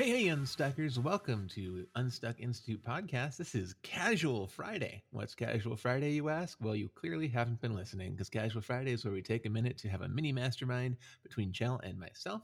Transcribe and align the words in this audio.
Hey, 0.00 0.08
hey, 0.08 0.24
Unstuckers. 0.28 0.96
Welcome 0.96 1.46
to 1.48 1.84
Unstuck 1.94 2.40
Institute 2.40 2.82
podcast. 2.82 3.36
This 3.36 3.54
is 3.54 3.74
Casual 3.82 4.46
Friday. 4.46 5.02
What's 5.10 5.34
Casual 5.34 5.76
Friday, 5.76 6.12
you 6.12 6.30
ask? 6.30 6.56
Well, 6.58 6.74
you 6.74 6.88
clearly 6.88 7.28
haven't 7.28 7.60
been 7.60 7.74
listening 7.74 8.12
because 8.12 8.30
Casual 8.30 8.62
Friday 8.62 8.92
is 8.92 9.04
where 9.04 9.12
we 9.12 9.20
take 9.20 9.44
a 9.44 9.50
minute 9.50 9.76
to 9.76 9.90
have 9.90 10.00
a 10.00 10.08
mini 10.08 10.32
mastermind 10.32 10.96
between 11.22 11.52
Chell 11.52 11.82
and 11.84 12.00
myself 12.00 12.40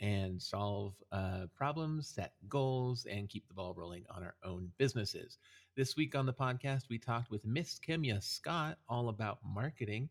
and 0.00 0.42
solve 0.42 0.94
uh, 1.12 1.46
problems, 1.54 2.08
set 2.08 2.32
goals, 2.48 3.06
and 3.08 3.28
keep 3.28 3.46
the 3.46 3.54
ball 3.54 3.72
rolling 3.76 4.04
on 4.10 4.24
our 4.24 4.34
own 4.44 4.72
businesses. 4.76 5.38
This 5.76 5.94
week 5.94 6.16
on 6.16 6.26
the 6.26 6.32
podcast, 6.32 6.88
we 6.90 6.98
talked 6.98 7.30
with 7.30 7.46
Miss 7.46 7.78
Kimya 7.78 8.20
Scott 8.20 8.78
all 8.88 9.10
about 9.10 9.38
marketing. 9.44 10.08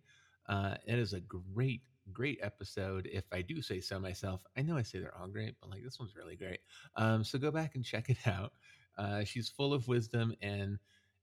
Uh, 0.48 0.76
it 0.88 0.98
is 0.98 1.12
a 1.12 1.20
great 1.20 1.82
great 2.14 2.40
episode 2.42 3.08
if 3.12 3.26
i 3.32 3.42
do 3.42 3.62
say 3.62 3.80
so 3.80 4.00
myself 4.00 4.42
i 4.58 4.62
know 4.62 4.78
i 4.78 4.82
say 4.84 5.00
they're 5.00 5.16
all 5.20 5.28
great 5.28 5.56
but 5.60 5.70
like 5.70 5.84
this 5.84 6.00
one's 6.00 6.16
really 6.16 6.36
great 6.36 6.60
um, 6.96 7.24
so 7.24 7.38
go 7.40 7.52
back 7.52 7.76
and 7.76 7.84
check 7.84 8.10
it 8.10 8.18
out 8.28 8.54
uh, 8.98 9.24
she's 9.24 9.50
full 9.50 9.74
of 9.74 9.88
wisdom 9.88 10.34
and 10.42 10.78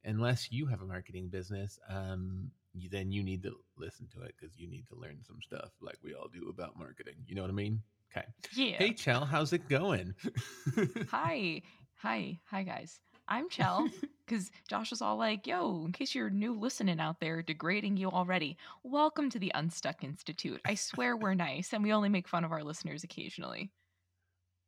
unless 0.05 0.51
you 0.51 0.66
have 0.66 0.83
a 0.83 0.87
marketing 0.87 1.29
business 1.29 1.79
um, 1.88 2.51
you, 2.74 2.88
then 2.88 3.12
you 3.12 3.23
need 3.23 3.43
to 3.43 3.55
listen 3.77 4.07
to 4.09 4.23
it 4.23 4.34
because 4.38 4.59
you 4.59 4.66
need 4.69 4.87
to 4.88 4.97
learn 4.97 5.19
some 5.27 5.41
stuff 5.41 5.71
like 5.80 5.97
we 6.02 6.15
all 6.15 6.29
do 6.29 6.48
about 6.48 6.79
marketing 6.79 7.15
you 7.27 7.35
know 7.35 7.43
what 7.43 7.51
i 7.51 7.55
mean 7.55 7.80
okay 8.15 8.27
Yeah. 8.55 8.77
hey 8.79 8.93
chell 8.93 9.24
how's 9.24 9.52
it 9.52 9.69
going 9.69 10.15
Hi. 11.10 11.62
Hi. 11.96 12.38
Hi, 12.51 12.62
guys. 12.65 13.01
I'm 13.29 13.49
Chell 13.49 13.88
because 14.27 14.51
Josh 14.69 14.91
was 14.91 15.03
all 15.03 15.17
like, 15.17 15.47
yo, 15.47 15.85
in 15.85 15.93
case 15.93 16.15
you're 16.15 16.30
new 16.30 16.55
listening 16.59 17.01
out 17.01 17.21
there, 17.21 17.43
degrading 17.43 17.97
you 17.97 18.09
already, 18.11 18.57
welcome 18.83 19.29
to 19.30 19.39
the 19.39 19.53
Unstuck 19.55 20.05
Institute. 20.05 20.61
I 20.65 20.75
swear 20.75 21.17
we're 21.17 21.35
nice 21.35 21.73
and 21.73 21.83
we 21.83 21.93
only 21.93 22.09
make 22.09 22.29
fun 22.29 22.45
of 22.45 22.53
our 22.53 22.63
listeners 22.63 23.05
occasionally. 23.05 23.71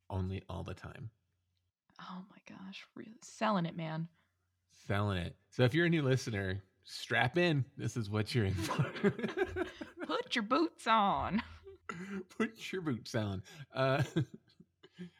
only 0.09 0.43
all 0.49 0.63
the 0.63 0.73
time 0.73 1.09
Oh 2.01 2.23
my 2.29 2.55
gosh. 2.55 2.85
Really 2.95 3.15
selling 3.21 3.65
it, 3.65 3.77
man. 3.77 4.09
selling 4.87 5.17
it 5.17 5.35
so 5.49 5.63
if 5.63 5.73
you're 5.73 5.85
a 5.85 5.89
new 5.89 6.01
listener 6.03 6.61
strap 6.83 7.37
in 7.37 7.63
this 7.77 7.95
is 7.97 8.09
what 8.09 8.35
you're 8.35 8.45
in 8.45 8.53
for 8.53 8.85
Put 10.05 10.35
your 10.35 10.43
boots 10.43 10.85
on. 10.87 11.41
Put 12.37 12.71
your 12.71 12.81
boots 12.81 13.15
on. 13.15 13.41
Uh, 13.73 14.03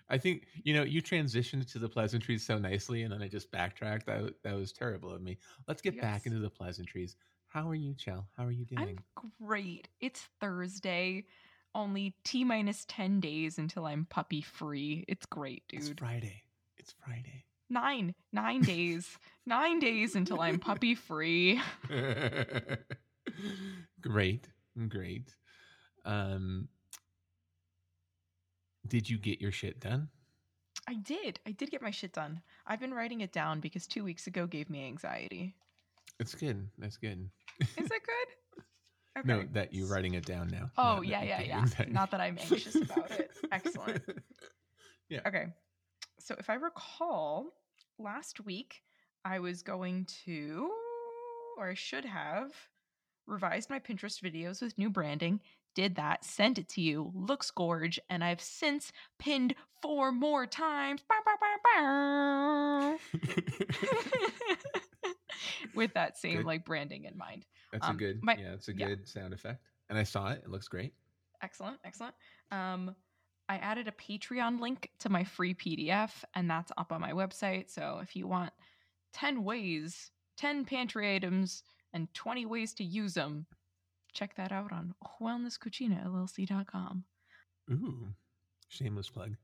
I 0.10 0.18
think 0.18 0.48
you 0.64 0.74
know 0.74 0.84
you 0.84 1.02
transitioned 1.02 1.72
to 1.72 1.80
the 1.80 1.90
pleasantries 1.90 2.46
so 2.46 2.58
nicely, 2.58 3.04
and 3.04 3.14
then 3.14 3.22
I 3.22 3.28
just 3.28 3.52
backtracked. 3.52 4.06
That 4.06 4.34
that 4.44 4.56
was 4.56 4.72
terrible 4.72 5.14
of 5.14 5.22
me. 5.22 5.38
Let's 5.68 5.82
get 5.82 6.00
back 6.00 6.26
into 6.26 6.40
the 6.40 6.50
pleasantries. 6.50 7.16
How 7.48 7.70
are 7.70 7.76
you, 7.76 7.94
Chell? 7.94 8.28
How 8.36 8.46
are 8.46 8.52
you 8.52 8.66
doing? 8.66 9.00
I'm 9.18 9.32
great. 9.42 9.88
It's 10.02 10.28
Thursday. 10.42 11.26
Only 11.74 12.16
T 12.24 12.44
minus 12.44 12.86
10 12.88 13.20
days 13.20 13.58
until 13.58 13.86
I'm 13.86 14.06
puppy 14.10 14.42
free. 14.42 15.06
It's 15.08 15.26
great, 15.26 15.64
dude. 15.70 15.82
It's. 15.82 15.94
Friday. 15.98 16.42
It's 16.78 16.94
Friday. 17.06 17.46
Nine. 17.70 18.14
Nine 18.34 18.62
days. 18.62 19.18
Nine 19.46 19.80
days 19.80 20.16
until 20.16 20.42
I'm 20.42 20.60
puppy 20.60 20.96
free. 20.96 21.62
great, 24.02 24.48
great. 24.90 25.34
Um, 26.04 26.68
did 28.88 29.10
you 29.10 29.18
get 29.18 29.42
your 29.42 29.52
shit 29.52 29.80
done? 29.80 30.10
I 30.88 30.96
did. 30.96 31.40
I 31.48 31.52
did 31.52 31.72
get 31.72 31.82
my 31.82 31.92
shit 31.92 32.14
done. 32.14 32.42
I've 32.68 32.80
been 32.80 32.94
writing 32.94 33.22
it 33.22 33.32
down 33.32 33.60
because 33.60 33.88
two 33.88 34.04
weeks 34.04 34.28
ago 34.28 34.46
gave 34.46 34.70
me 34.70 34.86
anxiety. 34.86 35.56
It's 36.20 36.36
good. 36.36 36.68
That's 36.78 36.98
good. 36.98 37.30
Is 37.62 37.68
it 37.78 37.90
good? 37.90 38.64
Okay. 39.18 39.30
No, 39.30 39.46
that 39.54 39.74
you're 39.74 39.88
writing 39.88 40.16
it 40.16 40.26
down 40.26 40.50
now. 40.50 40.70
Oh 40.78 41.02
yeah, 41.02 41.24
yeah, 41.24 41.42
yeah. 41.42 41.60
anxiety. 41.60 41.94
Not 41.94 42.12
that 42.12 42.20
I'm 42.20 42.38
anxious 42.38 42.76
about 42.76 43.10
it. 43.12 43.32
Excellent. 43.54 44.04
Yeah. 45.08 45.22
Okay. 45.26 45.46
So 46.20 46.36
if 46.38 46.50
I 46.50 46.56
recall, 46.56 47.54
last 47.98 48.44
week 48.46 48.82
I 49.24 49.40
was 49.40 49.62
going 49.62 50.06
to, 50.26 50.70
or 51.58 51.70
I 51.70 51.76
should 51.76 52.04
have, 52.04 52.52
revised 53.26 53.70
my 53.70 53.80
Pinterest 53.80 54.22
videos 54.22 54.62
with 54.62 54.78
new 54.78 54.90
branding. 54.90 55.40
Did 55.76 55.96
that, 55.96 56.24
sent 56.24 56.58
it 56.58 56.70
to 56.70 56.82
you, 56.82 57.12
looks 57.14 57.52
gorge, 57.52 58.00
and 58.10 58.24
I've 58.24 58.42
since 58.42 58.92
pinned 59.20 59.54
four 59.82 60.12
more 60.12 60.48
times. 60.48 61.02
Bow, 61.08 61.18
bow, 61.26 61.36
bow, 61.42 62.98
bow. 63.14 63.20
with 65.76 65.94
that 65.94 66.18
same 66.18 66.38
Good. 66.38 66.46
like 66.46 66.66
branding 66.66 67.04
in 67.06 67.18
mind. 67.18 67.46
That's 67.72 67.86
Um, 67.88 67.96
a 67.96 68.00
good, 68.00 68.24
my- 68.24 68.36
yeah, 68.38 68.54
it's 68.54 68.70
a 68.70 68.76
yeah. 68.76 68.88
good 68.88 69.08
sound 69.08 69.34
effect. 69.34 69.62
And 69.90 69.98
I 70.00 70.04
saw 70.04 70.30
it; 70.32 70.42
it 70.44 70.50
looks 70.50 70.68
great. 70.68 70.94
Excellent, 71.42 71.78
excellent. 71.84 72.16
Um, 72.52 72.96
I 73.50 73.58
added 73.58 73.88
a 73.88 73.92
Patreon 73.92 74.60
link 74.60 74.90
to 75.00 75.10
my 75.10 75.24
free 75.24 75.54
PDF, 75.54 76.24
and 76.34 76.50
that's 76.50 76.72
up 76.78 76.92
on 76.92 77.02
my 77.02 77.12
website. 77.12 77.70
So 77.70 78.00
if 78.02 78.16
you 78.16 78.28
want 78.28 78.52
10 79.14 79.44
ways, 79.44 80.10
10 80.38 80.66
pantry 80.66 81.16
items, 81.16 81.62
and 81.94 82.12
20 82.16 82.46
ways 82.48 82.74
to 82.76 82.84
use 82.84 83.14
them, 83.14 83.46
check 84.16 84.36
that 84.36 84.52
out 84.52 84.72
on 84.72 84.96
wellnesscucinallc.com. 85.22 87.04
Ooh, 87.72 88.08
shameless 88.70 89.10
plug. 89.10 89.36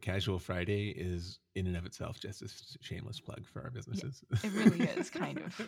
Casual 0.00 0.38
Friday 0.38 0.90
is 0.90 1.40
in 1.56 1.66
and 1.66 1.76
of 1.76 1.84
itself 1.84 2.20
just 2.20 2.40
a 2.42 2.48
shameless 2.80 3.18
plug 3.18 3.44
for 3.52 3.62
our 3.64 3.70
businesses. 3.70 4.22
it 4.44 4.52
really 4.52 4.84
is, 4.86 5.10
kind 5.24 5.38
of. 5.40 5.60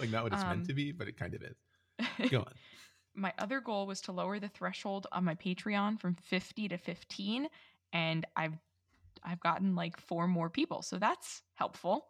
like 0.00 0.10
not 0.10 0.24
what 0.24 0.32
it's 0.32 0.42
Um, 0.42 0.48
meant 0.48 0.66
to 0.66 0.74
be, 0.74 0.90
but 0.90 1.06
it 1.06 1.16
kind 1.16 1.34
of 1.34 1.42
is. 1.42 1.56
Go 2.30 2.40
on. 2.40 2.52
my 3.14 3.32
other 3.38 3.60
goal 3.60 3.86
was 3.86 4.00
to 4.02 4.12
lower 4.12 4.40
the 4.40 4.48
threshold 4.48 5.06
on 5.12 5.24
my 5.24 5.34
Patreon 5.36 6.00
from 6.00 6.14
50 6.16 6.68
to 6.68 6.78
15 6.78 7.48
and 7.92 8.26
I've 8.34 8.58
I've 9.24 9.40
gotten 9.40 9.74
like 9.76 9.98
four 10.00 10.26
more 10.28 10.50
people. 10.50 10.82
So 10.82 10.98
that's 10.98 11.42
helpful. 11.54 12.06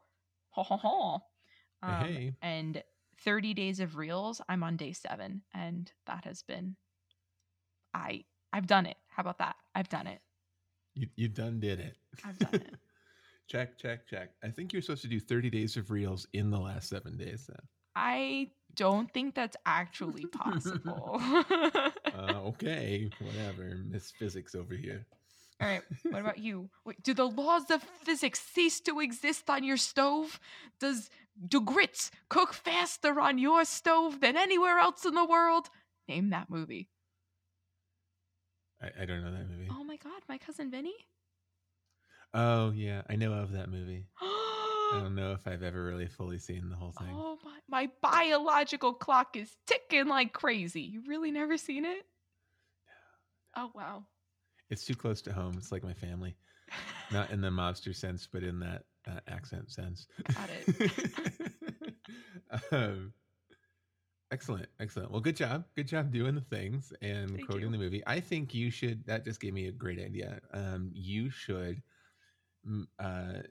Ho 0.51 0.63
ho 0.63 0.77
ho. 0.77 1.21
Um, 1.83 2.05
Hey. 2.07 2.35
and 2.43 2.83
30 3.25 3.55
days 3.55 3.81
of 3.81 3.97
reels, 3.97 4.41
I'm 4.49 4.63
on 4.63 4.77
day 4.77 4.93
7 4.93 5.43
and 5.55 5.93
that 6.07 6.25
has 6.25 6.43
been 6.43 6.77
I 7.95 8.25
I've 8.53 8.67
done 8.67 8.87
it. 8.87 8.97
How 9.09 9.23
about 9.23 9.39
that? 9.39 9.57
I've 9.75 9.89
done 9.89 10.07
it. 10.07 10.21
You 10.95 11.09
you 11.17 11.29
done 11.29 11.61
did 11.61 11.81
it. 11.81 11.97
I've 12.25 12.39
done 12.39 12.55
it. 12.55 12.75
check, 13.49 13.79
check, 13.79 14.07
check. 14.07 14.31
I 14.43 14.49
think 14.49 14.73
you're 14.73 14.83
supposed 14.83 15.03
to 15.03 15.09
do 15.09 15.21
30 15.21 15.51
days 15.51 15.77
of 15.77 15.91
reels 15.91 16.27
in 16.33 16.51
the 16.51 16.59
last 16.59 16.89
seven 16.89 17.17
days 17.17 17.47
then. 17.49 17.61
I 17.95 18.51
don't 18.75 19.11
think 19.13 19.35
that's 19.35 19.57
actually 19.65 20.27
possible. 20.33 21.21
Uh, 21.21 22.41
okay, 22.45 23.11
whatever. 23.21 23.79
Miss 23.89 24.11
Physics 24.11 24.55
over 24.55 24.75
here. 24.75 25.07
All 25.61 25.67
right. 25.69 25.83
What 26.11 26.21
about 26.21 26.39
you? 26.39 26.69
Wait, 26.85 27.03
do 27.03 27.15
the 27.15 27.29
laws 27.29 27.71
of 27.71 27.83
physics 27.83 28.41
cease 28.41 28.81
to 28.81 29.01
exist 29.01 29.49
on 29.49 29.65
your 29.65 29.79
stove? 29.79 30.39
Does 30.81 31.09
do 31.49 31.61
grits 31.61 32.11
cook 32.29 32.53
faster 32.53 33.21
on 33.21 33.39
your 33.39 33.65
stove 33.65 34.21
than 34.21 34.37
anywhere 34.37 34.79
else 34.79 35.05
in 35.07 35.15
the 35.15 35.25
world? 35.25 35.69
Name 36.09 36.31
that 36.31 36.51
movie. 36.51 36.89
I, 38.83 39.03
I 39.03 39.05
don't 39.07 39.23
know 39.25 39.33
that 39.33 39.49
movie. 39.49 39.69
Oh 39.71 39.85
my 39.85 39.97
god, 39.97 40.23
my 40.29 40.39
cousin 40.39 40.71
Vinny. 40.71 40.95
Oh 42.35 42.71
yeah, 42.73 43.03
I 43.09 43.17
know 43.17 43.33
of 43.33 43.53
that 43.53 43.71
movie. 43.71 44.07
I 44.21 45.01
don't 45.01 45.15
know 45.15 45.33
if 45.33 45.49
I've 45.49 45.63
ever 45.63 45.85
really 45.85 46.07
fully 46.07 46.39
seen 46.39 46.69
the 46.69 46.77
whole 46.77 46.93
thing. 46.93 47.09
oh 47.11 47.39
my! 47.43 47.59
My 47.69 47.91
biological 48.03 48.93
clock 48.93 49.37
is 49.37 49.57
ticking 49.67 50.07
like 50.07 50.33
crazy. 50.33 50.83
You 50.83 51.03
really 51.09 51.31
never 51.31 51.57
seen 51.57 51.85
it? 51.85 52.05
Oh 53.57 53.71
wow. 53.75 54.05
It's 54.71 54.85
too 54.85 54.95
close 54.95 55.23
to 55.23 55.33
home. 55.33 55.55
It's 55.57 55.71
like 55.71 55.85
my 55.85 55.93
family, 55.93 56.37
not 57.13 57.31
in 57.31 57.41
the 57.41 57.51
mobster 57.51 57.95
sense, 57.95 58.29
but 58.31 58.43
in 58.43 58.59
that 58.61 58.85
uh, 59.09 59.21
accent 59.29 59.71
sense. 59.71 60.07
Got 60.35 60.51
um, 62.73 63.13
excellent, 64.33 64.69
excellent. 64.81 65.11
Well, 65.11 65.21
good 65.21 65.37
job, 65.37 65.65
good 65.77 65.87
job 65.87 66.11
doing 66.11 66.35
the 66.35 66.41
things 66.41 66.93
and 67.01 67.31
Thank 67.31 67.47
quoting 67.47 67.67
you. 67.67 67.73
the 67.73 67.79
movie. 67.79 68.03
I 68.07 68.21
think 68.21 68.55
you 68.55 68.71
should. 68.71 69.07
That 69.07 69.25
just 69.25 69.41
gave 69.41 69.55
me 69.55 69.69
a 69.69 69.73
great 69.73 70.01
idea. 70.01 70.41
Um, 70.53 70.91
you 70.93 71.31
should 71.31 71.83
uh, 72.99 73.43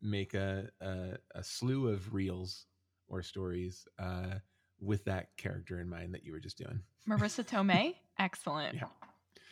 make 0.00 0.34
a, 0.34 0.68
a 0.80 1.16
a 1.34 1.44
slew 1.44 1.88
of 1.88 2.12
reels 2.14 2.66
or 3.08 3.22
stories 3.22 3.86
uh, 3.98 4.36
with 4.80 5.04
that 5.04 5.36
character 5.36 5.80
in 5.80 5.88
mind 5.88 6.14
that 6.14 6.24
you 6.24 6.32
were 6.32 6.40
just 6.40 6.58
doing. 6.58 6.80
Marisa 7.08 7.44
Tomei. 7.46 7.94
Excellent. 8.18 8.76
Yeah. 8.76 8.84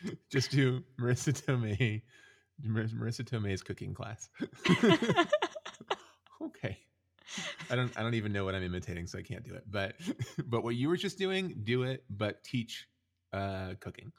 just 0.29 0.51
do 0.51 0.83
Marisa 0.99 1.33
Tomei, 1.33 2.01
Mar- 2.63 2.83
Marisa 2.83 3.23
Tomei's 3.23 3.61
cooking 3.61 3.93
class. 3.93 4.29
okay. 6.41 6.77
I 7.69 7.75
don't 7.75 7.97
I 7.97 8.03
don't 8.03 8.13
even 8.13 8.31
know 8.33 8.45
what 8.45 8.55
I'm 8.55 8.63
imitating, 8.63 9.07
so 9.07 9.17
I 9.17 9.21
can't 9.21 9.43
do 9.43 9.53
it. 9.55 9.63
But 9.69 9.95
but 10.45 10.63
what 10.63 10.75
you 10.75 10.89
were 10.89 10.97
just 10.97 11.17
doing, 11.17 11.61
do 11.63 11.83
it, 11.83 12.03
but 12.09 12.43
teach 12.43 12.87
uh 13.31 13.73
cooking. 13.79 14.11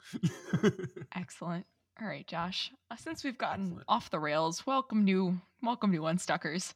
Excellent. 1.15 1.65
All 2.01 2.07
right, 2.07 2.27
Josh. 2.27 2.71
Uh, 2.91 2.97
since 2.97 3.23
we've 3.23 3.37
gotten 3.37 3.67
Excellent. 3.67 3.85
off 3.87 4.09
the 4.09 4.19
rails, 4.19 4.65
welcome 4.67 5.05
new, 5.05 5.39
welcome 5.63 5.91
new 5.91 6.01
unstuckers. 6.01 6.73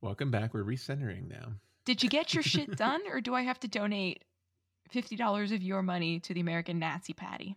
Welcome 0.00 0.30
back. 0.30 0.54
We're 0.54 0.62
recentering 0.62 1.28
now. 1.28 1.54
Did 1.84 2.02
you 2.02 2.08
get 2.08 2.34
your 2.34 2.42
shit 2.44 2.76
done, 2.76 3.00
or 3.10 3.20
do 3.20 3.34
I 3.34 3.42
have 3.42 3.58
to 3.60 3.68
donate 3.68 4.22
fifty 4.90 5.16
dollars 5.16 5.50
of 5.50 5.62
your 5.62 5.82
money 5.82 6.20
to 6.20 6.34
the 6.34 6.40
American 6.40 6.78
Nazi 6.78 7.14
Party? 7.14 7.56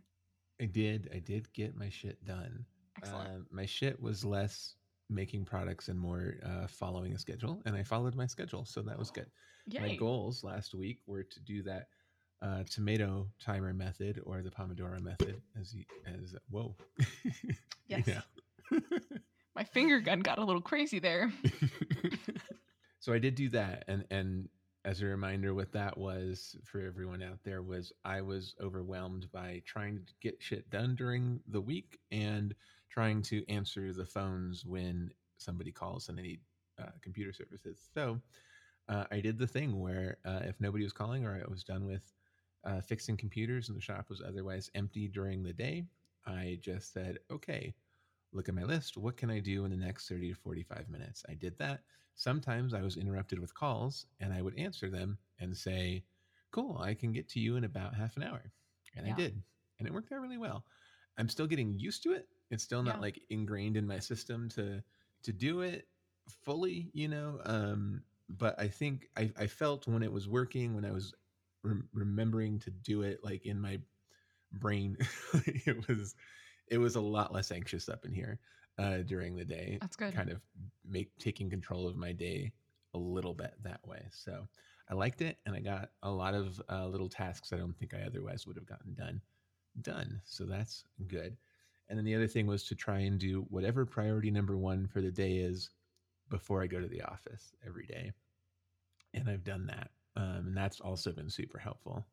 I 0.62 0.66
did. 0.66 1.10
I 1.14 1.20
did 1.20 1.52
get 1.54 1.76
my 1.78 1.90
shit 1.90 2.24
done. 2.26 2.66
Excellent. 2.98 3.30
Uh, 3.30 3.40
my 3.52 3.66
shit 3.66 4.02
was 4.02 4.26
less 4.26 4.76
making 5.10 5.46
products 5.46 5.88
and 5.88 6.00
more 6.00 6.36
uh, 6.44 6.68
following 6.68 7.14
a 7.14 7.20
schedule, 7.20 7.62
and 7.66 7.76
I 7.76 7.84
followed 7.84 8.16
my 8.16 8.26
schedule, 8.26 8.66
so 8.66 8.82
that 8.82 8.98
was 8.98 9.12
good. 9.12 9.28
Yay. 9.68 9.80
My 9.80 9.96
goals 9.96 10.44
last 10.44 10.74
week 10.74 11.00
were 11.06 11.24
to 11.24 11.40
do 11.42 11.62
that 11.64 11.88
uh, 12.42 12.64
tomato 12.70 13.28
timer 13.40 13.74
method 13.74 14.22
or 14.26 14.42
the 14.42 14.50
Pomodoro 14.52 15.02
method, 15.02 15.42
as 15.60 15.74
you, 15.74 15.84
as 16.06 16.36
whoa, 16.50 16.76
Yes. 17.88 18.10
My 19.56 19.64
finger 19.64 20.00
gun 20.00 20.20
got 20.20 20.38
a 20.38 20.44
little 20.44 20.62
crazy 20.62 21.00
there. 21.00 21.32
so 23.00 23.12
I 23.12 23.18
did 23.20 23.36
do 23.36 23.50
that, 23.50 23.86
and 23.88 24.06
and 24.12 24.50
as 24.86 25.02
a 25.02 25.06
reminder, 25.06 25.54
what 25.54 25.72
that 25.74 25.98
was 25.98 26.56
for 26.64 26.82
everyone 26.82 27.22
out 27.22 27.40
there 27.44 27.62
was 27.62 27.92
I 28.06 28.22
was 28.22 28.56
overwhelmed 28.62 29.32
by 29.32 29.62
trying 29.66 29.98
to 30.06 30.14
get 30.22 30.42
shit 30.42 30.70
done 30.70 30.96
during 30.96 31.42
the 31.48 31.62
week 31.62 32.00
and 32.12 32.56
trying 32.90 33.22
to 33.24 33.48
answer 33.50 33.92
the 33.94 34.06
phones 34.06 34.66
when 34.66 35.12
somebody 35.38 35.72
calls 35.72 36.10
and 36.10 36.18
they 36.18 36.22
need 36.24 36.40
uh, 36.82 36.92
computer 37.02 37.34
services. 37.34 37.90
So 37.94 38.22
uh, 38.90 39.06
I 39.12 39.20
did 39.20 39.38
the 39.38 39.48
thing 39.48 39.80
where 39.80 40.18
uh, 40.26 40.42
if 40.44 40.60
nobody 40.60 40.84
was 40.84 40.94
calling 40.94 41.26
or 41.26 41.36
I 41.36 41.50
was 41.50 41.64
done 41.64 41.86
with 41.86 42.14
uh, 42.64 42.82
fixing 42.82 43.18
computers 43.18 43.70
and 43.70 43.78
the 43.78 43.82
shop 43.82 44.10
was 44.10 44.22
otherwise 44.22 44.70
empty 44.74 45.08
during 45.08 45.44
the 45.44 45.54
day, 45.54 45.86
I 46.26 46.60
just 46.62 46.94
said, 46.94 47.20
okay, 47.32 47.74
look 48.32 48.50
at 48.50 48.56
my 48.56 48.64
list. 48.64 48.98
What 48.98 49.18
can 49.18 49.30
I 49.30 49.40
do 49.40 49.66
in 49.66 49.72
the 49.72 49.78
next 49.78 50.08
30 50.08 50.30
to 50.30 50.36
45 50.36 50.90
minutes? 50.90 51.24
I 51.30 51.34
did 51.34 51.58
that. 51.60 51.84
Sometimes 52.16 52.74
I 52.74 52.82
was 52.82 52.98
interrupted 52.98 53.40
with 53.40 53.54
calls 53.54 54.08
and 54.20 54.34
I 54.34 54.42
would 54.42 54.58
answer 54.58 54.90
them 54.90 55.20
and 55.40 55.56
say, 55.56 56.06
cool, 56.52 56.78
I 56.80 56.94
can 56.94 57.12
get 57.12 57.28
to 57.30 57.40
you 57.40 57.56
in 57.56 57.64
about 57.64 57.96
half 57.96 58.18
an 58.18 58.24
hour. 58.24 58.52
And 58.96 59.06
Yeah. 59.06 59.14
I 59.14 59.16
did. 59.16 59.44
And 59.80 59.88
it 59.88 59.94
worked 59.94 60.12
out 60.12 60.22
really 60.22 60.38
well. 60.38 60.66
I'm 61.18 61.30
still 61.30 61.48
getting 61.48 61.74
used 61.78 62.04
to 62.04 62.14
it. 62.14 62.28
It's 62.50 62.64
still 62.64 62.84
not 62.84 62.96
Yeah. 62.96 63.02
like 63.02 63.24
ingrained 63.30 63.78
in 63.78 63.88
my 63.88 64.00
system 64.00 64.50
to 64.50 64.84
to 65.24 65.34
do 65.34 65.62
it 65.62 65.88
fully, 66.30 66.92
you 66.94 67.08
know. 67.08 67.40
Um, 67.46 68.04
but 68.30 68.60
I 68.60 68.68
think 68.68 69.08
I, 69.18 69.32
I 69.38 69.48
felt 69.48 69.88
when 69.88 70.04
it 70.04 70.12
was 70.12 70.28
working, 70.28 70.76
when 70.76 70.86
I 70.86 70.92
was 70.92 71.14
rem- 71.64 71.90
remembering 71.94 72.60
to 72.60 72.72
do 72.72 73.02
it, 73.02 73.24
like 73.24 73.46
in 73.46 73.60
my 73.60 73.82
brain, 74.52 74.98
it 75.46 75.88
was 75.88 76.16
it 76.68 76.78
was 76.78 76.96
a 76.96 77.02
lot 77.02 77.34
less 77.34 77.52
anxious 77.52 77.90
up 77.90 78.06
in 78.06 78.14
here 78.14 78.40
uh, 78.78 78.98
during 78.98 79.36
the 79.36 79.46
day. 79.46 79.78
That's 79.82 79.96
good. 79.96 80.14
Kind 80.14 80.30
of 80.30 80.42
make 80.88 81.12
taking 81.20 81.50
control 81.50 81.88
of 81.88 81.96
my 81.96 82.12
day 82.12 82.52
a 82.94 82.98
little 82.98 83.34
bit 83.34 83.54
that 83.64 83.86
way. 83.86 84.06
So 84.12 84.48
I 84.90 84.94
liked 84.94 85.22
it, 85.22 85.38
and 85.46 85.56
I 85.56 85.60
got 85.60 85.90
a 86.04 86.10
lot 86.10 86.34
of 86.34 86.62
uh, 86.70 86.88
little 86.88 87.10
tasks 87.10 87.52
I 87.52 87.58
don't 87.58 87.78
think 87.78 87.94
I 87.94 88.02
otherwise 88.06 88.48
would 88.48 88.56
have 88.56 88.66
gotten 88.66 88.94
done 88.94 89.22
done. 89.82 90.22
So 90.26 90.46
that's 90.46 90.84
good. 91.08 91.38
And 91.90 91.98
then 91.98 92.06
the 92.06 92.16
other 92.16 92.28
thing 92.28 92.48
was 92.48 92.64
to 92.66 92.76
try 92.76 93.00
and 93.00 93.20
do 93.20 93.46
whatever 93.50 93.86
priority 93.86 94.32
number 94.32 94.58
one 94.58 94.88
for 94.88 95.02
the 95.02 95.12
day 95.12 95.38
is 95.38 95.70
before 96.30 96.62
I 96.62 96.68
go 96.68 96.82
to 96.82 96.88
the 96.88 97.02
office 97.04 97.54
every 97.66 97.86
day. 97.86 98.12
And 99.14 99.30
I've 99.30 99.44
done 99.44 99.68
that. 99.68 99.92
Um, 100.16 100.48
and 100.48 100.58
that's 100.58 100.82
also 100.82 101.12
been 101.12 101.30
super 101.30 101.60
helpful 101.60 102.06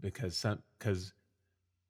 because 0.00 0.36
some 0.36 0.62
because 0.78 1.12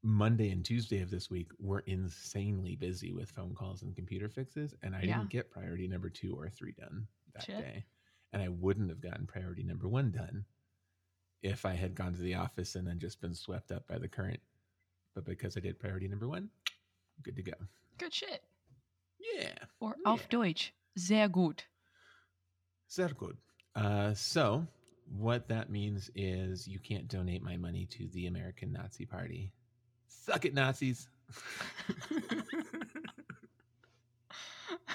Monday 0.02 0.50
and 0.50 0.64
Tuesday 0.64 1.00
of 1.00 1.10
this 1.10 1.30
week 1.30 1.48
were 1.60 1.80
insanely 1.86 2.74
busy 2.74 3.12
with 3.12 3.30
phone 3.30 3.54
calls 3.54 3.82
and 3.82 3.94
computer 3.94 4.28
fixes, 4.28 4.74
and 4.82 4.96
I 4.96 5.02
Yeah. 5.02 5.18
didn't 5.18 5.30
get 5.30 5.50
priority 5.50 5.86
number 5.86 6.10
two 6.10 6.34
or 6.38 6.48
three 6.50 6.72
done 6.72 7.06
that 7.34 7.44
Shit. 7.44 7.58
day, 7.60 7.84
and 8.32 8.42
I 8.42 8.48
wouldn't 8.48 8.88
have 8.90 9.00
gotten 9.00 9.26
priority 9.26 9.62
number 9.62 9.88
one 9.88 10.10
done 10.10 10.44
if 11.42 11.64
I 11.64 11.74
had 11.74 11.94
gone 11.94 12.14
to 12.14 12.20
the 12.20 12.34
office 12.34 12.74
and 12.74 12.86
then 12.86 12.98
just 12.98 13.20
been 13.20 13.34
swept 13.34 13.70
up 13.70 13.86
by 13.86 13.98
the 13.98 14.08
current. 14.08 14.40
But 15.14 15.24
because 15.24 15.56
I 15.56 15.60
did 15.60 15.78
priority 15.78 16.08
number 16.08 16.28
one, 16.28 16.50
good 17.22 17.36
to 17.36 17.42
go. 17.42 17.54
Good 17.98 18.14
shit. 18.14 18.44
Yeah. 19.20 19.56
Or 19.78 19.96
Yeah. 19.98 20.10
auf 20.10 20.28
Deutsch, 20.28 20.72
sehr 20.96 21.28
gut. 21.28 21.64
Sehr 22.88 23.14
gut. 23.14 23.36
Uh, 23.74 24.14
so, 24.14 24.66
what 25.06 25.46
that 25.48 25.70
means 25.70 26.10
is 26.14 26.66
you 26.66 26.78
can't 26.80 27.08
donate 27.08 27.42
my 27.42 27.56
money 27.56 27.86
to 27.86 28.08
the 28.08 28.26
American 28.26 28.72
Nazi 28.72 29.06
Party. 29.06 29.52
Suck 30.24 30.44
it, 30.44 30.54
Nazis. 30.54 31.08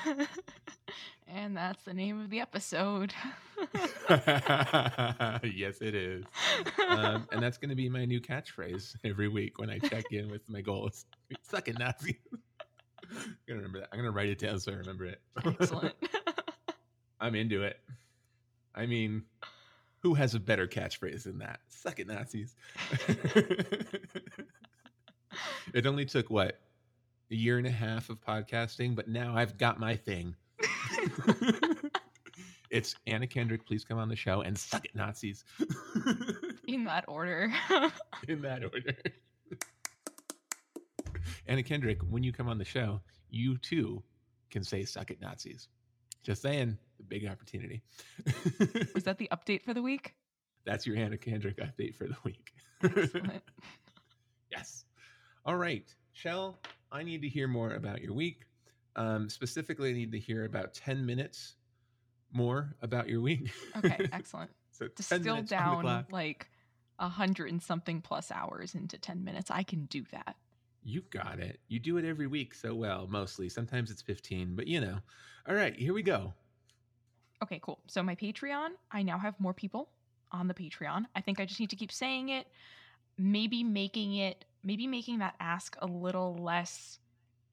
and 1.28 1.58
that's 1.58 1.84
the 1.84 1.94
name 1.94 2.22
of 2.22 2.30
the 2.30 2.40
episode. 2.40 3.14
yes, 5.44 5.82
it 5.82 5.96
is. 5.96 6.24
Um, 6.88 7.28
and 7.32 7.42
that's 7.42 7.58
going 7.58 7.70
to 7.70 7.76
be 7.76 7.90
my 7.90 8.06
new 8.06 8.22
catchphrase 8.22 8.96
every 9.04 9.28
week 9.28 9.60
when 9.60 9.70
I 9.70 9.80
check 9.80 10.06
in 10.12 10.30
with 10.30 10.48
my 10.48 10.62
goals. 10.62 11.06
Suck 11.42 11.68
it, 11.68 11.78
Nazis. 11.80 12.16
I'm 12.32 13.18
going 13.18 13.36
to 13.48 13.56
remember 13.56 13.80
that. 13.80 13.90
I'm 13.92 14.00
going 14.00 14.12
to 14.12 14.16
write 14.16 14.30
it 14.30 14.40
down 14.40 14.60
so 14.60 14.72
I 14.72 14.76
remember 14.76 15.06
it. 15.06 15.22
Excellent. 15.46 15.94
I'm 17.20 17.36
into 17.36 17.64
it. 17.64 17.80
I 18.76 18.86
mean, 18.86 19.24
who 20.00 20.14
has 20.14 20.36
a 20.36 20.40
better 20.40 20.68
catchphrase 20.68 21.24
than 21.24 21.40
that? 21.40 21.60
Suck 21.68 22.00
it, 22.00 22.08
Nazis. 22.08 22.56
It 25.74 25.86
only 25.86 26.06
took 26.06 26.30
what 26.30 26.60
a 27.32 27.36
year 27.36 27.58
and 27.58 27.68
a 27.68 27.72
half 27.72 28.10
of 28.10 28.22
podcasting, 28.22 28.96
but 28.96 29.08
now 29.08 29.36
I've 29.36 29.58
got 29.58 29.80
my 29.80 29.96
thing. 29.96 30.36
it's 32.70 32.96
Anna 33.06 33.28
Kendrick. 33.28 33.66
Please 33.66 33.84
come 33.84 33.98
on 33.98 34.10
the 34.10 34.16
show 34.16 34.42
and 34.42 34.58
suck 34.58 34.86
it, 34.86 34.96
Nazis. 34.96 35.44
In 36.68 36.84
that 36.86 37.06
order. 37.08 37.52
In 38.28 38.42
that 38.42 38.64
order. 38.64 38.96
Anna 41.48 41.64
Kendrick, 41.64 42.00
when 42.10 42.24
you 42.24 42.32
come 42.32 42.48
on 42.48 42.58
the 42.58 42.66
show, 42.66 43.02
you 43.30 43.58
too 43.58 44.04
can 44.50 44.64
say 44.64 44.84
"suck 44.84 45.12
it, 45.12 45.22
Nazis." 45.22 45.68
Just 46.24 46.42
saying, 46.42 46.78
big 47.08 47.26
opportunity. 47.26 47.82
Was 48.94 49.04
that 49.04 49.18
the 49.18 49.30
update 49.32 49.64
for 49.64 49.74
the 49.74 49.82
week? 49.82 50.14
That's 50.66 50.86
your 50.86 50.98
Anna 50.98 51.18
Kendrick 51.18 51.58
update 51.58 51.96
for 51.96 52.06
the 52.06 52.18
week. 52.26 52.52
Yes. 54.52 54.84
All 55.48 55.56
right, 55.56 55.86
Chell. 56.14 56.60
I 56.92 57.04
need 57.04 57.22
to 57.22 57.30
hear 57.30 57.48
more 57.48 57.72
about 57.72 58.02
your 58.02 58.14
week. 58.14 58.42
Um, 58.98 59.30
specifically, 59.30 59.92
I 59.92 59.94
need 59.94 60.12
to 60.12 60.20
hear 60.20 60.44
about 60.44 60.74
ten 60.74 61.06
minutes 61.06 61.56
more 62.34 62.76
about 62.82 63.08
your 63.08 63.22
week. 63.22 63.50
Okay, 63.78 64.10
excellent. 64.12 64.52
so 64.72 64.88
10 64.88 64.92
Distill 64.98 65.36
minutes 65.36 65.54
on 65.54 65.78
the 65.78 65.84
down 65.84 66.06
like 66.12 66.50
a 67.00 67.08
hundred 67.08 67.50
and 67.50 67.64
something 67.64 68.02
plus 68.02 68.30
hours 68.30 68.76
into 68.76 68.98
10 68.98 69.24
minutes. 69.24 69.50
I 69.50 69.64
can 69.64 69.86
do 69.86 70.04
that. 70.12 70.36
You 70.84 71.02
got 71.12 71.40
it. 71.40 71.62
You 71.70 71.80
do 71.80 71.96
it 71.98 72.04
every 72.04 72.28
week 72.28 72.54
so 72.54 72.76
well, 72.76 73.08
mostly. 73.10 73.48
Sometimes 73.48 73.90
it's 73.90 74.02
15, 74.02 74.54
but 74.54 74.68
you 74.68 74.82
know. 74.82 74.98
All 75.48 75.56
right, 75.56 75.74
here 75.76 75.94
we 75.94 76.04
go. 76.04 76.34
Okay, 77.42 77.60
cool. 77.62 77.80
So 77.88 78.04
my 78.04 78.16
Patreon, 78.16 78.70
I 78.92 79.02
now 79.02 79.18
have 79.18 79.40
more 79.40 79.54
people 79.54 79.90
on 80.34 80.50
the 80.50 80.54
Patreon. 80.54 81.06
I 81.16 81.22
think 81.22 81.40
I 81.40 81.46
just 81.46 81.60
need 81.62 81.70
to 81.70 81.78
keep 81.78 81.92
saying 81.94 82.30
it. 82.30 82.48
Maybe 83.18 83.64
making 83.64 84.16
it, 84.16 84.44
maybe 84.68 84.86
making 84.86 85.20
that 85.20 85.36
ask 85.40 85.78
a 85.82 85.88
little 85.88 86.36
less 86.36 87.00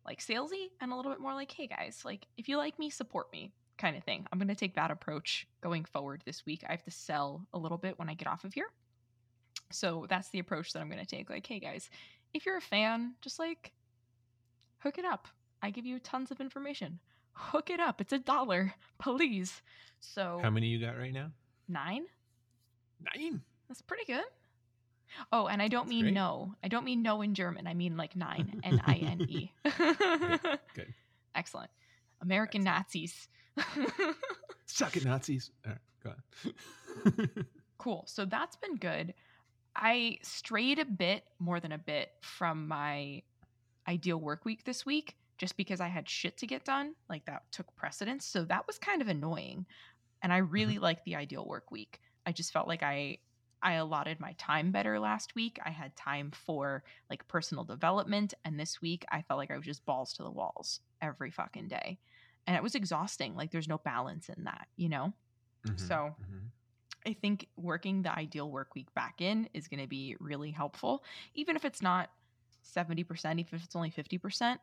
like 0.05 0.21
salesy 0.21 0.71
and 0.81 0.93
a 0.93 0.97
little 0.97 1.13
bit 1.13 1.21
more 1.21 1.33
like, 1.33 1.53
hey 1.53 1.69
guys, 1.69 2.03
like 2.05 2.27
if 2.37 2.49
you 2.49 2.57
like 2.59 2.77
me, 2.79 2.91
support 2.91 3.33
me 3.33 3.53
kind 3.79 3.97
of 3.97 4.03
thing. 4.03 4.27
I'm 4.33 4.39
going 4.39 4.49
to 4.49 4.55
take 4.57 4.75
that 4.75 4.91
approach 4.91 5.47
going 5.63 5.85
forward 5.85 6.23
this 6.27 6.45
week. 6.45 6.65
I 6.69 6.73
have 6.73 6.83
to 6.83 6.91
sell 6.91 7.47
a 7.55 7.59
little 7.59 7.79
bit 7.79 7.99
when 7.99 8.11
I 8.11 8.15
get 8.15 8.27
off 8.27 8.43
of 8.45 8.53
here. 8.53 8.67
So 9.71 10.07
that's 10.09 10.29
the 10.31 10.41
approach 10.41 10.73
that 10.73 10.81
I'm 10.81 10.89
going 10.91 11.01
to 11.01 11.07
take. 11.07 11.31
Like, 11.31 11.47
hey 11.47 11.61
guys, 11.61 11.89
if 12.35 12.45
you're 12.45 12.57
a 12.57 12.61
fan, 12.61 13.15
just 13.23 13.39
like 13.39 13.73
hook 14.79 14.99
it 14.99 15.05
up. 15.05 15.29
I 15.63 15.71
give 15.71 15.87
you 15.87 16.01
tons 16.01 16.33
of 16.33 16.41
information. 16.41 16.99
Hook 17.33 17.71
it 17.71 17.81
up. 17.81 18.01
It's 18.01 18.13
a 18.13 18.19
dollar, 18.19 18.75
please. 18.99 19.63
So 20.01 20.41
How 20.43 20.51
many 20.51 20.67
you 20.67 20.81
got 20.81 20.99
right 20.99 21.13
now? 21.13 21.31
nine. 21.69 22.05
Nine. 23.15 23.41
That's 23.69 23.83
pretty 23.83 24.05
good. 24.05 24.25
Oh, 25.33 25.47
and 25.47 25.61
I 25.63 25.69
don't 25.69 25.85
That's 25.85 25.91
mean 25.91 26.05
great. 26.07 26.15
no. 26.15 26.55
I 26.63 26.69
don't 26.69 26.85
mean 26.85 27.03
no 27.03 27.23
in 27.23 27.35
German. 27.35 27.67
I 27.67 27.75
mean 27.75 27.97
like 27.97 28.17
nine. 28.17 28.61
N 28.65 28.81
I 28.87 28.95
N 28.95 29.21
E. 29.29 29.53
Good. 30.75 30.93
Excellent. 31.35 31.71
American 32.23 32.65
Nazis. 32.65 33.29
Suck 34.67 34.97
it, 34.97 35.05
Nazis. 35.05 35.51
All 35.67 35.73
right, 35.73 35.81
go 36.03 36.11
on. 37.15 37.47
cool. 37.79 38.05
So 38.07 38.25
that's 38.25 38.57
been 38.57 38.77
good. 38.77 39.15
I 39.77 40.19
strayed 40.23 40.79
a 40.79 40.85
bit, 40.85 41.25
more 41.39 41.61
than 41.61 41.73
a 41.73 41.79
bit, 41.79 42.11
from 42.23 42.69
my 42.69 43.23
ideal 43.89 44.19
work 44.19 44.45
week 44.45 44.65
this 44.65 44.87
week 44.87 45.17
just 45.37 45.57
because 45.57 45.81
I 45.81 45.89
had 45.89 46.09
shit 46.09 46.39
to 46.39 46.47
get 46.47 46.65
done. 46.65 46.95
Like 47.09 47.25
that 47.27 47.43
took 47.51 47.75
precedence. 47.77 48.25
So 48.25 48.45
that 48.45 48.67
was 48.67 48.79
kind 48.79 49.03
of 49.03 49.09
annoying. 49.09 49.67
And 50.23 50.33
I 50.33 50.41
mm-hmm. 50.41 50.53
really 50.53 50.79
like 50.79 51.05
the 51.05 51.17
ideal 51.17 51.45
work 51.47 51.71
week. 51.71 52.01
I 52.27 52.33
just 52.33 52.53
felt 52.53 52.69
like 52.69 52.83
I 52.83 53.19
I 53.65 53.75
allotted 53.75 54.21
my 54.21 54.33
time 54.39 54.71
better 54.71 55.01
last 55.01 55.35
week. 55.35 55.59
I 55.65 55.71
had 55.71 55.97
time 55.97 56.31
for 56.31 56.85
like 57.11 57.27
personal 57.27 57.65
development 57.65 58.35
and 58.45 58.61
this 58.61 58.81
week 58.83 59.05
I 59.11 59.23
felt 59.23 59.39
like 59.39 59.51
I 59.51 59.57
was 59.57 59.67
just 59.67 59.85
balls 59.87 60.13
to 60.15 60.23
the 60.23 60.31
walls 60.31 60.81
every 61.01 61.31
fucking 61.31 61.69
day. 61.69 61.99
And 62.47 62.57
it 62.57 62.63
was 62.63 62.75
exhausting. 62.75 63.35
Like 63.35 63.51
there's 63.51 63.67
no 63.69 63.79
balance 63.79 64.29
in 64.29 64.45
that, 64.45 64.69
you 64.77 64.89
know? 64.91 65.15
Mhm, 65.67 65.81
So- 65.81 66.15
mhm. 66.21 66.51
I 67.07 67.13
think 67.15 67.49
working 67.57 68.03
the 68.03 68.17
ideal 68.17 68.51
work 68.51 68.75
week 68.75 68.93
back 68.95 69.21
in 69.21 69.49
is 69.53 69.69
going 69.69 69.81
to 69.81 69.87
be 69.89 70.17
really 70.21 70.51
helpful, 70.51 71.05
even 71.35 71.57
if 71.57 71.65
it's 71.65 71.83
not 71.83 72.11
70%, 72.63 73.41
even 73.41 73.55
if 73.55 73.65
it's 73.65 73.77
only 73.77 73.91
50%. 73.91 74.61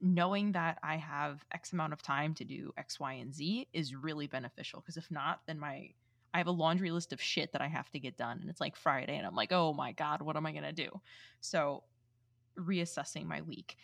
knowing 0.00 0.52
that 0.52 0.78
I 0.80 0.96
have 0.96 1.44
X 1.50 1.72
amount 1.72 1.92
of 1.92 2.02
time 2.02 2.32
to 2.34 2.44
do 2.44 2.72
X, 2.76 3.00
Y, 3.00 3.14
and 3.14 3.34
Z 3.34 3.66
is 3.72 3.96
really 3.96 4.28
beneficial. 4.28 4.80
Because 4.80 4.96
if 4.96 5.10
not, 5.10 5.40
then 5.46 5.58
my 5.58 5.92
I 6.34 6.38
have 6.38 6.46
a 6.46 6.52
laundry 6.52 6.90
list 6.90 7.12
of 7.12 7.20
shit 7.22 7.52
that 7.52 7.60
I 7.62 7.68
have 7.68 7.90
to 7.90 7.98
get 7.98 8.16
done, 8.16 8.38
and 8.40 8.50
it's 8.50 8.60
like 8.60 8.76
Friday, 8.76 9.16
and 9.16 9.26
I'm 9.26 9.34
like, 9.34 9.52
oh 9.52 9.72
my 9.72 9.92
god, 9.92 10.22
what 10.22 10.36
am 10.36 10.46
I 10.46 10.52
gonna 10.52 10.72
do? 10.72 10.88
So 11.40 11.84
reassessing 12.58 13.26
my 13.26 13.42
week. 13.42 13.76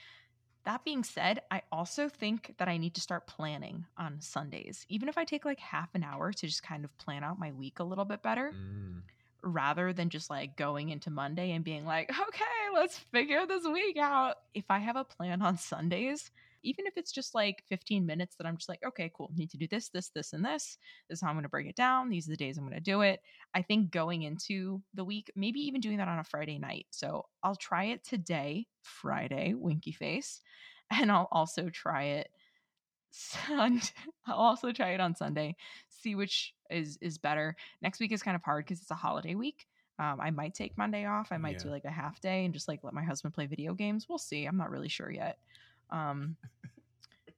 That 0.64 0.84
being 0.84 1.04
said, 1.04 1.42
I 1.50 1.62
also 1.70 2.08
think 2.08 2.54
that 2.58 2.68
I 2.68 2.78
need 2.78 2.94
to 2.94 3.00
start 3.00 3.26
planning 3.26 3.84
on 3.98 4.20
Sundays. 4.20 4.86
Even 4.88 5.08
if 5.10 5.18
I 5.18 5.24
take 5.24 5.44
like 5.44 5.60
half 5.60 5.94
an 5.94 6.02
hour 6.02 6.32
to 6.32 6.46
just 6.46 6.62
kind 6.62 6.84
of 6.84 6.96
plan 6.96 7.22
out 7.22 7.38
my 7.38 7.52
week 7.52 7.80
a 7.80 7.84
little 7.84 8.04
bit 8.06 8.22
better, 8.22 8.52
Mm. 8.52 9.02
rather 9.42 9.92
than 9.92 10.08
just 10.08 10.30
like 10.30 10.56
going 10.56 10.88
into 10.88 11.10
Monday 11.10 11.52
and 11.52 11.64
being 11.64 11.84
like, 11.84 12.10
okay, 12.10 12.44
let's 12.72 12.96
figure 12.98 13.46
this 13.46 13.64
week 13.66 13.98
out. 13.98 14.36
If 14.54 14.64
I 14.70 14.78
have 14.78 14.96
a 14.96 15.04
plan 15.04 15.42
on 15.42 15.58
Sundays, 15.58 16.30
even 16.64 16.86
if 16.86 16.96
it's 16.96 17.12
just 17.12 17.34
like 17.34 17.62
15 17.68 18.04
minutes 18.04 18.36
that 18.36 18.46
I'm 18.46 18.56
just 18.56 18.68
like, 18.68 18.82
okay, 18.84 19.10
cool, 19.14 19.30
need 19.36 19.50
to 19.50 19.56
do 19.56 19.68
this, 19.68 19.90
this, 19.90 20.08
this, 20.08 20.32
and 20.32 20.44
this. 20.44 20.78
This 21.08 21.18
is 21.18 21.22
how 21.22 21.28
I'm 21.28 21.34
going 21.34 21.44
to 21.44 21.48
break 21.48 21.68
it 21.68 21.76
down. 21.76 22.08
These 22.08 22.26
are 22.26 22.32
the 22.32 22.36
days 22.36 22.58
I'm 22.58 22.64
going 22.64 22.74
to 22.74 22.80
do 22.80 23.02
it. 23.02 23.20
I 23.54 23.62
think 23.62 23.90
going 23.90 24.22
into 24.22 24.82
the 24.94 25.04
week, 25.04 25.30
maybe 25.36 25.60
even 25.60 25.80
doing 25.80 25.98
that 25.98 26.08
on 26.08 26.18
a 26.18 26.24
Friday 26.24 26.58
night. 26.58 26.86
So 26.90 27.26
I'll 27.42 27.56
try 27.56 27.84
it 27.84 28.04
today, 28.04 28.66
Friday, 28.82 29.54
winky 29.54 29.92
face, 29.92 30.40
and 30.90 31.12
I'll 31.12 31.28
also 31.30 31.68
try 31.68 32.04
it 32.04 32.30
Sunday. 33.10 33.86
I'll 34.26 34.36
also 34.36 34.72
try 34.72 34.90
it 34.90 35.00
on 35.00 35.14
Sunday, 35.14 35.56
see 35.88 36.14
which 36.14 36.54
is 36.70 36.98
is 37.00 37.18
better. 37.18 37.56
Next 37.80 38.00
week 38.00 38.12
is 38.12 38.22
kind 38.22 38.34
of 38.34 38.42
hard 38.42 38.64
because 38.64 38.80
it's 38.80 38.90
a 38.90 38.94
holiday 38.94 39.34
week. 39.34 39.66
Um, 39.98 40.20
I 40.20 40.30
might 40.32 40.54
take 40.54 40.76
Monday 40.76 41.04
off. 41.04 41.28
I 41.30 41.36
might 41.36 41.60
do 41.60 41.68
like 41.68 41.84
a 41.84 41.90
half 41.90 42.20
day 42.20 42.44
and 42.44 42.52
just 42.52 42.66
like 42.66 42.82
let 42.82 42.94
my 42.94 43.04
husband 43.04 43.32
play 43.32 43.46
video 43.46 43.74
games. 43.74 44.06
We'll 44.08 44.18
see. 44.18 44.44
I'm 44.44 44.56
not 44.56 44.70
really 44.70 44.88
sure 44.88 45.10
yet. 45.10 45.38
Um, 45.90 46.36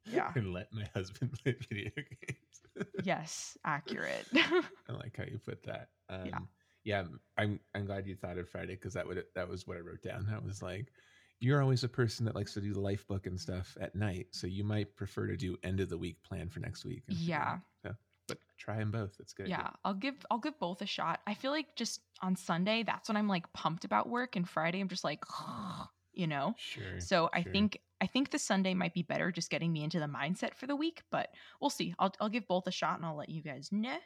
Yeah. 0.05 0.31
And 0.35 0.53
let 0.55 0.73
my 0.73 0.88
husband 0.95 1.33
play 1.43 1.57
video 1.69 1.91
games. 1.97 2.87
yes, 3.05 3.57
accurate. 3.65 4.26
I 4.35 4.93
like 4.93 5.17
how 5.17 5.25
you 5.25 5.38
put 5.38 5.62
that. 5.65 5.88
Um, 6.09 6.26
yeah. 6.26 6.38
yeah, 6.85 7.05
I'm 7.37 7.59
I'm 7.75 7.87
glad 7.87 8.07
you 8.07 8.15
thought 8.15 8.38
of 8.38 8.49
Friday 8.49 8.75
because 8.75 8.95
that 8.95 9.07
would 9.07 9.25
that 9.35 9.49
was 9.49 9.67
what 9.67 9.76
I 9.76 9.81
wrote 9.81 10.03
down. 10.03 10.26
That 10.31 10.45
was 10.45 10.62
like, 10.62 10.93
you're 11.41 11.62
always 11.62 11.85
a 11.85 11.88
person 11.88 12.25
that 12.26 12.35
likes 12.35 12.55
to 12.55 12.61
do 12.61 12.73
the 12.73 12.81
life 12.81 13.07
book 13.09 13.26
and 13.26 13.38
stuff 13.41 13.76
at 13.81 13.95
night, 13.95 14.29
so 14.31 14.47
you 14.47 14.62
might 14.62 14.95
prefer 14.97 15.26
to 15.26 15.37
do 15.37 15.57
end 15.62 15.81
of 15.81 15.88
the 15.88 15.99
week 15.99 16.23
plan 16.23 16.49
for 16.49 16.61
next 16.61 16.85
week. 16.85 17.03
Yeah. 17.09 17.59
So, 17.83 17.95
but 18.29 18.38
try 18.59 18.76
them 18.79 18.91
both. 18.91 19.17
That's 19.19 19.33
good. 19.33 19.49
yeah, 19.49 19.71
I'll 19.85 19.95
give 19.95 20.15
I'll 20.31 20.38
give 20.38 20.59
both 20.59 20.83
a 20.83 20.87
shot. 20.87 21.21
I 21.26 21.35
feel 21.35 21.50
like 21.50 21.75
just 21.76 22.00
on 22.23 22.37
Sunday, 22.37 22.85
that's 22.85 23.09
when 23.09 23.17
I'm 23.17 23.29
like 23.29 23.53
pumped 23.55 23.85
about 23.85 24.09
work, 24.09 24.37
and 24.37 24.49
Friday 24.49 24.81
I'm 24.81 24.88
just 24.88 25.05
like, 25.05 25.25
you 26.16 26.26
know. 26.26 26.54
Sure. 26.58 27.00
So 27.00 27.28
I 27.32 27.42
sure. 27.42 27.52
think 27.52 27.80
I 28.00 28.06
think 28.06 28.30
the 28.30 28.38
Sunday 28.38 28.75
might 28.75 28.94
be 28.94 29.02
better, 29.02 29.30
just 29.30 29.50
getting 29.50 29.73
me 29.73 29.85
into 29.85 30.00
the 30.00 30.06
mindset 30.06 30.54
for 30.54 30.66
the 30.66 30.76
week. 30.76 31.02
But 31.11 31.30
we'll 31.61 31.70
see. 31.70 31.94
I'll 31.99 32.12
I'll 32.20 32.28
give 32.28 32.49
both 32.49 32.66
a 32.66 32.73
shot, 32.73 32.96
and 32.96 33.06
I'll 33.06 33.16
let 33.16 33.28
you 33.28 33.42
guys 33.42 33.68
know. 33.73 33.99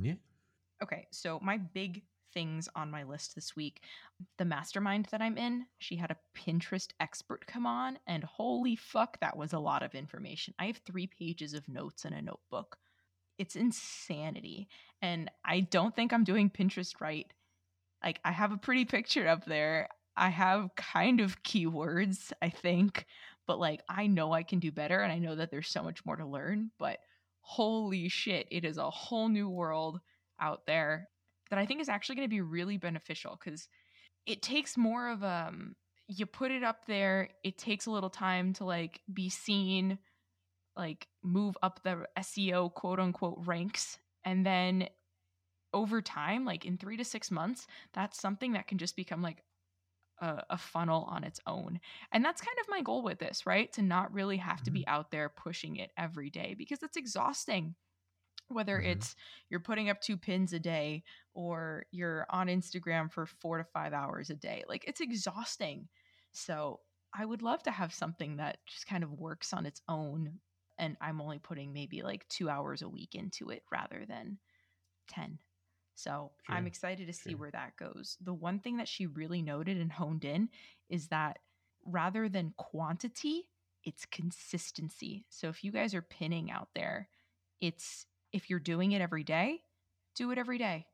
Yeah. 0.00 0.14
Okay, 0.82 1.06
so 1.10 1.38
my 1.42 1.58
big 1.58 2.02
things 2.32 2.68
on 2.76 2.90
my 2.90 3.02
list 3.02 3.34
this 3.34 3.56
week 3.56 3.82
the 4.38 4.44
mastermind 4.44 5.08
that 5.10 5.22
I'm 5.22 5.36
in, 5.36 5.66
she 5.78 5.96
had 5.96 6.10
a 6.10 6.16
Pinterest 6.36 6.90
expert 7.00 7.46
come 7.46 7.66
on, 7.66 7.98
and 8.06 8.24
holy 8.24 8.76
fuck, 8.76 9.18
that 9.20 9.36
was 9.36 9.52
a 9.52 9.58
lot 9.58 9.82
of 9.82 9.94
information. 9.94 10.54
I 10.58 10.66
have 10.66 10.78
three 10.78 11.06
pages 11.06 11.54
of 11.54 11.68
notes 11.68 12.04
in 12.04 12.12
a 12.12 12.22
notebook. 12.22 12.76
It's 13.38 13.56
insanity. 13.56 14.68
And 15.00 15.30
I 15.44 15.60
don't 15.60 15.94
think 15.96 16.12
I'm 16.12 16.24
doing 16.24 16.50
Pinterest 16.50 17.00
right. 17.00 17.26
Like, 18.04 18.20
I 18.24 18.32
have 18.32 18.52
a 18.52 18.58
pretty 18.58 18.84
picture 18.84 19.26
up 19.28 19.44
there. 19.46 19.88
I 20.20 20.28
have 20.28 20.76
kind 20.76 21.20
of 21.20 21.42
keywords, 21.42 22.30
I 22.42 22.50
think, 22.50 23.06
but 23.46 23.58
like, 23.58 23.80
I 23.88 24.06
know 24.06 24.32
I 24.32 24.42
can 24.42 24.58
do 24.58 24.70
better, 24.70 25.00
and 25.00 25.10
I 25.10 25.18
know 25.18 25.34
that 25.34 25.50
there's 25.50 25.68
so 25.68 25.82
much 25.82 26.04
more 26.04 26.16
to 26.16 26.26
learn. 26.26 26.70
But 26.78 26.98
holy 27.40 28.08
shit, 28.10 28.46
it 28.50 28.66
is 28.66 28.76
a 28.76 28.90
whole 28.90 29.30
new 29.30 29.48
world 29.48 29.98
out 30.38 30.66
there 30.66 31.08
that 31.48 31.58
I 31.58 31.64
think 31.64 31.80
is 31.80 31.88
actually 31.88 32.16
going 32.16 32.28
to 32.28 32.36
be 32.36 32.42
really 32.42 32.76
beneficial 32.76 33.38
because 33.42 33.66
it 34.26 34.42
takes 34.42 34.76
more 34.76 35.08
of 35.08 35.24
um 35.24 35.74
you 36.06 36.26
put 36.26 36.50
it 36.50 36.62
up 36.62 36.84
there, 36.86 37.30
it 37.42 37.56
takes 37.56 37.86
a 37.86 37.90
little 37.90 38.10
time 38.10 38.52
to 38.54 38.64
like 38.64 39.00
be 39.12 39.30
seen, 39.30 39.98
like 40.76 41.06
move 41.22 41.56
up 41.62 41.80
the 41.82 42.06
SEO 42.18 42.74
quote 42.74 43.00
unquote 43.00 43.38
ranks, 43.46 43.98
and 44.24 44.44
then 44.44 44.86
over 45.72 46.02
time, 46.02 46.44
like 46.44 46.66
in 46.66 46.76
three 46.76 46.96
to 46.98 47.04
six 47.04 47.30
months, 47.30 47.66
that's 47.94 48.20
something 48.20 48.52
that 48.52 48.66
can 48.66 48.76
just 48.76 48.96
become 48.96 49.22
like 49.22 49.42
a, 50.20 50.44
a 50.50 50.58
funnel 50.58 51.04
on 51.04 51.24
its 51.24 51.40
own. 51.46 51.80
And 52.12 52.24
that's 52.24 52.40
kind 52.40 52.56
of 52.60 52.68
my 52.68 52.82
goal 52.82 53.02
with 53.02 53.18
this, 53.18 53.46
right? 53.46 53.72
To 53.74 53.82
not 53.82 54.12
really 54.12 54.36
have 54.38 54.62
to 54.64 54.70
be 54.70 54.86
out 54.86 55.10
there 55.10 55.28
pushing 55.28 55.76
it 55.76 55.92
every 55.96 56.30
day 56.30 56.54
because 56.54 56.82
it's 56.82 56.96
exhausting. 56.96 57.76
Whether 58.48 58.80
Mhm. 58.80 58.80
it's 58.80 59.14
you're 59.48 59.60
putting 59.60 59.88
up 59.90 60.00
two 60.00 60.16
pins 60.16 60.52
a 60.52 60.58
day 60.58 61.04
or 61.34 61.86
you're 61.92 62.26
on 62.30 62.48
Instagram 62.48 63.10
for 63.12 63.24
four 63.26 63.58
to 63.58 63.64
five 63.64 63.92
hours 63.92 64.28
a 64.28 64.34
day, 64.34 64.64
like 64.68 64.84
it's 64.86 65.00
exhausting. 65.00 65.88
So 66.32 66.80
I 67.14 67.24
would 67.24 67.42
love 67.42 67.62
to 67.64 67.70
have 67.70 67.94
something 67.94 68.36
that 68.36 68.58
just 68.66 68.86
kind 68.86 69.04
of 69.04 69.12
works 69.12 69.52
on 69.52 69.66
its 69.66 69.82
own. 69.88 70.40
And 70.78 70.96
I'm 71.00 71.20
only 71.20 71.38
putting 71.38 71.72
maybe 71.72 72.02
like 72.02 72.26
two 72.28 72.48
hours 72.48 72.82
a 72.82 72.88
week 72.88 73.14
into 73.14 73.50
it 73.50 73.62
rather 73.70 74.04
than 74.06 74.40
10. 75.08 75.38
So 76.02 76.32
I'm 76.48 76.66
excited 76.66 77.06
to 77.06 77.12
see 77.12 77.30
sure. 77.30 77.38
where 77.38 77.50
that 77.50 77.76
goes. 77.76 78.16
The 78.22 78.32
one 78.32 78.58
thing 78.58 78.78
that 78.78 78.88
she 78.88 79.06
really 79.06 79.42
noted 79.42 79.76
and 79.76 79.92
honed 79.92 80.24
in 80.24 80.48
is 80.88 81.08
that 81.08 81.38
rather 81.84 82.28
than 82.28 82.54
quantity, 82.56 83.48
it's 83.84 84.06
consistency. 84.06 85.26
So 85.28 85.48
if 85.48 85.62
you 85.64 85.72
guys 85.72 85.94
are 85.94 86.02
pinning 86.02 86.50
out 86.50 86.68
there, 86.74 87.08
it's 87.60 88.06
if 88.32 88.48
you're 88.48 88.58
doing 88.58 88.92
it 88.92 89.02
every 89.02 89.24
day, 89.24 89.62
do 90.14 90.30
it 90.30 90.38
every 90.38 90.58
day. 90.58 90.86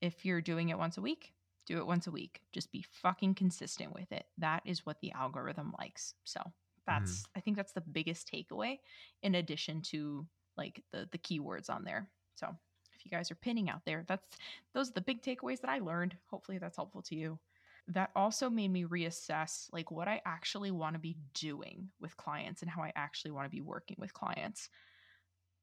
If 0.00 0.24
you're 0.24 0.40
doing 0.40 0.68
it 0.68 0.78
once 0.78 0.96
a 0.96 1.02
week, 1.02 1.32
do 1.66 1.78
it 1.78 1.86
once 1.86 2.06
a 2.06 2.10
week. 2.10 2.40
Just 2.52 2.72
be 2.72 2.84
fucking 3.02 3.34
consistent 3.34 3.92
with 3.94 4.10
it. 4.12 4.24
That 4.38 4.62
is 4.64 4.86
what 4.86 5.00
the 5.00 5.12
algorithm 5.12 5.74
likes. 5.78 6.14
So 6.24 6.40
mm-hmm. 6.40 6.50
that's 6.86 7.24
I 7.36 7.40
think 7.40 7.56
that's 7.56 7.72
the 7.72 7.80
biggest 7.80 8.30
takeaway 8.32 8.78
in 9.22 9.34
addition 9.34 9.82
to 9.90 10.26
like 10.56 10.82
the 10.92 11.08
the 11.10 11.18
keywords 11.18 11.68
on 11.68 11.84
there. 11.84 12.08
So 12.34 12.56
if 12.98 13.04
you 13.04 13.10
guys 13.10 13.30
are 13.30 13.36
pinning 13.36 13.70
out 13.70 13.82
there, 13.86 14.04
that's 14.08 14.26
those 14.74 14.90
are 14.90 14.94
the 14.94 15.00
big 15.00 15.22
takeaways 15.22 15.60
that 15.60 15.70
I 15.70 15.78
learned. 15.78 16.16
Hopefully 16.30 16.58
that's 16.58 16.76
helpful 16.76 17.02
to 17.02 17.14
you. 17.14 17.38
That 17.88 18.10
also 18.14 18.50
made 18.50 18.70
me 18.70 18.84
reassess 18.84 19.68
like 19.72 19.90
what 19.90 20.08
I 20.08 20.20
actually 20.26 20.70
want 20.70 20.94
to 20.94 21.00
be 21.00 21.16
doing 21.34 21.88
with 22.00 22.16
clients 22.16 22.60
and 22.60 22.70
how 22.70 22.82
I 22.82 22.92
actually 22.96 23.30
want 23.30 23.46
to 23.46 23.54
be 23.54 23.62
working 23.62 23.96
with 23.98 24.12
clients. 24.12 24.68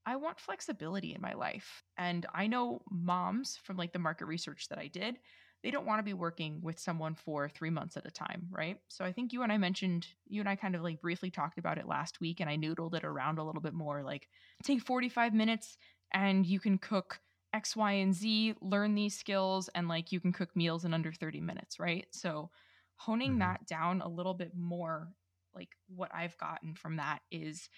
I 0.08 0.16
want 0.16 0.40
flexibility 0.40 1.14
in 1.14 1.22
my 1.22 1.34
life. 1.34 1.84
And 1.98 2.26
I 2.34 2.48
know 2.48 2.82
moms 2.90 3.60
from 3.64 3.78
like 3.78 3.94
the 3.94 4.00
market 4.00 4.26
research 4.26 4.68
that 4.70 4.80
I 4.80 4.88
did, 4.88 5.18
they 5.64 5.72
don't 5.72 5.88
want 5.88 5.98
to 5.98 6.04
be 6.04 6.14
working 6.14 6.60
with 6.62 6.80
someone 6.80 7.16
for 7.16 7.50
three 7.50 7.72
months 7.72 7.98
at 7.98 8.06
a 8.06 8.12
time, 8.12 8.48
right? 8.52 8.78
So 8.88 9.04
I 9.04 9.12
think 9.12 9.34
you 9.34 9.42
and 9.42 9.52
I 9.52 9.58
mentioned, 9.58 10.06
you 10.28 10.40
and 10.40 10.48
I 10.48 10.56
kind 10.56 10.76
of 10.76 10.84
like 10.84 11.02
briefly 11.02 11.32
talked 11.32 11.58
about 11.58 11.80
it 11.80 11.88
last 11.88 12.22
week, 12.22 12.40
and 12.40 12.48
I 12.48 12.56
noodled 12.56 12.94
it 12.94 13.04
around 13.04 13.40
a 13.40 13.44
little 13.44 13.64
bit 13.64 13.74
more. 13.74 14.04
Like, 14.04 14.30
take 14.64 14.82
45 14.82 15.34
minutes 15.34 15.78
and 16.14 16.46
you 16.46 16.60
can 16.60 16.78
cook 16.78 17.20
X, 17.56 17.76
Y, 17.76 17.94
and 17.94 18.14
Z, 18.14 18.56
learn 18.62 18.96
these 18.96 19.18
skills, 19.18 19.70
and 19.70 19.88
like 19.88 20.12
you 20.12 20.20
can 20.20 20.34
cook 20.34 20.56
meals 20.56 20.86
in 20.86 20.94
under 20.94 21.14
30 21.14 21.42
minutes, 21.42 21.80
right? 21.80 22.08
So 22.12 22.52
honing 22.98 23.40
Mhm. 23.40 23.40
that 23.40 23.68
down 23.68 24.02
a 24.02 24.10
little 24.10 24.36
bit 24.36 24.56
more, 24.56 25.14
like 25.56 25.76
what 25.88 26.14
I've 26.14 26.38
gotten 26.38 26.76
from 26.76 26.98
that 26.98 27.22
is 27.32 27.70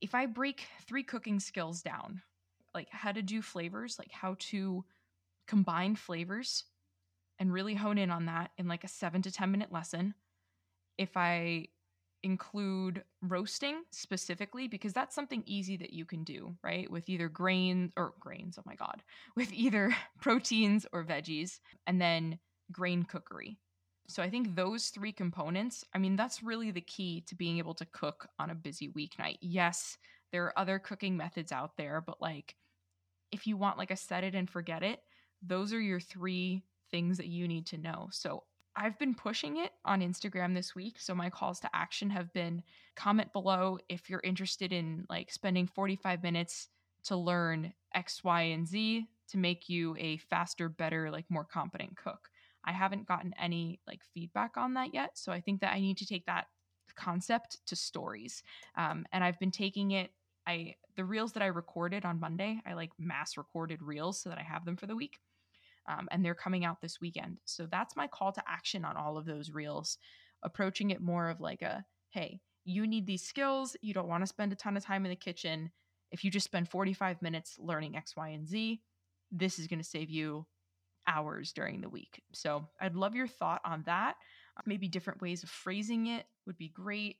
if 0.00 0.14
I 0.14 0.26
break 0.26 0.68
three 0.86 1.02
cooking 1.02 1.40
skills 1.40 1.82
down, 1.82 2.22
like 2.74 2.88
how 2.90 3.12
to 3.12 3.22
do 3.22 3.42
flavors, 3.42 3.98
like 3.98 4.12
how 4.12 4.36
to 4.40 4.84
combine 5.48 5.96
flavors 5.96 6.64
and 7.38 7.52
really 7.52 7.74
hone 7.74 7.98
in 7.98 8.10
on 8.10 8.26
that 8.26 8.52
in 8.58 8.68
like 8.68 8.84
a 8.84 8.88
seven 8.88 9.22
to 9.22 9.32
10 9.32 9.50
minute 9.50 9.72
lesson. 9.72 10.14
If 10.98 11.16
I 11.16 11.68
include 12.22 13.04
roasting 13.22 13.82
specifically, 13.90 14.68
because 14.68 14.92
that's 14.92 15.14
something 15.14 15.42
easy 15.46 15.76
that 15.76 15.92
you 15.92 16.04
can 16.04 16.24
do, 16.24 16.56
right? 16.62 16.90
With 16.90 17.08
either 17.08 17.28
grains 17.28 17.92
or 17.96 18.14
grains, 18.20 18.58
oh 18.58 18.62
my 18.66 18.74
God, 18.74 19.02
with 19.36 19.52
either 19.52 19.94
proteins 20.20 20.86
or 20.92 21.04
veggies, 21.04 21.60
and 21.86 22.00
then 22.00 22.38
grain 22.72 23.04
cookery. 23.04 23.58
So 24.08 24.22
I 24.22 24.30
think 24.30 24.54
those 24.54 24.88
three 24.88 25.12
components, 25.12 25.84
I 25.94 25.98
mean, 25.98 26.16
that's 26.16 26.42
really 26.42 26.70
the 26.70 26.80
key 26.80 27.22
to 27.26 27.34
being 27.34 27.58
able 27.58 27.74
to 27.74 27.84
cook 27.84 28.26
on 28.38 28.50
a 28.50 28.54
busy 28.54 28.88
weeknight. 28.88 29.36
Yes, 29.42 29.98
there 30.32 30.44
are 30.44 30.58
other 30.58 30.78
cooking 30.78 31.16
methods 31.16 31.52
out 31.52 31.76
there, 31.76 32.00
but 32.00 32.20
like 32.20 32.54
if 33.30 33.46
you 33.46 33.56
want 33.56 33.78
like 33.78 33.90
a 33.90 33.96
set 33.96 34.24
it 34.24 34.34
and 34.34 34.48
forget 34.48 34.82
it, 34.82 35.00
those 35.42 35.72
are 35.72 35.80
your 35.80 36.00
three 36.00 36.62
things 36.90 37.18
that 37.18 37.26
you 37.26 37.46
need 37.46 37.66
to 37.66 37.78
know. 37.78 38.08
So 38.10 38.44
I've 38.78 38.98
been 38.98 39.14
pushing 39.14 39.56
it 39.56 39.72
on 39.84 40.02
Instagram 40.02 40.54
this 40.54 40.72
week. 40.72 41.00
So 41.00 41.12
my 41.12 41.30
calls 41.30 41.58
to 41.60 41.70
action 41.74 42.10
have 42.10 42.32
been 42.32 42.62
comment 42.94 43.32
below 43.32 43.78
if 43.88 44.08
you're 44.08 44.22
interested 44.22 44.72
in 44.72 45.04
like 45.10 45.32
spending 45.32 45.66
45 45.66 46.22
minutes 46.22 46.68
to 47.04 47.16
learn 47.16 47.72
X, 47.92 48.22
Y, 48.22 48.42
and 48.42 48.68
Z 48.68 49.08
to 49.30 49.38
make 49.38 49.68
you 49.68 49.96
a 49.98 50.18
faster, 50.18 50.68
better, 50.68 51.10
like 51.10 51.24
more 51.28 51.44
competent 51.44 51.96
cook. 51.96 52.30
I 52.64 52.70
haven't 52.70 53.08
gotten 53.08 53.34
any 53.40 53.80
like 53.88 54.02
feedback 54.14 54.56
on 54.56 54.74
that 54.74 54.94
yet. 54.94 55.18
So 55.18 55.32
I 55.32 55.40
think 55.40 55.60
that 55.60 55.74
I 55.74 55.80
need 55.80 55.96
to 55.98 56.06
take 56.06 56.26
that 56.26 56.46
concept 56.94 57.58
to 57.66 57.74
stories. 57.74 58.44
Um, 58.76 59.06
and 59.12 59.24
I've 59.24 59.40
been 59.40 59.50
taking 59.50 59.90
it. 59.90 60.12
I 60.46 60.76
the 60.96 61.04
reels 61.04 61.32
that 61.32 61.42
I 61.42 61.46
recorded 61.46 62.04
on 62.04 62.20
Monday, 62.20 62.60
I 62.64 62.74
like 62.74 62.90
mass 62.98 63.36
recorded 63.36 63.82
reels 63.82 64.20
so 64.20 64.28
that 64.28 64.38
I 64.38 64.42
have 64.42 64.64
them 64.64 64.76
for 64.76 64.86
the 64.86 64.96
week. 64.96 65.18
Um, 65.88 66.06
and 66.10 66.24
they're 66.24 66.34
coming 66.34 66.64
out 66.64 66.80
this 66.80 67.00
weekend. 67.00 67.38
So 67.44 67.66
that's 67.66 67.96
my 67.96 68.06
call 68.06 68.32
to 68.32 68.42
action 68.46 68.84
on 68.84 68.96
all 68.96 69.16
of 69.16 69.24
those 69.24 69.50
reels, 69.50 69.98
approaching 70.42 70.90
it 70.90 71.00
more 71.00 71.30
of 71.30 71.40
like 71.40 71.62
a 71.62 71.84
hey, 72.10 72.40
you 72.64 72.86
need 72.86 73.06
these 73.06 73.22
skills. 73.22 73.76
You 73.80 73.94
don't 73.94 74.08
want 74.08 74.22
to 74.22 74.26
spend 74.26 74.52
a 74.52 74.56
ton 74.56 74.76
of 74.76 74.84
time 74.84 75.04
in 75.04 75.10
the 75.10 75.16
kitchen. 75.16 75.70
If 76.10 76.24
you 76.24 76.30
just 76.30 76.44
spend 76.44 76.68
45 76.68 77.22
minutes 77.22 77.56
learning 77.58 77.96
X, 77.96 78.16
Y, 78.16 78.28
and 78.28 78.46
Z, 78.46 78.80
this 79.30 79.58
is 79.58 79.66
going 79.66 79.78
to 79.78 79.84
save 79.84 80.10
you 80.10 80.46
hours 81.06 81.52
during 81.52 81.80
the 81.80 81.88
week. 81.88 82.22
So 82.32 82.68
I'd 82.80 82.94
love 82.94 83.14
your 83.14 83.26
thought 83.26 83.60
on 83.64 83.82
that. 83.86 84.16
Maybe 84.66 84.88
different 84.88 85.22
ways 85.22 85.42
of 85.42 85.48
phrasing 85.48 86.06
it 86.06 86.26
would 86.46 86.58
be 86.58 86.68
great. 86.68 87.16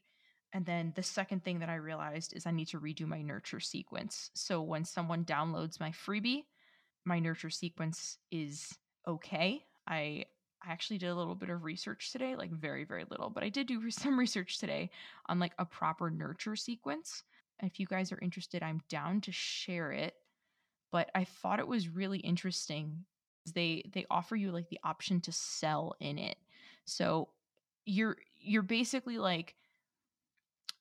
And 0.53 0.65
then 0.65 0.93
the 0.97 1.03
second 1.03 1.45
thing 1.45 1.61
that 1.61 1.69
I 1.69 1.77
realized 1.77 2.35
is 2.35 2.47
I 2.47 2.51
need 2.51 2.69
to 2.69 2.81
redo 2.81 3.07
my 3.07 3.23
nurture 3.23 3.61
sequence. 3.61 4.31
So 4.35 4.63
when 4.63 4.85
someone 4.85 5.25
downloads 5.25 5.81
my 5.81 5.91
freebie, 5.91 6.45
my 7.09 7.19
nurture 7.19 7.51
sequence 7.51 8.19
is 8.31 8.77
okay. 9.07 9.65
I 9.87 10.27
I 10.63 10.73
actually 10.73 10.99
did 10.99 11.09
a 11.09 11.15
little 11.15 11.37
bit 11.37 11.51
of 11.51 11.65
research 11.65 12.13
today, 12.13 12.37
like 12.37 12.53
very 12.53 12.85
very 12.85 13.05
little, 13.11 13.31
but 13.31 13.43
I 13.43 13.49
did 13.49 13.67
do 13.67 13.91
some 13.91 14.19
research 14.19 14.59
today 14.59 14.91
on 15.27 15.41
like 15.41 15.55
a 15.59 15.65
proper 15.65 16.11
nurture 16.11 16.55
sequence. 16.55 17.25
If 17.61 17.81
you 17.81 17.87
guys 17.87 18.13
are 18.13 18.21
interested, 18.21 18.63
I'm 18.63 18.83
down 18.89 19.21
to 19.23 19.33
share 19.33 19.91
it. 19.91 20.15
But 20.93 21.11
I 21.15 21.25
thought 21.25 21.59
it 21.59 21.67
was 21.67 21.89
really 21.89 22.19
interesting. 22.19 23.05
They 23.55 23.91
they 23.93 24.07
offer 24.11 24.37
you 24.37 24.53
like 24.53 24.69
the 24.69 24.81
option 24.85 25.21
to 25.23 25.33
sell 25.33 25.97
in 26.01 26.19
it. 26.19 26.37
So 26.85 27.31
you're 27.87 28.19
you're 28.37 28.63
basically 28.63 29.19
like 29.19 29.55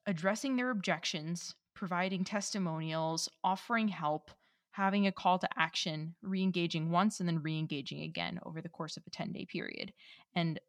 addressing 0.06 0.56
their 0.56 0.70
objections, 0.70 1.56
providing 1.74 2.24
testimonials, 2.24 3.30
offering 3.44 3.88
help, 3.90 4.32
having 4.78 5.08
a 5.08 5.12
call 5.12 5.40
to 5.40 5.50
action, 5.58 6.14
re 6.22 6.44
engaging 6.44 6.92
once, 6.92 7.20
and 7.20 7.28
then 7.28 7.42
re 7.42 7.58
engaging 7.58 8.04
again 8.04 8.40
over 8.46 8.62
the 8.62 8.70
course 8.70 8.96
of 8.96 9.04
a 9.08 9.10
10 9.10 9.32
day 9.32 9.44
period. 9.44 9.92
And 10.36 10.60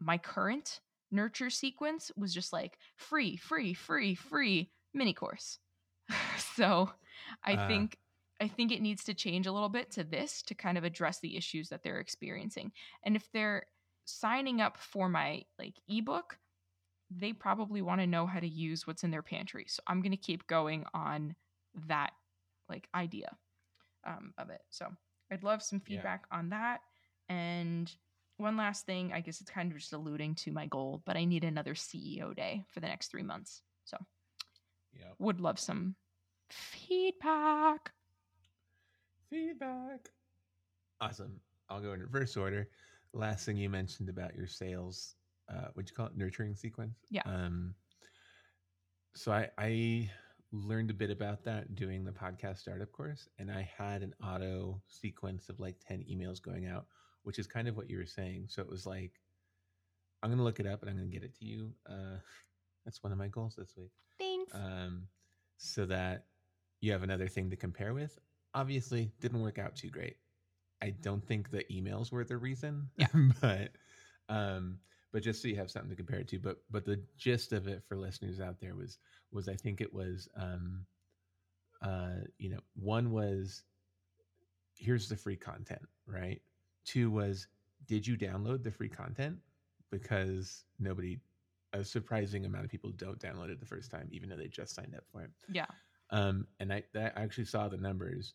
my 0.00 0.18
current 0.18 0.80
nurture 1.10 1.48
sequence 1.48 2.10
was 2.14 2.34
just 2.34 2.52
like 2.52 2.76
free, 2.96 3.38
free, 3.38 3.72
free, 3.72 4.14
free 4.14 4.70
mini 4.92 5.14
course. 5.14 5.58
so 6.56 6.90
I 7.42 7.54
uh. 7.54 7.66
think. 7.66 7.96
I 8.40 8.48
think 8.48 8.72
it 8.72 8.82
needs 8.82 9.04
to 9.04 9.14
change 9.14 9.46
a 9.46 9.52
little 9.52 9.68
bit 9.68 9.92
to 9.92 10.02
this 10.02 10.42
to 10.42 10.56
kind 10.56 10.76
of 10.76 10.82
address 10.82 11.20
the 11.20 11.36
issues 11.36 11.68
that 11.68 11.84
they're 11.84 12.00
experiencing. 12.00 12.72
And 13.04 13.14
if 13.14 13.30
they're 13.32 13.62
signing 14.06 14.60
up 14.60 14.76
for 14.76 15.08
my 15.08 15.44
like 15.56 15.76
ebook, 15.88 16.36
they 17.12 17.32
probably 17.32 17.80
want 17.80 18.00
to 18.00 18.08
know 18.08 18.26
how 18.26 18.40
to 18.40 18.48
use 18.48 18.88
what's 18.88 19.04
in 19.04 19.12
their 19.12 19.22
pantry. 19.22 19.66
So 19.68 19.84
I'm 19.86 20.02
going 20.02 20.10
to 20.10 20.18
keep 20.18 20.48
going 20.48 20.84
on 20.92 21.36
that 21.86 22.10
like 22.68 22.88
idea 22.92 23.28
um, 24.06 24.32
of 24.38 24.50
it. 24.50 24.62
So 24.70 24.88
I'd 25.30 25.42
love 25.42 25.62
some 25.62 25.80
feedback 25.80 26.24
yeah. 26.30 26.38
on 26.38 26.48
that. 26.50 26.80
And 27.28 27.90
one 28.36 28.56
last 28.56 28.86
thing, 28.86 29.12
I 29.12 29.20
guess 29.20 29.40
it's 29.40 29.50
kind 29.50 29.70
of 29.70 29.78
just 29.78 29.92
alluding 29.92 30.34
to 30.36 30.52
my 30.52 30.66
goal, 30.66 31.02
but 31.06 31.16
I 31.16 31.24
need 31.24 31.44
another 31.44 31.74
CEO 31.74 32.34
day 32.34 32.64
for 32.68 32.80
the 32.80 32.88
next 32.88 33.10
three 33.10 33.22
months. 33.22 33.62
So 33.84 33.96
yeah, 34.92 35.12
would 35.18 35.40
love 35.40 35.58
some 35.58 35.94
feedback. 36.50 37.92
Feedback. 39.30 40.08
Awesome. 41.00 41.40
I'll 41.68 41.80
go 41.80 41.92
in 41.92 42.00
reverse 42.00 42.36
order. 42.36 42.68
Last 43.12 43.46
thing 43.46 43.56
you 43.56 43.70
mentioned 43.70 44.08
about 44.08 44.34
your 44.34 44.46
sales, 44.46 45.14
uh, 45.48 45.68
what 45.74 45.88
you 45.88 45.94
call 45.94 46.06
it, 46.06 46.16
nurturing 46.16 46.54
sequence. 46.54 46.98
Yeah. 47.10 47.22
Um, 47.24 47.74
so 49.14 49.32
I, 49.32 49.48
I 49.56 50.10
learned 50.54 50.90
a 50.90 50.94
bit 50.94 51.10
about 51.10 51.44
that 51.44 51.74
doing 51.74 52.04
the 52.04 52.12
podcast 52.12 52.58
startup 52.58 52.90
course 52.92 53.28
and 53.38 53.50
i 53.50 53.68
had 53.76 54.02
an 54.02 54.14
auto 54.22 54.80
sequence 54.86 55.48
of 55.48 55.58
like 55.58 55.74
10 55.86 56.04
emails 56.08 56.40
going 56.40 56.66
out 56.66 56.86
which 57.24 57.38
is 57.38 57.46
kind 57.46 57.66
of 57.66 57.76
what 57.76 57.90
you 57.90 57.98
were 57.98 58.06
saying. 58.06 58.46
So 58.48 58.62
it 58.62 58.70
was 58.70 58.86
like 58.86 59.12
i'm 60.22 60.30
going 60.30 60.38
to 60.38 60.44
look 60.44 60.60
it 60.60 60.66
up 60.66 60.80
and 60.80 60.90
i'm 60.90 60.96
going 60.96 61.10
to 61.10 61.12
get 61.12 61.24
it 61.24 61.36
to 61.38 61.44
you. 61.44 61.72
Uh, 61.88 62.18
that's 62.84 63.02
one 63.02 63.12
of 63.12 63.18
my 63.18 63.28
goals 63.28 63.56
this 63.56 63.74
week. 63.76 63.90
Thanks. 64.18 64.54
Um, 64.54 65.08
so 65.56 65.84
that 65.86 66.26
you 66.80 66.92
have 66.92 67.02
another 67.02 67.28
thing 67.28 67.50
to 67.50 67.56
compare 67.56 67.94
with. 67.94 68.18
Obviously 68.54 69.10
didn't 69.20 69.42
work 69.42 69.58
out 69.58 69.74
too 69.74 69.90
great. 69.90 70.16
I 70.82 70.90
don't 70.90 71.26
think 71.26 71.50
the 71.50 71.64
emails 71.72 72.12
were 72.12 72.24
the 72.24 72.36
reason 72.36 72.88
yeah. 72.96 73.06
but 73.40 73.70
um, 74.28 74.78
but 75.14 75.22
just 75.22 75.40
so 75.40 75.46
you 75.46 75.54
have 75.54 75.70
something 75.70 75.90
to 75.90 75.96
compare 75.96 76.18
it 76.18 76.28
to. 76.28 76.40
But 76.40 76.58
but 76.70 76.84
the 76.84 77.00
gist 77.16 77.52
of 77.52 77.68
it 77.68 77.84
for 77.86 77.96
listeners 77.96 78.40
out 78.40 78.60
there 78.60 78.74
was 78.74 78.98
was 79.32 79.48
I 79.48 79.54
think 79.54 79.80
it 79.80 79.94
was 79.94 80.28
um, 80.36 80.84
uh, 81.80 82.24
you 82.38 82.50
know 82.50 82.58
one 82.74 83.12
was 83.12 83.62
here's 84.74 85.08
the 85.08 85.16
free 85.16 85.36
content, 85.36 85.86
right? 86.08 86.42
Two 86.84 87.12
was 87.12 87.46
did 87.86 88.04
you 88.04 88.18
download 88.18 88.64
the 88.64 88.72
free 88.72 88.88
content? 88.88 89.38
Because 89.92 90.64
nobody, 90.80 91.20
a 91.72 91.84
surprising 91.84 92.44
amount 92.44 92.64
of 92.64 92.70
people 92.70 92.90
don't 92.90 93.20
download 93.20 93.50
it 93.50 93.60
the 93.60 93.66
first 93.66 93.92
time, 93.92 94.08
even 94.10 94.28
though 94.28 94.36
they 94.36 94.48
just 94.48 94.74
signed 94.74 94.96
up 94.96 95.04
for 95.12 95.22
it. 95.22 95.30
Yeah. 95.48 95.66
Um, 96.10 96.48
and 96.58 96.72
I, 96.72 96.82
I 96.96 97.12
actually 97.14 97.44
saw 97.44 97.68
the 97.68 97.76
numbers. 97.76 98.34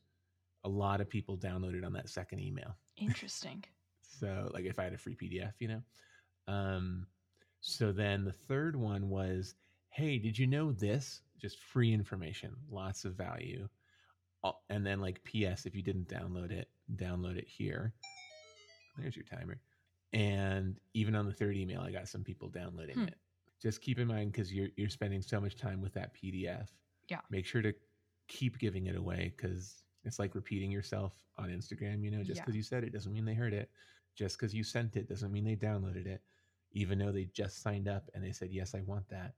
A 0.63 0.70
lot 0.70 1.02
of 1.02 1.10
people 1.10 1.38
downloaded 1.38 1.86
on 1.86 1.92
that 1.94 2.08
second 2.08 2.39
email. 2.39 2.78
Interesting. 2.96 3.65
so, 4.02 4.50
like, 4.54 4.63
if 4.63 4.80
I 4.80 4.86
had 4.86 4.94
a 4.94 4.98
free 4.98 5.15
PDF, 5.15 5.54
you 5.60 5.68
know, 5.68 5.82
um, 6.47 7.08
so 7.62 7.91
then 7.91 8.23
the 8.23 8.32
third 8.32 8.75
one 8.75 9.10
was, 9.10 9.56
hey, 9.89 10.17
did 10.17 10.38
you 10.38 10.47
know 10.47 10.71
this? 10.71 11.21
Just 11.39 11.60
free 11.60 11.93
information, 11.93 12.56
lots 12.69 13.06
of 13.06 13.15
value. 13.15 13.67
And 14.69 14.86
then 14.86 15.02
like 15.02 15.23
PS, 15.23 15.65
if 15.65 15.75
you 15.75 15.82
didn't 15.82 16.08
download 16.08 16.52
it, 16.52 16.69
download 16.95 17.38
it 17.38 17.47
here. 17.47 17.93
There's 18.97 19.15
your 19.15 19.25
timer. 19.25 19.60
And 20.13 20.78
even 20.93 21.15
on 21.15 21.25
the 21.25 21.34
third 21.34 21.56
email, 21.56 21.82
I 21.82 21.91
got 21.91 22.08
some 22.08 22.23
people 22.23 22.49
downloading 22.49 22.95
hmm. 22.95 23.04
it. 23.04 23.15
Just 23.62 23.82
keep 23.82 23.99
in 23.99 24.08
mind 24.08 24.32
because 24.32 24.54
you're 24.54 24.69
you're 24.78 24.89
spending 24.89 25.21
so 25.21 25.41
much 25.41 25.58
time 25.58 25.82
with 25.82 25.93
that 25.93 26.15
PDF. 26.15 26.67
Yeah. 27.10 27.19
Make 27.30 27.45
sure 27.45 27.62
to 27.62 27.73
keep 28.28 28.58
giving 28.58 28.88
it 28.88 28.95
away 28.95 29.34
because 29.36 29.84
it's 30.06 30.17
like 30.17 30.34
repeating 30.34 30.71
yourself 30.71 31.13
on 31.38 31.49
Instagram. 31.49 32.04
You 32.04 32.12
know, 32.12 32.23
just 32.23 32.39
because 32.41 32.56
yeah. 32.56 32.60
you 32.60 32.63
said 32.63 32.84
it 32.86 32.93
doesn't 32.93 33.12
mean 33.12 33.25
they 33.25 33.34
heard 33.34 33.54
it. 33.54 33.69
Just 34.19 34.38
because 34.38 34.53
you 34.53 34.65
sent 34.65 34.97
it 34.97 35.08
doesn't 35.08 35.32
mean 35.32 35.45
they 35.45 35.55
downloaded 35.55 36.05
it 36.05 36.21
even 36.73 36.99
though 36.99 37.12
they 37.13 37.29
just 37.34 37.62
signed 37.62 37.88
up 37.88 38.10
and 38.13 38.21
they 38.21 38.34
said, 38.34 38.49
Yes, 38.51 38.75
I 38.75 38.82
want 38.82 39.08
that. 39.08 39.34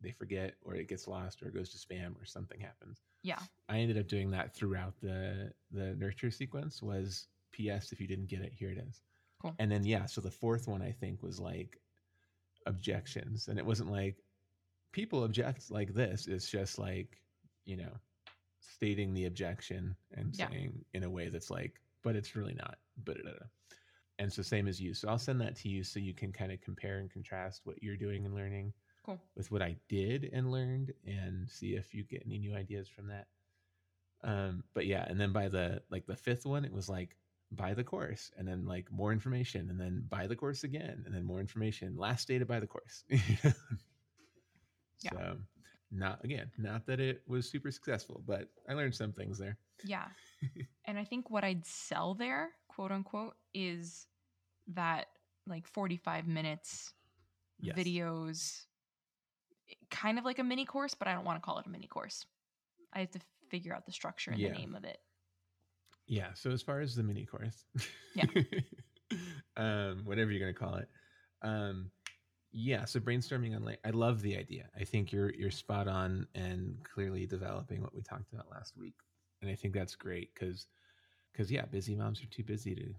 They 0.00 0.12
forget 0.12 0.54
or 0.62 0.76
it 0.76 0.88
gets 0.88 1.08
lost 1.08 1.42
or 1.42 1.48
it 1.48 1.54
goes 1.54 1.70
to 1.70 1.78
spam 1.78 2.14
or 2.20 2.24
something 2.24 2.60
happens. 2.60 3.00
Yeah. 3.24 3.40
I 3.68 3.78
ended 3.78 3.98
up 3.98 4.06
doing 4.06 4.30
that 4.30 4.54
throughout 4.54 4.94
the 5.02 5.52
the 5.72 5.96
nurture 5.96 6.30
sequence 6.30 6.80
was 6.80 7.26
PS 7.52 7.90
if 7.90 8.00
you 8.00 8.06
didn't 8.06 8.28
get 8.28 8.42
it, 8.42 8.52
here 8.56 8.70
it 8.70 8.78
is. 8.78 9.02
Cool. 9.40 9.56
And 9.58 9.70
then 9.70 9.84
yeah, 9.84 10.06
so 10.06 10.20
the 10.20 10.30
fourth 10.30 10.68
one 10.68 10.82
I 10.82 10.92
think 10.92 11.20
was 11.20 11.40
like 11.40 11.80
objections. 12.66 13.48
And 13.48 13.58
it 13.58 13.66
wasn't 13.66 13.90
like 13.90 14.22
people 14.92 15.24
object 15.24 15.68
like 15.68 15.94
this. 15.94 16.28
It's 16.28 16.48
just 16.48 16.78
like, 16.78 17.18
you 17.64 17.76
know, 17.76 17.90
stating 18.60 19.14
the 19.14 19.26
objection 19.26 19.96
and 20.14 20.32
yeah. 20.36 20.48
saying 20.48 20.84
in 20.94 21.02
a 21.02 21.10
way 21.10 21.28
that's 21.28 21.50
like, 21.50 21.80
but 22.02 22.14
it's 22.14 22.36
really 22.36 22.54
not. 22.54 22.78
But 23.04 23.18
uh, 23.26 23.44
and 24.18 24.32
so 24.32 24.42
same 24.42 24.68
as 24.68 24.80
you. 24.80 24.94
So 24.94 25.08
I'll 25.08 25.18
send 25.18 25.40
that 25.40 25.56
to 25.56 25.68
you 25.68 25.82
so 25.82 25.98
you 25.98 26.14
can 26.14 26.32
kind 26.32 26.52
of 26.52 26.60
compare 26.60 26.98
and 26.98 27.10
contrast 27.10 27.62
what 27.64 27.82
you're 27.82 27.96
doing 27.96 28.24
and 28.24 28.34
learning 28.34 28.72
cool. 29.04 29.20
with 29.36 29.50
what 29.50 29.62
I 29.62 29.76
did 29.88 30.30
and 30.32 30.50
learned 30.50 30.92
and 31.06 31.50
see 31.50 31.74
if 31.74 31.94
you 31.94 32.04
get 32.04 32.22
any 32.26 32.38
new 32.38 32.54
ideas 32.54 32.88
from 32.88 33.08
that. 33.08 33.26
Um, 34.24 34.64
but 34.74 34.86
yeah, 34.86 35.04
and 35.08 35.20
then 35.20 35.32
by 35.32 35.48
the 35.48 35.82
like 35.90 36.06
the 36.06 36.16
fifth 36.16 36.46
one, 36.46 36.64
it 36.64 36.72
was 36.72 36.88
like 36.88 37.16
buy 37.50 37.74
the 37.74 37.84
course 37.84 38.30
and 38.38 38.48
then 38.48 38.64
like 38.64 38.90
more 38.90 39.12
information 39.12 39.68
and 39.68 39.78
then 39.78 40.04
buy 40.08 40.26
the 40.26 40.36
course 40.36 40.64
again 40.64 41.02
and 41.04 41.14
then 41.14 41.24
more 41.24 41.40
information. 41.40 41.96
Last 41.96 42.28
day 42.28 42.38
to 42.38 42.46
buy 42.46 42.60
the 42.60 42.66
course. 42.66 43.04
yeah. 43.08 43.52
So 45.10 45.36
not 45.92 46.24
again, 46.24 46.50
not 46.58 46.86
that 46.86 47.00
it 47.00 47.22
was 47.26 47.48
super 47.48 47.70
successful, 47.70 48.22
but 48.26 48.48
I 48.68 48.74
learned 48.74 48.94
some 48.94 49.12
things 49.12 49.38
there. 49.38 49.58
Yeah. 49.84 50.06
and 50.86 50.98
I 50.98 51.04
think 51.04 51.30
what 51.30 51.44
I'd 51.44 51.66
sell 51.66 52.14
there, 52.14 52.50
quote 52.68 52.90
unquote, 52.90 53.34
is 53.54 54.06
that 54.68 55.06
like 55.46 55.66
45 55.66 56.26
minutes 56.26 56.92
yes. 57.60 57.76
videos, 57.76 58.62
kind 59.90 60.18
of 60.18 60.24
like 60.24 60.38
a 60.38 60.44
mini 60.44 60.64
course, 60.64 60.94
but 60.94 61.08
I 61.08 61.14
don't 61.14 61.24
want 61.24 61.40
to 61.40 61.44
call 61.44 61.58
it 61.58 61.66
a 61.66 61.68
mini 61.68 61.86
course. 61.86 62.24
I 62.92 63.00
have 63.00 63.10
to 63.12 63.20
figure 63.50 63.74
out 63.74 63.86
the 63.86 63.92
structure 63.92 64.30
and 64.30 64.40
yeah. 64.40 64.48
the 64.48 64.58
name 64.58 64.74
of 64.74 64.84
it. 64.84 64.98
Yeah. 66.06 66.32
So 66.34 66.50
as 66.50 66.62
far 66.62 66.80
as 66.80 66.94
the 66.94 67.02
mini 67.02 67.26
course, 67.26 67.64
yeah, 68.14 68.24
um, 69.56 70.02
whatever 70.04 70.30
you're 70.30 70.40
going 70.40 70.54
to 70.54 70.58
call 70.58 70.76
it, 70.76 70.88
um, 71.42 71.90
yeah. 72.52 72.84
So 72.84 73.00
brainstorming 73.00 73.54
on 73.56 73.64
like, 73.64 73.80
I 73.84 73.90
love 73.90 74.20
the 74.22 74.36
idea. 74.36 74.70
I 74.76 74.84
think 74.84 75.12
you're 75.12 75.32
you're 75.34 75.50
spot 75.50 75.88
on 75.88 76.28
and 76.34 76.82
clearly 76.84 77.26
developing 77.26 77.82
what 77.82 77.94
we 77.94 78.02
talked 78.02 78.32
about 78.32 78.50
last 78.50 78.76
week 78.76 78.94
and 79.40 79.50
I 79.50 79.54
think 79.54 79.74
that's 79.74 79.96
great 79.96 80.34
because 80.34 80.68
because 81.32 81.50
yeah, 81.52 81.66
busy 81.66 81.96
moms 81.96 82.22
are 82.22 82.28
too 82.28 82.44
busy 82.44 82.74
to 82.76 82.94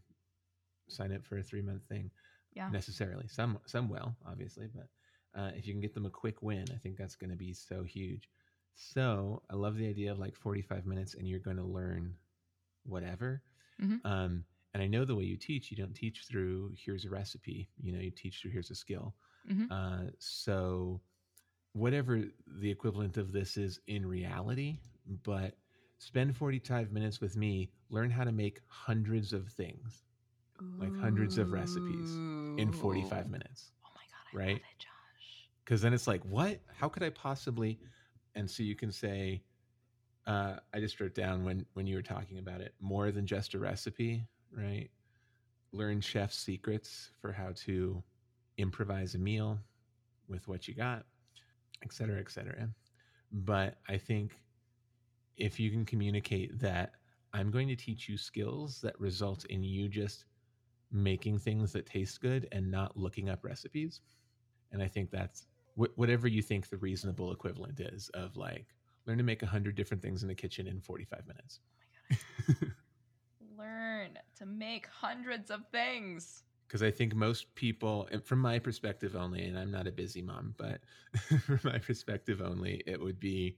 sign 0.90 1.14
up 1.14 1.26
for 1.26 1.38
a 1.38 1.44
three 1.44 1.62
month 1.62 1.86
thing. 1.88 2.12
Yeah, 2.54 2.74
necessarily. 2.74 3.28
Some 3.30 3.60
some 3.68 3.90
will 3.90 4.18
obviously, 4.26 4.68
but 4.68 4.90
Uh, 5.36 5.52
if 5.56 5.68
you 5.68 5.74
can 5.74 5.82
get 5.82 5.94
them 5.94 6.06
a 6.08 6.12
quick 6.12 6.42
win, 6.44 6.72
I 6.74 6.78
think 6.80 6.98
that's 6.98 7.16
going 7.18 7.32
to 7.32 7.38
be 7.38 7.54
so 7.54 7.84
huge. 7.84 8.30
So 8.76 9.44
I 9.52 9.56
love 9.56 9.78
the 9.78 9.88
idea 9.90 10.12
of 10.12 10.20
like 10.20 10.36
45 10.36 10.86
minutes 10.88 11.16
and 11.16 11.28
you're 11.30 11.40
going 11.50 11.58
to 11.58 11.64
learn 11.80 12.18
whatever. 12.84 13.44
Mhm. 13.80 14.04
Um, 14.04 14.46
and 14.74 14.84
I 14.84 14.88
know 14.88 15.06
the 15.06 15.16
way 15.16 15.24
you 15.26 15.38
teach, 15.38 15.72
you 15.72 15.78
don't 15.78 15.94
teach 15.94 16.26
through 16.28 16.74
here's 16.78 17.06
a 17.06 17.10
recipe, 17.10 17.72
you 17.78 17.94
know, 17.94 18.00
you 18.00 18.12
teach 18.12 18.42
through 18.42 18.52
here's 18.52 18.72
a 18.72 18.76
skill. 18.76 19.16
Mhm. 19.50 19.72
Uh, 19.72 20.10
so 20.20 21.02
whatever 21.74 22.24
the 22.48 22.70
equivalent 22.70 23.18
of 23.18 23.32
this 23.32 23.58
is 23.58 23.80
in 23.88 24.06
reality, 24.06 24.78
but 25.24 25.56
spend 25.98 26.36
45 26.36 26.92
minutes 26.92 27.20
with 27.22 27.36
me, 27.36 27.72
learn 27.90 28.10
how 28.10 28.24
to 28.24 28.32
make 28.32 28.62
hundreds 28.68 29.34
of 29.34 29.48
things 29.50 30.04
like 30.80 30.96
hundreds 30.96 31.38
of 31.38 31.52
recipes 31.52 32.22
in 32.58 32.72
45 32.72 33.30
minutes. 33.30 33.72
Oh 33.86 33.90
my 33.96 34.02
god, 34.02 34.42
I 34.42 34.46
right? 34.46 34.58
it, 34.58 34.62
Josh. 34.80 35.50
because 35.64 35.82
then 35.82 35.94
it's 35.94 36.08
like 36.08 36.24
what 36.24 36.60
how 36.76 36.90
could 36.90 37.04
i 37.04 37.10
possibly 37.10 37.80
and 38.36 38.50
so 38.50 38.64
you 38.64 38.76
can 38.76 38.92
say 38.92 39.44
uh, 40.28 40.56
i 40.74 40.80
just 40.80 41.00
wrote 41.00 41.14
down 41.16 41.44
when 41.44 41.66
when 41.74 41.88
you 41.88 41.96
were 41.96 42.02
talking 42.02 42.38
about 42.38 42.62
it 42.62 42.74
more 42.80 43.12
than 43.12 43.26
just 43.26 43.54
a 43.54 43.60
recipe 43.60 44.26
right 44.56 44.90
learn 45.72 46.02
chef's 46.02 46.38
secrets 46.38 47.12
for 47.22 47.32
how 47.32 47.52
to 47.56 48.04
improvise 48.58 49.16
a 49.16 49.20
meal 49.20 49.60
with 50.28 50.48
what 50.48 50.68
you 50.68 50.74
got 50.74 51.06
et 51.84 51.92
cetera 51.92 52.20
et 52.20 52.30
cetera. 52.30 52.70
But 53.32 53.78
i 53.90 53.98
think 53.98 54.42
if 55.38 55.60
you 55.60 55.72
can 55.72 55.86
communicate 55.86 56.60
that 56.60 56.92
i'm 57.34 57.50
going 57.50 57.68
to 57.68 57.76
teach 57.76 58.08
you 58.08 58.18
skills 58.18 58.80
that 58.82 59.00
result 59.00 59.46
in 59.46 59.64
you 59.64 59.90
just 59.90 60.26
making 60.92 61.40
things 61.40 61.72
that 61.74 61.88
taste 61.88 62.22
good 62.22 62.48
and 62.52 62.70
not 62.70 62.96
looking 62.96 63.30
up 63.30 63.44
recipes 63.44 64.02
and 64.72 64.82
i 64.84 64.88
think 64.88 65.10
that's 65.10 65.48
wh- 65.76 65.98
whatever 65.98 66.28
you 66.28 66.42
think 66.42 66.70
the 66.70 66.78
reasonable 66.78 67.32
equivalent 67.32 67.80
is 67.80 68.10
of 68.10 68.38
like 68.38 68.68
learn 69.06 69.18
to 69.18 69.24
make 69.24 69.44
a 69.44 69.48
hundred 69.48 69.76
different 69.76 70.02
things 70.02 70.22
in 70.22 70.30
the 70.30 70.36
kitchen 70.36 70.68
in 70.68 70.80
45 70.80 71.28
minutes. 71.28 71.60
Oh 72.12 72.68
learn 73.58 74.18
to 74.38 74.46
make 74.46 74.88
hundreds 74.88 75.52
of 75.52 75.62
things. 75.72 76.44
Because 76.74 76.82
i 76.84 76.90
think 76.90 77.14
most 77.14 77.54
people 77.54 78.10
from 78.24 78.40
my 78.40 78.58
perspective 78.58 79.16
only 79.16 79.44
and 79.46 79.58
i'm 79.60 79.70
not 79.70 79.86
a 79.86 79.92
busy 79.92 80.24
mom 80.24 80.56
but 80.58 80.82
from 81.46 81.60
my 81.64 81.78
perspective 81.78 82.42
only 82.42 82.82
it 82.88 83.00
would 83.00 83.20
be 83.20 83.56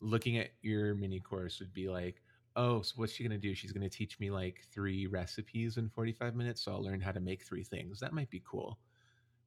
looking 0.00 0.36
at 0.38 0.48
your 0.62 0.92
mini 0.96 1.20
course 1.20 1.60
would 1.60 1.72
be 1.72 1.88
like 1.88 2.20
oh 2.56 2.82
so 2.82 2.94
what's 2.96 3.12
she 3.12 3.22
going 3.22 3.30
to 3.30 3.38
do 3.48 3.54
she's 3.54 3.70
going 3.70 3.88
to 3.88 3.96
teach 3.96 4.18
me 4.18 4.28
like 4.28 4.60
three 4.72 5.06
recipes 5.06 5.76
in 5.76 5.88
45 5.88 6.34
minutes 6.34 6.62
so 6.62 6.72
i'll 6.72 6.82
learn 6.82 7.00
how 7.00 7.12
to 7.12 7.20
make 7.20 7.44
three 7.44 7.62
things 7.62 8.00
that 8.00 8.12
might 8.12 8.28
be 8.30 8.42
cool 8.44 8.78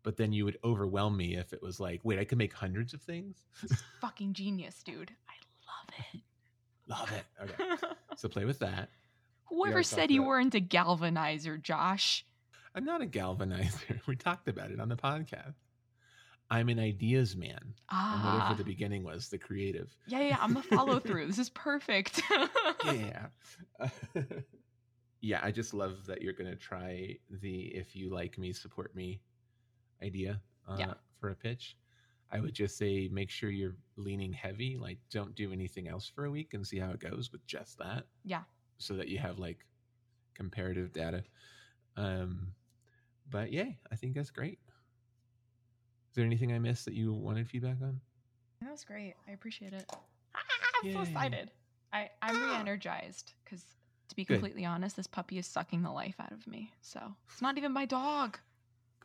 but 0.04 0.16
then 0.16 0.32
you 0.32 0.46
would 0.46 0.58
overwhelm 0.64 1.18
me 1.18 1.36
if 1.36 1.52
it 1.52 1.62
was 1.62 1.82
like 1.82 2.00
wait 2.06 2.18
i 2.18 2.24
can 2.24 2.38
make 2.38 2.54
hundreds 2.54 2.94
of 2.94 3.02
things 3.02 3.44
Fucking 4.00 4.32
genius, 4.34 4.82
dude. 4.84 5.12
I 5.30 5.36
love 5.68 6.06
it 6.14 6.22
love 6.88 7.12
it. 7.12 7.26
okay 7.42 7.88
so 8.16 8.30
play 8.30 8.46
with 8.46 8.60
that 8.60 8.90
Whoever 9.50 9.84
said 9.84 10.10
you 10.12 10.22
about- 10.22 10.28
weren't 10.30 10.56
a 10.56 10.62
galvanizer, 10.62 11.62
Josh? 11.62 12.26
I'm 12.76 12.86
not 12.86 13.02
a 13.02 13.06
galvanizer. 13.06 14.00
We 14.08 14.16
talked 14.16 14.48
about 14.48 14.72
it 14.72 14.80
on 14.80 14.90
the 14.90 14.96
podcast. 14.96 15.54
I'm 16.50 16.70
an 16.70 16.80
ideas 16.80 17.36
man. 17.36 17.58
And 17.62 17.74
Ah, 17.90 18.38
whatever 18.40 18.58
the 18.64 18.64
beginning 18.70 19.04
was, 19.04 19.30
the 19.30 19.38
creative. 19.38 19.92
yeah, 20.08 20.22
yeah. 20.22 20.38
I'm 20.40 20.54
the 20.54 20.62
follow 20.64 21.00
through. 21.00 21.28
this 21.28 21.40
is 21.40 21.50
perfect. 21.50 22.22
Yeah. 22.86 23.28
yeah, 25.22 25.40
I 25.42 25.52
just 25.52 25.74
love 25.74 26.06
that 26.08 26.22
you're 26.22 26.34
going 26.34 26.50
to 26.50 26.56
try 26.58 27.18
the 27.30 27.62
if 27.76 27.96
you 27.96 28.14
like 28.14 28.38
me, 28.38 28.52
support 28.54 28.94
me 28.96 29.22
idea 30.04 30.42
uh, 30.68 30.76
Yeah. 30.78 30.94
for 31.20 31.30
a 31.30 31.36
pitch. 31.36 31.78
I 32.32 32.40
would 32.40 32.54
just 32.54 32.78
say 32.78 33.08
make 33.12 33.30
sure 33.30 33.50
you're 33.50 33.76
leaning 33.96 34.34
heavy. 34.34 34.76
Like, 34.78 34.98
don't 35.12 35.34
do 35.36 35.54
anything 35.54 35.88
else 35.88 36.08
for 36.14 36.26
a 36.26 36.32
week 36.32 36.54
and 36.54 36.66
see 36.68 36.80
how 36.80 36.90
it 36.90 37.00
goes 37.00 37.32
with 37.32 37.46
just 37.48 37.78
that. 37.78 38.06
Yeah. 38.26 38.42
So 38.80 38.96
that 38.96 39.08
you 39.08 39.20
have 39.20 39.40
like 39.40 39.60
comparative 40.34 40.92
data. 40.92 41.24
Um, 41.96 42.48
but 43.34 43.52
yeah, 43.52 43.72
I 43.92 43.96
think 43.96 44.14
that's 44.14 44.30
great. 44.30 44.60
Is 46.12 46.16
there 46.16 46.24
anything 46.24 46.54
I 46.54 46.60
missed 46.60 46.86
that 46.86 46.94
you 46.94 47.12
wanted 47.12 47.50
feedback 47.50 47.78
on? 47.82 48.00
that 48.62 48.72
was 48.72 48.86
great. 48.86 49.16
I 49.28 49.32
appreciate 49.32 49.74
it. 49.74 49.86
Ah, 50.36 50.40
I'm 50.84 50.94
so 50.94 51.02
excited. 51.02 51.52
I 51.92 52.10
I'm 52.22 52.36
re-energized 52.36 53.34
because 53.44 53.64
to 54.10 54.16
be 54.16 54.24
Good. 54.24 54.36
completely 54.36 54.66
honest, 54.66 54.96
this 54.96 55.08
puppy 55.08 55.40
is 55.40 55.48
sucking 55.48 55.82
the 55.82 55.92
life 55.92 56.16
out 56.20 56.32
of 56.32 56.46
me. 56.46 56.72
So 56.82 57.00
it's 57.28 57.42
not 57.42 57.58
even 57.58 57.74
my 57.74 57.86
dog. 57.86 58.38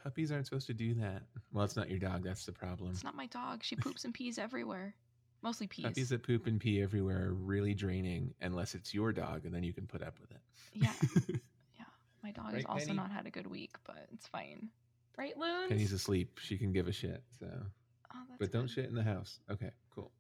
Puppies 0.03 0.31
aren't 0.31 0.45
supposed 0.45 0.67
to 0.67 0.75
do 0.75 0.95
that. 0.95 1.23
Well, 1.51 1.65
it's 1.65 1.77
not 1.77 1.89
your 1.89 1.99
dog. 1.99 2.23
That's 2.23 2.45
the 2.45 2.53
problem. 2.53 2.91
It's 2.91 3.03
not 3.03 3.17
my 3.17 3.27
dog. 3.27 3.65
She 3.65 3.77
poops 3.77 4.05
and 4.05 4.13
pees 4.13 4.39
everywhere. 4.39 4.95
Mostly 5.43 5.67
pees. 5.67 5.87
Puppies 5.87 6.09
that 6.11 6.23
poop 6.23 6.47
and 6.47 6.61
pee 6.61 6.83
everywhere 6.83 7.29
are 7.29 7.35
really 7.35 7.73
draining 7.73 8.35
unless 8.43 8.75
it's 8.75 8.93
your 8.93 9.13
dog 9.13 9.47
and 9.47 9.55
then 9.55 9.63
you 9.63 9.73
can 9.73 9.87
put 9.87 10.03
up 10.03 10.21
with 10.21 10.31
it. 10.33 10.41
Yeah, 10.75 10.93
my 12.23 12.31
dog 12.31 12.47
Right, 12.47 12.55
has 12.57 12.65
also 12.67 12.87
Penny? 12.87 12.97
not 12.97 13.11
had 13.11 13.27
a 13.27 13.31
good 13.31 13.47
week, 13.47 13.77
but 13.87 14.07
it's 14.13 14.27
fine. 14.27 14.69
Right, 15.17 15.37
Loons? 15.37 15.69
Penny's 15.69 15.93
asleep. 15.93 16.39
She 16.41 16.57
can 16.57 16.73
give 16.73 16.87
a 16.89 16.93
shit. 16.93 17.23
So, 17.41 17.47
oh, 17.51 18.19
that's 18.29 18.39
but 18.39 18.53
don't 18.53 18.69
shit 18.69 18.87
in 18.87 18.95
the 18.95 19.03
house. 19.03 19.41
Okay, 19.51 19.71
cool. 19.95 20.13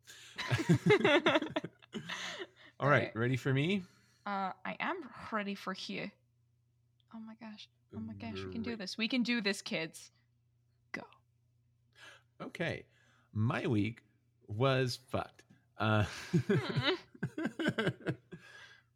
All 0.50 0.58
All 2.80 2.88
right, 2.88 3.04
right. 3.04 3.16
ready 3.16 3.36
for 3.36 3.52
me? 3.52 3.82
Uh, 4.26 4.52
I 4.64 4.76
am 4.80 4.96
ready 5.32 5.54
for 5.54 5.74
you. 5.86 6.10
Oh 7.14 7.18
my 7.20 7.34
gosh. 7.40 7.68
Oh 7.96 8.00
my 8.00 8.12
gosh, 8.14 8.44
we 8.44 8.52
can 8.52 8.62
do 8.62 8.76
this. 8.76 8.98
We 8.98 9.08
can 9.08 9.22
do 9.22 9.40
this, 9.40 9.62
kids. 9.62 10.10
Go. 10.92 11.02
Okay, 12.42 12.84
my 13.32 13.66
week 13.66 14.02
was 14.46 14.98
fucked. 15.10 15.42
Uh, 15.78 16.04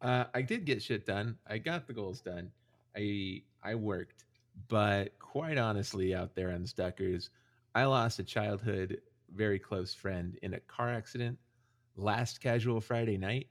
uh, 0.01 0.25
I 0.33 0.41
did 0.41 0.65
get 0.65 0.83
shit 0.83 1.05
done. 1.05 1.37
I 1.47 1.57
got 1.57 1.87
the 1.87 1.93
goals 1.93 2.21
done. 2.21 2.51
I 2.95 3.41
I 3.63 3.75
worked, 3.75 4.25
but 4.67 5.17
quite 5.19 5.57
honestly, 5.57 6.13
out 6.13 6.35
there 6.35 6.51
on 6.51 6.63
the 6.63 6.67
Stuckers, 6.67 7.29
I 7.75 7.85
lost 7.85 8.19
a 8.19 8.23
childhood 8.23 9.01
very 9.33 9.59
close 9.59 9.93
friend 9.93 10.37
in 10.43 10.53
a 10.53 10.59
car 10.59 10.89
accident 10.89 11.37
last 11.95 12.41
casual 12.41 12.81
Friday 12.81 13.17
night. 13.17 13.47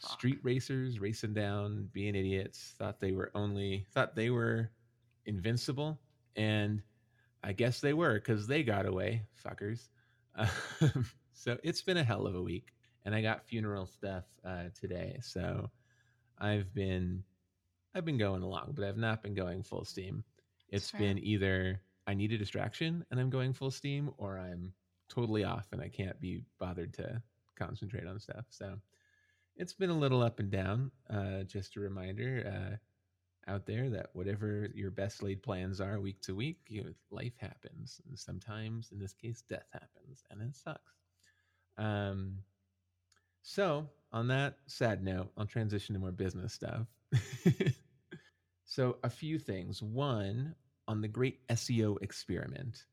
Fuck. 0.00 0.12
Street 0.12 0.38
racers 0.42 1.00
racing 1.00 1.34
down, 1.34 1.88
being 1.92 2.14
idiots, 2.14 2.74
thought 2.78 3.00
they 3.00 3.12
were 3.12 3.30
only 3.34 3.86
thought 3.92 4.14
they 4.14 4.30
were 4.30 4.70
invincible, 5.24 5.98
and 6.34 6.82
I 7.42 7.52
guess 7.52 7.80
they 7.80 7.94
were 7.94 8.14
because 8.14 8.46
they 8.46 8.62
got 8.62 8.86
away, 8.86 9.22
fuckers. 9.44 9.88
Um, 10.34 11.06
so 11.32 11.56
it's 11.62 11.82
been 11.82 11.96
a 11.96 12.04
hell 12.04 12.26
of 12.26 12.34
a 12.34 12.42
week, 12.42 12.74
and 13.04 13.14
I 13.14 13.22
got 13.22 13.46
funeral 13.46 13.86
stuff 13.86 14.24
uh, 14.44 14.64
today. 14.78 15.18
So 15.22 15.70
I've 16.38 16.74
been 16.74 17.24
I've 17.96 18.04
been 18.04 18.18
going 18.18 18.42
along, 18.42 18.72
but 18.74 18.84
I've 18.84 18.98
not 18.98 19.22
been 19.22 19.32
going 19.32 19.62
full 19.62 19.86
steam. 19.86 20.22
It's 20.68 20.90
fair. 20.90 21.00
been 21.00 21.18
either 21.18 21.80
I 22.06 22.12
need 22.12 22.30
a 22.30 22.36
distraction 22.36 23.06
and 23.10 23.18
I'm 23.18 23.30
going 23.30 23.54
full 23.54 23.70
steam, 23.70 24.10
or 24.18 24.38
I'm 24.38 24.74
totally 25.08 25.44
off 25.44 25.68
and 25.72 25.80
I 25.80 25.88
can't 25.88 26.20
be 26.20 26.42
bothered 26.58 26.92
to 26.94 27.22
concentrate 27.58 28.06
on 28.06 28.20
stuff. 28.20 28.44
So 28.50 28.76
it's 29.56 29.72
been 29.72 29.88
a 29.88 29.98
little 29.98 30.22
up 30.22 30.40
and 30.40 30.50
down. 30.50 30.90
Uh, 31.08 31.44
just 31.44 31.76
a 31.76 31.80
reminder 31.80 32.78
uh, 33.48 33.50
out 33.50 33.64
there 33.64 33.88
that 33.88 34.10
whatever 34.12 34.68
your 34.74 34.90
best 34.90 35.22
laid 35.22 35.42
plans 35.42 35.80
are 35.80 35.98
week 35.98 36.20
to 36.22 36.34
week, 36.34 36.58
you 36.68 36.84
know, 36.84 36.90
life 37.10 37.38
happens. 37.38 37.98
And 38.06 38.18
sometimes, 38.18 38.90
in 38.92 38.98
this 38.98 39.14
case, 39.14 39.42
death 39.48 39.68
happens, 39.72 40.22
and 40.30 40.42
it 40.42 40.54
sucks. 40.54 40.92
Um, 41.78 42.40
so, 43.40 43.88
on 44.12 44.28
that 44.28 44.58
sad 44.66 45.02
note, 45.02 45.32
I'll 45.38 45.46
transition 45.46 45.94
to 45.94 45.98
more 45.98 46.12
business 46.12 46.52
stuff. 46.52 46.86
so, 48.76 48.98
a 49.02 49.10
few 49.10 49.38
things. 49.38 49.82
One, 49.82 50.54
on 50.88 51.00
the 51.00 51.08
great 51.08 51.46
SEO 51.48 51.96
experiment, 51.96 52.86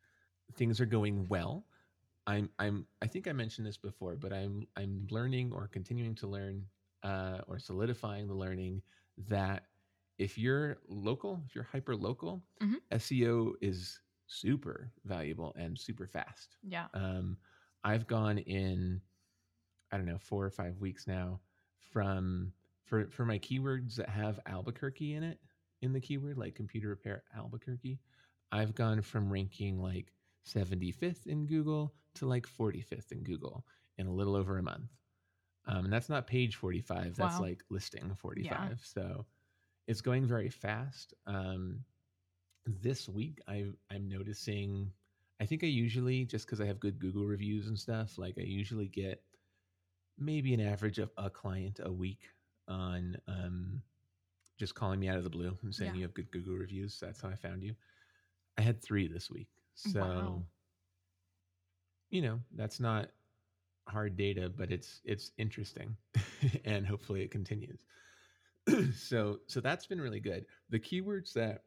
things 0.53 0.81
are 0.81 0.85
going 0.87 1.27
well. 1.27 1.67
I'm 2.27 2.51
I'm 2.59 2.87
I 3.01 3.07
think 3.07 3.27
I 3.27 3.33
mentioned 3.33 3.67
this 3.67 3.77
before, 3.77 4.15
but 4.15 4.33
I'm 4.33 4.67
I'm 4.77 5.07
learning 5.11 5.53
or 5.53 5.67
continuing 5.67 6.15
to 6.15 6.27
learn 6.27 6.69
uh, 7.03 7.41
or 7.47 7.59
solidifying 7.59 8.27
the 8.27 8.35
learning 8.35 8.83
that 9.17 9.69
if 10.17 10.37
you're 10.37 10.81
local, 10.87 11.43
if 11.45 11.55
you're 11.55 11.65
hyper 11.65 11.95
local, 11.95 12.47
Mhm. 12.61 12.79
SEO 12.91 13.55
is 13.61 14.01
super 14.27 14.93
valuable 15.05 15.53
and 15.57 15.79
super 15.79 16.07
fast. 16.07 16.57
Yeah. 16.63 16.89
Um, 16.93 17.39
I've 17.83 18.07
gone 18.07 18.37
in, 18.39 19.01
I 19.91 19.97
don't 19.97 20.05
know, 20.05 20.17
four 20.17 20.45
or 20.45 20.51
five 20.51 20.79
weeks 20.79 21.07
now 21.07 21.41
from 21.77 22.53
for 22.83 23.09
for 23.09 23.25
my 23.25 23.39
keywords 23.39 23.95
that 23.95 24.09
have 24.09 24.39
Albuquerque 24.45 25.13
in 25.13 25.23
it 25.23 25.39
in 25.83 25.93
the 25.93 25.99
keyword 25.99 26.37
like 26.37 26.55
computer 26.55 26.87
repair 26.87 27.23
Albuquerque. 27.37 27.99
I've 28.51 28.73
gone 28.73 29.01
from 29.01 29.31
ranking 29.31 29.79
like 29.79 30.13
75th 30.47 31.27
in 31.27 31.45
Google 31.45 31.93
to 32.15 32.25
like 32.25 32.47
45th 32.47 33.11
in 33.11 33.23
Google 33.23 33.65
in 33.97 34.07
a 34.07 34.13
little 34.13 34.35
over 34.35 34.57
a 34.57 34.63
month. 34.63 34.89
Um, 35.65 35.85
and 35.85 35.93
that's 35.93 36.09
not 36.09 36.25
page 36.27 36.55
45. 36.55 37.15
That's 37.15 37.37
Wow. 37.37 37.45
like 37.45 37.63
listing 37.69 38.15
45. 38.15 38.79
So 38.83 39.25
it's 39.87 40.01
going 40.01 40.25
very 40.25 40.49
fast. 40.49 41.13
Um, 41.27 41.79
this 42.65 43.09
week, 43.09 43.39
I, 43.47 43.65
I'm 43.91 44.07
noticing. 44.07 44.91
I 45.41 45.45
think 45.45 45.63
I 45.63 45.67
usually 45.67 46.25
just 46.25 46.45
because 46.45 46.61
I 46.61 46.65
have 46.65 46.79
good 46.79 46.99
Google 46.99 47.25
reviews 47.25 47.67
and 47.67 47.77
stuff, 47.77 48.17
like 48.17 48.35
I 48.37 48.43
usually 48.43 48.87
get 48.87 49.21
maybe 50.17 50.53
an 50.53 50.61
average 50.61 50.99
of 50.99 51.11
a 51.17 51.29
client 51.29 51.79
a 51.83 51.91
week 51.91 52.21
on 52.67 53.17
um, 53.27 53.81
just 54.57 54.75
calling 54.75 54.99
me 54.99 55.07
out 55.07 55.17
of 55.17 55.23
the 55.23 55.29
blue 55.29 55.57
and 55.63 55.73
saying 55.73 55.91
Yeah. 55.91 55.97
you 55.97 56.03
have 56.03 56.13
good 56.13 56.31
Google 56.31 56.55
reviews. 56.55 56.99
That's 56.99 57.21
how 57.21 57.29
I 57.29 57.35
found 57.35 57.63
you. 57.63 57.75
I 58.57 58.61
had 58.61 58.81
three 58.81 59.07
this 59.07 59.29
week, 59.31 59.49
so 59.73 59.99
Wow. 59.99 60.43
you 62.09 62.21
know 62.21 62.39
that's 62.55 62.79
not 62.79 63.09
hard 63.87 64.15
data, 64.15 64.49
but 64.55 64.71
it's 64.71 65.01
it's 65.03 65.31
interesting, 65.37 65.95
and 66.65 66.85
hopefully 66.85 67.21
it 67.23 67.31
continues. 67.31 67.85
so 68.95 69.39
so 69.47 69.59
that's 69.59 69.87
been 69.87 69.99
really 69.99 70.19
good. 70.19 70.45
The 70.69 70.79
keywords 70.79 71.33
that 71.33 71.63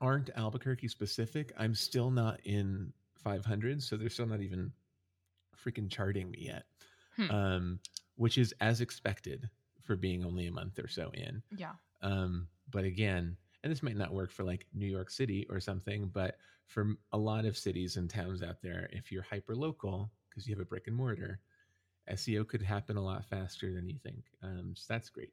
aren't 0.00 0.30
Albuquerque 0.36 0.88
specific, 0.88 1.52
I'm 1.58 1.74
still 1.74 2.10
not 2.10 2.38
in 2.44 2.92
500, 3.16 3.82
so 3.82 3.96
they're 3.96 4.08
still 4.08 4.26
not 4.26 4.40
even 4.40 4.70
freaking 5.56 5.90
charting 5.90 6.30
me 6.30 6.38
yet, 6.42 6.64
Hmm. 7.16 7.30
um, 7.30 7.80
which 8.14 8.38
is 8.38 8.54
as 8.60 8.80
expected 8.80 9.50
for 9.82 9.96
being 9.96 10.24
only 10.24 10.46
a 10.46 10.52
month 10.52 10.78
or 10.78 10.86
so 10.86 11.10
in. 11.14 11.42
Yeah. 11.56 11.72
Um, 12.02 12.48
but 12.70 12.84
again, 12.84 13.36
and 13.62 13.72
this 13.72 13.82
might 13.82 13.96
not 13.96 14.12
work 14.12 14.30
for 14.30 14.44
like 14.44 14.66
New 14.74 14.86
York 14.86 15.10
City 15.10 15.46
or 15.50 15.60
something, 15.60 16.10
but 16.12 16.36
for 16.66 16.94
a 17.12 17.18
lot 17.18 17.44
of 17.44 17.56
cities 17.56 17.96
and 17.96 18.08
towns 18.08 18.42
out 18.42 18.62
there, 18.62 18.88
if 18.92 19.10
you're 19.10 19.22
hyper 19.22 19.56
local 19.56 20.10
because 20.28 20.46
you 20.46 20.54
have 20.54 20.62
a 20.62 20.66
brick 20.66 20.86
and 20.86 20.96
mortar, 20.96 21.40
SEO 22.10 22.46
could 22.46 22.62
happen 22.62 22.96
a 22.96 23.02
lot 23.02 23.24
faster 23.24 23.72
than 23.72 23.88
you 23.88 23.98
think. 24.02 24.24
Um, 24.42 24.74
so 24.76 24.84
that's 24.88 25.10
great. 25.10 25.32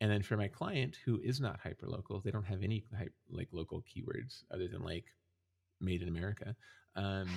And 0.00 0.10
then 0.10 0.22
for 0.22 0.36
my 0.36 0.48
client 0.48 0.96
who 1.04 1.20
is 1.22 1.40
not 1.40 1.60
hyper 1.60 1.88
local, 1.88 2.20
they 2.20 2.30
don't 2.30 2.44
have 2.44 2.62
any 2.62 2.84
like 3.30 3.48
local 3.52 3.82
keywords 3.82 4.44
other 4.52 4.68
than 4.68 4.82
like 4.82 5.06
made 5.80 6.02
in 6.02 6.08
America. 6.08 6.54
Um, 6.94 7.28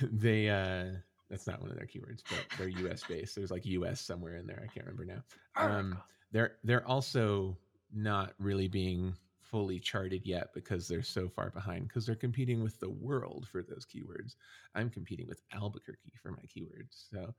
they 0.00 0.48
uh, 0.48 0.98
that's 1.30 1.46
not 1.46 1.60
one 1.60 1.70
of 1.70 1.76
their 1.76 1.86
keywords, 1.86 2.22
but 2.30 2.44
they're 2.56 2.68
US 2.68 3.02
based. 3.04 3.36
There's 3.36 3.50
like 3.50 3.66
US 3.66 4.00
somewhere 4.00 4.36
in 4.36 4.46
there. 4.46 4.62
I 4.62 4.72
can't 4.72 4.86
remember 4.86 5.04
now. 5.04 5.22
Um, 5.56 5.70
America. 5.70 6.02
They're 6.36 6.56
they're 6.64 6.86
also 6.86 7.56
not 7.94 8.34
really 8.38 8.68
being 8.68 9.14
fully 9.40 9.78
charted 9.80 10.26
yet 10.26 10.52
because 10.52 10.86
they're 10.86 11.02
so 11.02 11.28
far 11.28 11.48
behind 11.50 11.88
because 11.88 12.04
they're 12.04 12.14
competing 12.14 12.62
with 12.62 12.78
the 12.78 12.90
world 12.90 13.48
for 13.50 13.62
those 13.62 13.86
keywords. 13.86 14.34
I'm 14.74 14.90
competing 14.90 15.26
with 15.26 15.40
Albuquerque 15.54 16.12
for 16.22 16.32
my 16.32 16.42
keywords. 16.54 17.08
So 17.10 17.34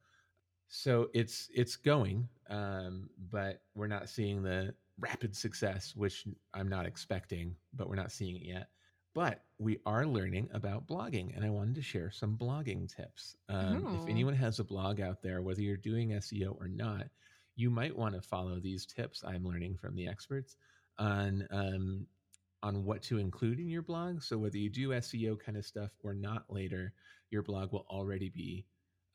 so 0.68 1.10
it's 1.14 1.48
it's 1.54 1.76
going, 1.76 2.28
um, 2.50 3.10
but 3.32 3.62
we're 3.76 3.86
not 3.86 4.10
seeing 4.10 4.42
the 4.42 4.74
rapid 5.00 5.36
success, 5.36 5.94
which 5.96 6.26
I'm 6.56 6.68
not 6.68 6.88
expecting, 6.88 7.56
but 7.76 7.88
we're 7.88 7.96
not 7.96 8.12
seeing 8.12 8.36
it 8.38 8.44
yet. 8.46 8.70
But 9.14 9.44
we 9.60 9.80
are 9.86 10.08
learning 10.08 10.50
about 10.54 10.88
blogging, 10.88 11.36
and 11.36 11.46
I 11.46 11.50
wanted 11.50 11.76
to 11.76 11.82
share 11.84 12.10
some 12.10 12.36
blogging 12.36 12.94
tips. 12.94 13.36
Um, 13.48 14.00
if 14.02 14.10
anyone 14.10 14.36
has 14.36 14.60
a 14.60 14.64
blog 14.64 15.02
out 15.02 15.22
there, 15.22 15.42
whether 15.42 15.62
you're 15.62 15.78
doing 15.78 16.10
SEO 16.10 16.60
or 16.60 16.68
not, 16.68 17.08
you 17.58 17.70
might 17.70 17.98
want 17.98 18.16
to 18.16 18.22
follow 18.22 18.60
these 18.60 18.86
tips 18.86 19.24
I'm 19.26 19.44
learning 19.44 19.76
from 19.76 19.96
the 19.96 20.08
experts 20.08 20.56
on 20.98 21.46
um, 21.52 22.08
on 22.64 22.86
what 22.86 23.02
to 23.04 23.18
include 23.18 23.60
in 23.60 23.70
your 23.70 23.82
blog. 23.82 24.22
So 24.22 24.38
whether 24.38 24.58
you 24.58 24.70
do 24.70 24.90
SEO 24.90 25.40
kind 25.40 25.58
of 25.58 25.66
stuff 25.66 25.92
or 26.04 26.14
not 26.14 26.46
later, 26.50 26.94
your 27.30 27.44
blog 27.44 27.74
will 27.74 27.86
already 27.90 28.30
be 28.30 28.66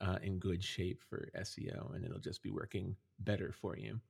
uh, 0.01 0.19
in 0.23 0.39
good 0.39 0.63
shape 0.63 1.01
for 1.09 1.31
SEO, 1.37 1.95
and 1.95 2.05
it'll 2.05 2.21
just 2.21 2.43
be 2.43 2.51
working 2.51 2.97
better 3.21 3.53
for 3.53 3.77
you. 3.77 4.01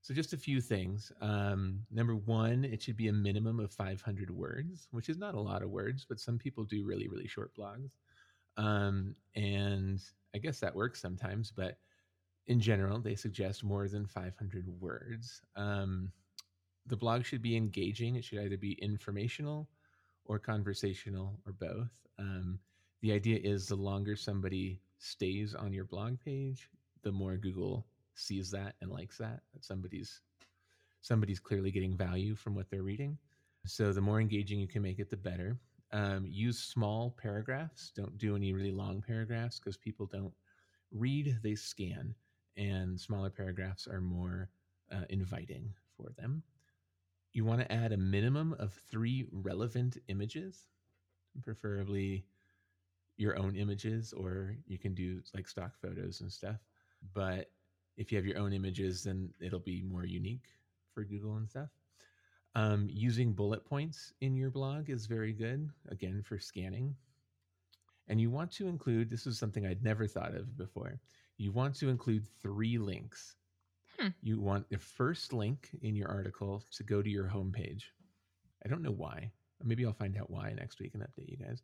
So 0.00 0.14
just 0.14 0.32
a 0.32 0.38
few 0.38 0.60
things. 0.60 1.12
Um, 1.20 1.86
number 1.90 2.16
one, 2.16 2.64
it 2.64 2.82
should 2.82 2.96
be 2.96 3.08
a 3.08 3.12
minimum 3.12 3.60
of 3.60 3.72
500 3.72 4.30
words, 4.30 4.88
which 4.90 5.08
is 5.08 5.18
not 5.18 5.34
a 5.34 5.40
lot 5.40 5.62
of 5.62 5.70
words, 5.70 6.04
but 6.08 6.20
some 6.20 6.38
people 6.38 6.64
do 6.64 6.84
really 6.84 7.08
really 7.08 7.28
short 7.28 7.52
blogs, 7.56 7.96
um, 8.56 9.16
and 9.36 10.00
I 10.34 10.38
guess 10.38 10.60
that 10.60 10.74
works 10.74 11.00
sometimes, 11.00 11.52
but 11.52 11.78
in 12.46 12.60
general, 12.60 13.00
they 13.00 13.14
suggest 13.14 13.64
more 13.64 13.88
than 13.88 14.06
500 14.06 14.66
words. 14.80 15.40
Um, 15.56 16.10
the 16.86 16.96
blog 16.96 17.24
should 17.24 17.42
be 17.42 17.56
engaging. 17.56 18.16
It 18.16 18.24
should 18.24 18.40
either 18.40 18.56
be 18.56 18.72
informational 18.82 19.68
or 20.24 20.38
conversational 20.38 21.38
or 21.46 21.52
both. 21.52 21.90
Um, 22.18 22.58
the 23.00 23.12
idea 23.12 23.38
is 23.42 23.66
the 23.66 23.76
longer 23.76 24.16
somebody 24.16 24.80
stays 24.98 25.54
on 25.54 25.72
your 25.72 25.84
blog 25.84 26.18
page, 26.24 26.70
the 27.02 27.12
more 27.12 27.36
Google 27.36 27.86
sees 28.14 28.50
that 28.50 28.74
and 28.80 28.90
likes 28.90 29.18
that 29.18 29.40
that 29.54 29.64
somebody's 29.64 30.20
somebody's 31.00 31.40
clearly 31.40 31.70
getting 31.70 31.96
value 31.96 32.34
from 32.34 32.54
what 32.54 32.70
they're 32.70 32.82
reading. 32.82 33.18
So 33.66 33.92
the 33.92 34.00
more 34.00 34.20
engaging 34.20 34.60
you 34.60 34.68
can 34.68 34.82
make 34.82 34.98
it, 34.98 35.10
the 35.10 35.16
better. 35.16 35.56
Um, 35.92 36.24
use 36.26 36.58
small 36.58 37.14
paragraphs. 37.20 37.92
Don't 37.94 38.16
do 38.18 38.34
any 38.34 38.52
really 38.52 38.70
long 38.70 39.02
paragraphs 39.06 39.58
because 39.58 39.76
people 39.76 40.06
don't 40.06 40.32
read; 40.90 41.38
they 41.42 41.54
scan, 41.54 42.14
and 42.56 43.00
smaller 43.00 43.30
paragraphs 43.30 43.86
are 43.86 44.00
more 44.00 44.50
uh, 44.92 45.04
inviting 45.08 45.72
for 45.96 46.10
them. 46.16 46.42
You 47.32 47.44
want 47.44 47.60
to 47.60 47.72
add 47.72 47.92
a 47.92 47.96
minimum 47.96 48.54
of 48.58 48.72
three 48.90 49.26
relevant 49.32 49.96
images, 50.08 50.66
preferably 51.42 52.26
your 53.16 53.38
own 53.38 53.56
images, 53.56 54.12
or 54.12 54.56
you 54.66 54.78
can 54.78 54.94
do 54.94 55.22
like 55.34 55.48
stock 55.48 55.72
photos 55.80 56.20
and 56.20 56.30
stuff. 56.30 56.58
But 57.14 57.50
if 57.96 58.10
you 58.10 58.18
have 58.18 58.26
your 58.26 58.38
own 58.38 58.52
images, 58.52 59.04
then 59.04 59.32
it'll 59.40 59.60
be 59.60 59.82
more 59.82 60.04
unique 60.04 60.46
for 60.92 61.04
Google 61.04 61.36
and 61.36 61.48
stuff. 61.48 61.68
Um, 62.54 62.88
using 62.90 63.32
bullet 63.32 63.64
points 63.64 64.12
in 64.20 64.36
your 64.36 64.50
blog 64.50 64.90
is 64.90 65.06
very 65.06 65.32
good, 65.32 65.70
again, 65.88 66.22
for 66.22 66.38
scanning. 66.38 66.94
And 68.08 68.20
you 68.20 68.30
want 68.30 68.50
to 68.52 68.68
include 68.68 69.08
this 69.08 69.26
is 69.26 69.38
something 69.38 69.64
I'd 69.64 69.82
never 69.82 70.06
thought 70.06 70.34
of 70.34 70.56
before. 70.58 71.00
You 71.42 71.50
want 71.50 71.74
to 71.76 71.88
include 71.88 72.24
three 72.40 72.78
links. 72.78 73.34
Hmm. 73.98 74.10
You 74.22 74.40
want 74.40 74.70
the 74.70 74.78
first 74.78 75.32
link 75.32 75.70
in 75.82 75.96
your 75.96 76.08
article 76.08 76.62
to 76.76 76.84
go 76.84 77.02
to 77.02 77.10
your 77.10 77.26
homepage. 77.26 77.82
I 78.64 78.68
don't 78.68 78.80
know 78.82 78.92
why. 78.92 79.32
Maybe 79.60 79.84
I'll 79.84 79.92
find 79.92 80.16
out 80.16 80.30
why 80.30 80.52
next 80.52 80.78
week 80.78 80.92
and 80.94 81.02
update 81.02 81.28
you 81.28 81.44
guys. 81.44 81.62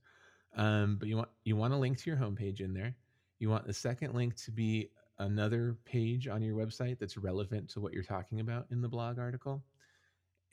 Um, 0.57 0.97
but 0.99 1.07
you 1.07 1.17
want 1.17 1.29
you 1.45 1.55
want 1.55 1.75
a 1.75 1.77
link 1.77 1.97
to 1.99 2.11
your 2.11 2.19
homepage 2.19 2.61
in 2.61 2.75
there. 2.75 2.97
You 3.38 3.51
want 3.51 3.69
the 3.69 3.73
second 3.73 4.14
link 4.14 4.35
to 4.43 4.51
be 4.51 4.91
another 5.21 5.77
page 5.85 6.27
on 6.27 6.43
your 6.43 6.57
website 6.57 6.99
that's 6.99 7.17
relevant 7.17 7.71
to 7.71 7.81
what 7.81 7.93
you're 7.93 8.03
talking 8.03 8.41
about 8.41 8.67
in 8.73 8.83
the 8.83 8.88
blog 8.88 9.21
article. 9.21 9.62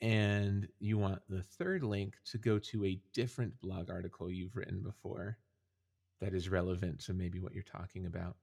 And 0.00 0.68
you 0.78 0.98
want 0.98 1.22
the 1.28 1.42
third 1.42 1.82
link 1.82 2.14
to 2.26 2.38
go 2.38 2.60
to 2.60 2.84
a 2.84 3.00
different 3.12 3.60
blog 3.60 3.90
article 3.90 4.30
you've 4.30 4.54
written 4.54 4.84
before 4.84 5.36
that 6.20 6.32
is 6.32 6.48
relevant 6.48 7.00
to 7.06 7.12
maybe 7.12 7.40
what 7.40 7.54
you're 7.54 7.64
talking 7.64 8.06
about. 8.06 8.36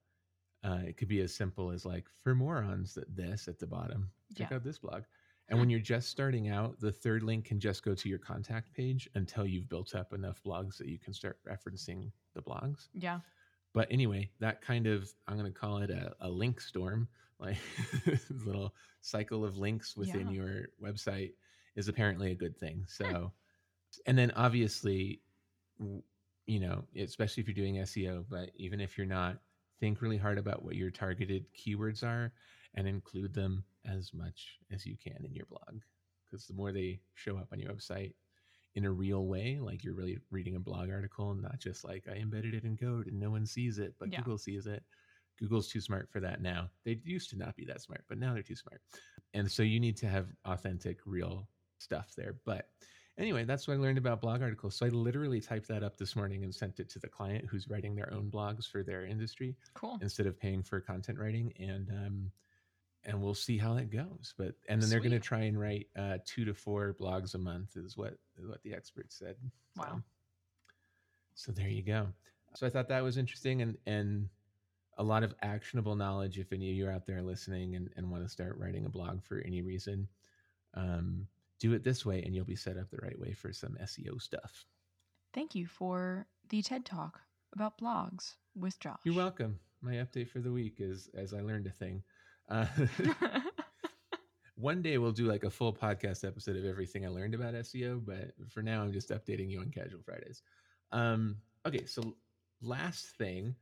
Uh, 0.64 0.80
it 0.88 0.96
could 0.98 1.08
be 1.10 1.20
as 1.22 1.34
simple 1.34 1.72
as 1.72 1.86
like 1.86 2.06
for 2.24 2.34
morons 2.34 2.94
that 2.94 3.14
this 3.16 3.48
at 3.48 3.60
the 3.60 3.68
bottom. 3.68 4.10
Check 4.38 4.50
Yeah. 4.52 4.58
out 4.58 4.64
this 4.64 4.80
blog. 4.80 5.04
And 5.50 5.60
when 5.60 5.70
you're 5.70 5.82
just 5.82 6.08
starting 6.10 6.48
out, 6.50 6.80
the 6.80 6.92
third 6.92 7.22
link 7.22 7.44
can 7.46 7.60
just 7.60 7.84
go 7.84 7.94
to 7.94 8.10
your 8.10 8.18
contact 8.18 8.74
page 8.74 9.10
until 9.16 9.46
you've 9.46 9.68
built 9.68 9.94
up 9.94 10.14
enough 10.14 10.42
blogs 10.42 10.78
that 10.78 10.88
you 10.88 10.98
can 10.98 11.14
start 11.14 11.38
referencing 11.46 12.12
the 12.34 12.42
blogs. 12.42 12.88
Yeah. 12.94 13.20
But 13.74 13.88
anyway, 13.92 14.32
that 14.40 14.62
kind 14.62 14.88
of 14.88 15.14
I'm 15.28 15.38
going 15.38 15.52
to 15.52 15.60
call 15.60 15.80
it 15.80 15.90
a, 15.90 16.16
a 16.22 16.30
link 16.30 16.62
storm, 16.62 17.10
like 17.40 17.58
little 18.46 18.74
cycle 19.02 19.44
of 19.44 19.58
links 19.58 19.98
within 19.98 20.28
Yeah. 20.30 20.34
your 20.34 20.70
website 20.82 21.34
is 21.76 21.90
apparently 21.90 22.32
a 22.32 22.36
good 22.36 22.58
thing. 22.58 22.86
So, 22.88 23.34
and 24.06 24.18
then 24.18 24.32
obviously, 24.32 25.20
you 26.48 26.60
know, 26.60 26.86
especially 26.96 27.42
if 27.42 27.48
you're 27.48 27.54
doing 27.56 27.76
SEO, 27.84 28.26
but 28.30 28.52
even 28.56 28.80
if 28.80 28.98
you're 28.98 29.08
not, 29.08 29.40
think 29.84 30.02
really 30.02 30.16
hard 30.16 30.38
about 30.38 30.64
what 30.64 30.78
your 30.78 30.90
targeted 30.90 31.46
keywords 31.54 32.06
are 32.06 32.32
and 32.76 32.88
include 32.88 33.34
them 33.34 33.66
as 33.86 34.14
much 34.14 34.60
as 34.72 34.86
you 34.86 34.96
can 34.96 35.26
in 35.26 35.36
your 35.36 35.46
blog. 35.48 35.82
Because 36.24 36.48
the 36.48 36.54
more 36.54 36.72
they 36.72 37.02
show 37.16 37.36
up 37.36 37.50
on 37.52 37.60
your 37.60 37.74
website 37.74 38.14
in 38.76 38.86
a 38.86 38.92
real 38.92 39.28
way, 39.28 39.60
like 39.60 39.84
you're 39.84 39.94
really 39.94 40.20
reading 40.32 40.56
a 40.56 40.60
blog 40.60 40.90
article, 40.90 41.32
and 41.32 41.42
not 41.42 41.60
just 41.60 41.84
like 41.84 42.06
I 42.10 42.16
embedded 42.16 42.54
it 42.54 42.64
in 42.64 42.78
code 42.78 43.08
and 43.08 43.20
no 43.20 43.30
one 43.30 43.46
sees 43.46 43.78
it, 43.78 43.94
but 44.00 44.10
Yeah. 44.10 44.20
Google 44.20 44.38
sees 44.38 44.68
it. 44.68 44.84
Google's 45.38 45.68
too 45.68 45.82
smart 45.82 46.10
for 46.10 46.22
that 46.22 46.42
now. 46.42 46.70
They 46.86 47.02
used 47.04 47.30
to 47.32 47.38
not 47.38 47.58
be 47.58 47.66
that 47.66 47.82
smart, 47.82 48.06
but 48.08 48.18
now 48.18 48.34
they're 48.34 48.42
too 48.42 48.56
smart. 48.56 48.80
And 49.34 49.52
so 49.52 49.64
you 49.64 49.82
need 49.82 49.98
to 49.98 50.08
have 50.08 50.30
authentic, 50.46 51.00
real 51.06 51.50
stuff 51.80 52.14
there. 52.16 52.38
But 52.46 52.70
anyway, 53.18 53.44
that's 53.46 53.68
what 53.68 53.76
I 53.76 53.78
learned 53.78 53.98
about 53.98 54.22
blog 54.22 54.42
articles. 54.42 54.76
So 54.76 54.86
I 54.86 54.90
literally 54.90 55.40
typed 55.42 55.68
that 55.68 55.84
up 55.84 55.98
this 55.98 56.16
morning 56.16 56.44
and 56.44 56.54
sent 56.54 56.80
it 56.80 56.90
to 56.90 57.00
the 57.00 57.08
client 57.08 57.46
who's 57.46 57.70
writing 57.70 57.96
their 57.96 58.12
own 58.14 58.30
blogs 58.32 58.68
for 58.70 58.84
their 58.84 59.06
industry 59.06 59.56
Cool. 59.74 59.98
instead 60.02 60.26
of 60.28 60.40
paying 60.40 60.64
for 60.64 60.80
content 60.80 61.20
writing 61.20 61.54
and 61.60 61.90
um 61.90 62.32
and 63.06 63.22
we'll 63.22 63.34
see 63.34 63.58
how 63.58 63.74
that 63.74 63.92
goes 63.92 64.34
but 64.38 64.56
and 64.70 64.82
then 64.82 64.90
they're 64.90 65.00
going 65.00 65.12
to 65.12 65.20
try 65.20 65.42
and 65.42 65.60
write 65.60 65.88
uh 65.98 66.18
two 66.26 66.46
to 66.46 66.54
four 66.54 66.96
blogs 67.00 67.36
a 67.36 67.38
month 67.38 67.76
is 67.76 67.98
what 67.98 68.18
is 68.38 68.48
what 68.48 68.62
the 68.64 68.74
experts 68.74 69.18
said 69.20 69.36
So- 69.76 69.84
Wow. 69.84 70.02
so 71.36 71.52
there 71.52 71.68
you 71.68 71.82
go 71.84 72.08
so 72.56 72.66
i 72.66 72.70
thought 72.70 72.88
that 72.88 73.04
was 73.04 73.18
interesting 73.18 73.62
and 73.62 73.78
and 73.86 74.30
a 74.98 75.04
lot 75.04 75.24
of 75.24 75.34
actionable 75.42 75.96
knowledge 75.96 76.38
if 76.40 76.54
any 76.54 76.70
of 76.70 76.76
you 76.78 76.88
are 76.88 76.92
out 76.92 77.06
there 77.06 77.22
listening 77.24 77.76
and, 77.76 77.90
and 77.98 78.10
want 78.10 78.24
to 78.24 78.30
start 78.30 78.58
writing 78.58 78.86
a 78.86 78.90
blog 78.90 79.22
for 79.24 79.40
any 79.40 79.62
reason 79.62 80.08
um, 80.76 81.28
do 81.64 81.74
it 81.74 81.84
this 81.84 82.06
way 82.06 82.22
and 82.24 82.36
you'll 82.36 82.46
be 82.46 82.56
set 82.56 82.78
up 82.78 82.90
the 82.92 83.02
right 83.02 83.20
way 83.20 83.34
for 83.34 83.52
some 83.52 83.76
seo 83.84 84.22
stuff 84.22 84.66
Thank 85.34 85.56
you 85.56 85.66
for 85.66 86.28
the 86.50 86.62
TED 86.62 86.86
Talk 86.86 87.20
about 87.56 87.80
blogs 87.80 88.36
with 88.56 88.80
Josh. 88.80 89.00
You're 89.04 89.16
welcome. 89.16 89.60
My 89.82 89.94
update 89.94 90.30
for 90.30 90.40
the 90.40 90.52
week 90.52 90.76
is 90.78 91.10
as 91.18 91.34
I 91.34 91.42
learned 91.42 91.66
a 91.66 91.72
thing. 91.72 92.04
Uh, 92.50 92.68
one 94.56 94.84
day 94.84 95.00
we'll 95.00 95.12
do 95.12 95.26
like 95.26 95.44
a 95.44 95.50
full 95.50 95.74
podcast 95.74 96.24
episode 96.24 96.56
of 96.56 96.66
everything 96.66 97.04
I 97.04 97.10
learned 97.10 97.34
about 97.34 97.56
SEO, 97.56 98.06
but 98.06 98.34
for 98.48 98.62
now 98.62 98.84
I'm 98.84 98.94
just 98.94 99.10
updating 99.10 99.50
you 99.50 99.60
on 99.60 99.72
Casual 99.72 100.02
Fridays. 100.06 100.44
Um, 100.92 101.38
okay, 101.66 101.88
so 101.88 102.16
last 102.62 103.18
thing, 103.18 103.56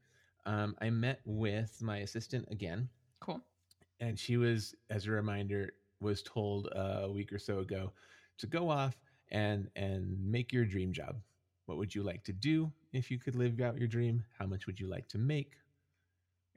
um, 0.45 0.75
I 0.81 0.89
met 0.89 1.21
with 1.23 1.81
my 1.81 1.99
assistant 1.99 2.49
again, 2.51 2.89
cool. 3.21 3.39
and 4.01 4.19
she 4.19 4.35
was, 4.35 4.75
as 4.89 5.07
a 5.07 5.11
reminder, 5.11 5.71
was 6.01 6.23
told 6.23 6.67
uh, 6.75 7.01
a 7.03 7.11
week 7.11 7.31
or 7.33 7.39
so 7.39 7.59
ago 7.59 7.93
to 8.39 8.47
go 8.47 8.69
off 8.69 8.97
and 9.31 9.69
and 9.75 10.17
make 10.23 10.51
your 10.53 10.65
dream 10.65 10.91
job. 10.93 11.21
What 11.65 11.77
would 11.77 11.95
you 11.95 12.03
like 12.03 12.23
to 12.25 12.33
do 12.33 12.73
if 12.93 13.11
you 13.11 13.19
could 13.19 13.35
live 13.35 13.59
out 13.61 13.77
your 13.77 13.87
dream? 13.87 14.25
How 14.37 14.45
much 14.47 14.67
would 14.67 14.79
you 14.79 14.87
like 14.87 15.07
to 15.09 15.17
make, 15.19 15.57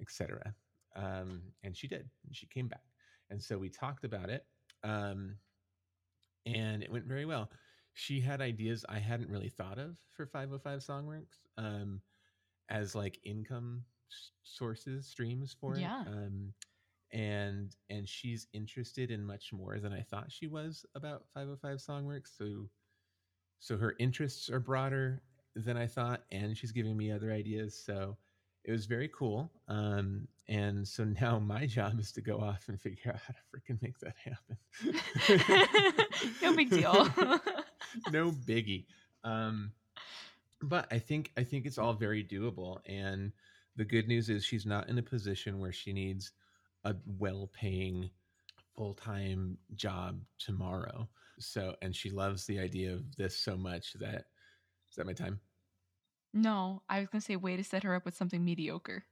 etc. 0.00 0.54
Um, 0.96 1.52
and 1.62 1.76
she 1.76 1.88
did. 1.88 2.10
And 2.26 2.34
she 2.36 2.46
came 2.46 2.68
back, 2.68 2.84
and 3.30 3.42
so 3.42 3.58
we 3.58 3.70
talked 3.70 4.04
about 4.04 4.30
it, 4.30 4.46
um, 4.82 5.38
and 6.46 6.82
it 6.82 6.90
went 6.90 7.06
very 7.06 7.24
well. 7.26 7.50
She 7.92 8.20
had 8.20 8.40
ideas 8.40 8.84
I 8.88 8.98
hadn't 8.98 9.30
really 9.30 9.48
thought 9.48 9.78
of 9.78 9.96
for 10.12 10.26
505 10.26 10.80
Songworks 10.80 11.46
um, 11.56 12.02
as 12.68 12.94
like 12.94 13.20
income 13.24 13.84
sources, 14.42 15.06
streams 15.06 15.54
for 15.58 15.76
Yeah. 15.76 16.04
it. 16.04 16.08
Um, 16.08 16.54
and 17.12 17.74
and 17.90 18.08
she's 18.08 18.48
interested 18.52 19.10
in 19.10 19.24
much 19.24 19.52
more 19.52 19.78
than 19.78 19.92
I 19.92 20.02
thought 20.02 20.32
she 20.32 20.46
was 20.46 20.84
about 20.94 21.24
505 21.34 21.78
Songworks. 21.78 22.36
So 22.36 22.68
so 23.58 23.76
her 23.78 23.94
interests 23.98 24.50
are 24.50 24.60
broader 24.60 25.22
than 25.56 25.76
I 25.76 25.86
thought, 25.86 26.22
and 26.32 26.56
she's 26.56 26.72
giving 26.72 26.96
me 26.96 27.12
other 27.12 27.32
ideas. 27.32 27.74
So 27.74 28.16
it 28.64 28.72
was 28.72 28.86
very 28.86 29.08
cool. 29.08 29.50
Um, 29.68 30.26
and 30.48 30.86
so 30.86 31.04
now 31.20 31.38
my 31.38 31.66
job 31.66 31.98
is 32.00 32.12
to 32.12 32.20
go 32.20 32.38
off 32.38 32.68
and 32.68 32.80
figure 32.80 33.12
out 33.12 33.20
how 33.26 33.34
to 33.34 33.40
freaking 33.54 33.80
make 33.82 33.98
that 34.00 34.16
happen. 34.24 34.58
no 36.42 36.56
big 36.56 36.70
deal. 36.70 37.08
no 38.12 38.30
biggie. 38.30 38.86
Um, 39.22 39.72
but 40.62 40.86
I 40.90 40.98
think 40.98 41.30
I 41.36 41.44
think 41.44 41.66
it's 41.66 41.78
all 41.78 41.94
very 41.94 42.24
doable. 42.24 42.78
And 42.86 43.32
the 43.76 43.84
good 43.84 44.08
news 44.08 44.30
is 44.30 44.44
she's 44.44 44.66
not 44.66 44.88
in 44.88 44.98
a 44.98 45.02
position 45.02 45.58
where 45.58 45.72
she 45.72 45.92
needs 45.92 46.32
a 46.84 46.94
well-paying 47.18 48.10
full-time 48.76 49.58
job 49.74 50.20
tomorrow. 50.38 51.08
So, 51.38 51.74
and 51.82 51.94
she 51.94 52.10
loves 52.10 52.46
the 52.46 52.58
idea 52.58 52.92
of 52.92 53.16
this 53.16 53.36
so 53.36 53.56
much 53.56 53.94
that 54.00 54.26
is 54.88 54.96
that 54.96 55.06
my 55.06 55.12
time? 55.12 55.40
no, 56.36 56.82
I 56.88 56.98
was 57.00 57.08
gonna 57.08 57.22
say 57.22 57.36
way 57.36 57.56
to 57.56 57.64
set 57.64 57.84
her 57.84 57.94
up 57.94 58.04
with 58.04 58.16
something 58.16 58.44
mediocre. 58.44 59.04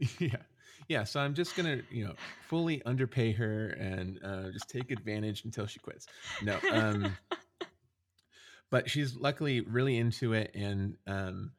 yeah 0.18 0.36
yeah 0.88 1.02
so 1.04 1.20
i'm 1.20 1.34
just 1.34 1.56
gonna 1.56 1.80
you 1.90 2.04
know 2.04 2.14
fully 2.48 2.82
underpay 2.84 3.32
her 3.32 3.70
and 3.70 4.20
uh, 4.24 4.50
just 4.50 4.68
take 4.68 4.90
advantage 4.90 5.44
until 5.44 5.66
she 5.66 5.80
quits 5.80 6.06
no 6.44 6.56
um 6.70 7.16
but 8.70 8.88
she's 8.88 9.16
luckily 9.16 9.60
really 9.62 9.96
into 9.96 10.34
it 10.34 10.52
and 10.54 10.96
um 11.06 11.50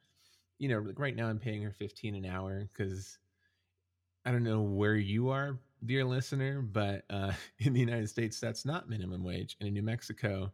you 0.58 0.68
know 0.68 0.78
like 0.78 0.98
right 0.98 1.16
now 1.16 1.26
i'm 1.26 1.38
paying 1.38 1.62
her 1.62 1.72
15 1.72 2.14
an 2.14 2.24
hour 2.24 2.68
because 2.72 3.18
i 4.24 4.30
don't 4.30 4.44
know 4.44 4.62
where 4.62 4.96
you 4.96 5.30
are 5.30 5.58
dear 5.84 6.04
listener 6.04 6.60
but 6.60 7.04
uh 7.10 7.32
in 7.58 7.72
the 7.72 7.80
united 7.80 8.08
states 8.08 8.40
that's 8.40 8.64
not 8.64 8.88
minimum 8.88 9.22
wage. 9.24 9.56
And 9.60 9.68
in 9.68 9.74
new 9.74 9.82
mexico 9.82 10.52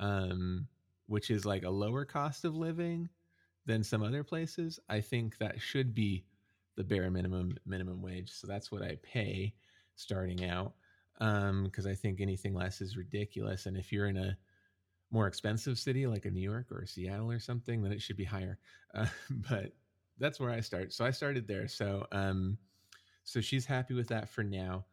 um 0.00 0.66
which 1.06 1.30
is 1.30 1.44
like 1.46 1.64
a 1.64 1.70
lower 1.70 2.04
cost 2.04 2.44
of 2.44 2.56
living 2.56 3.08
than 3.66 3.82
some 3.84 4.02
other 4.02 4.24
places 4.24 4.78
i 4.88 5.00
think 5.00 5.38
that 5.38 5.60
should 5.60 5.94
be 5.94 6.24
the 6.76 6.84
bare 6.84 7.10
minimum 7.10 7.56
minimum 7.66 8.02
wage. 8.02 8.30
So 8.32 8.46
that's 8.46 8.70
what 8.70 8.82
i 8.82 8.96
pay 9.02 9.54
starting 9.96 10.44
out 10.44 10.74
um 11.20 11.64
because 11.64 11.86
i 11.86 11.94
think 11.94 12.20
anything 12.20 12.54
less 12.54 12.80
is 12.80 12.96
ridiculous. 12.96 13.66
And 13.66 13.76
if 13.76 13.92
you're 13.92 14.08
in 14.08 14.16
a 14.18 14.36
more 15.10 15.26
expensive 15.26 15.78
city 15.78 16.06
like 16.06 16.24
a 16.26 16.30
new 16.30 16.40
york 16.40 16.66
or 16.72 16.86
seattle 16.86 17.30
or 17.30 17.38
something 17.40 17.82
then 17.82 17.92
it 17.92 18.02
should 18.02 18.16
be 18.16 18.24
higher. 18.24 18.58
Uh, 18.94 19.06
but 19.50 19.72
that's 20.18 20.40
where 20.40 20.50
i 20.50 20.60
start. 20.60 20.92
So 20.92 21.04
i 21.04 21.10
started 21.10 21.46
there. 21.46 21.68
So 21.68 22.06
um 22.12 22.58
so 23.26 23.40
she's 23.40 23.66
happy 23.66 23.92
with 23.92 24.08
that 24.08 24.28
for 24.28 24.42
now 24.42 24.84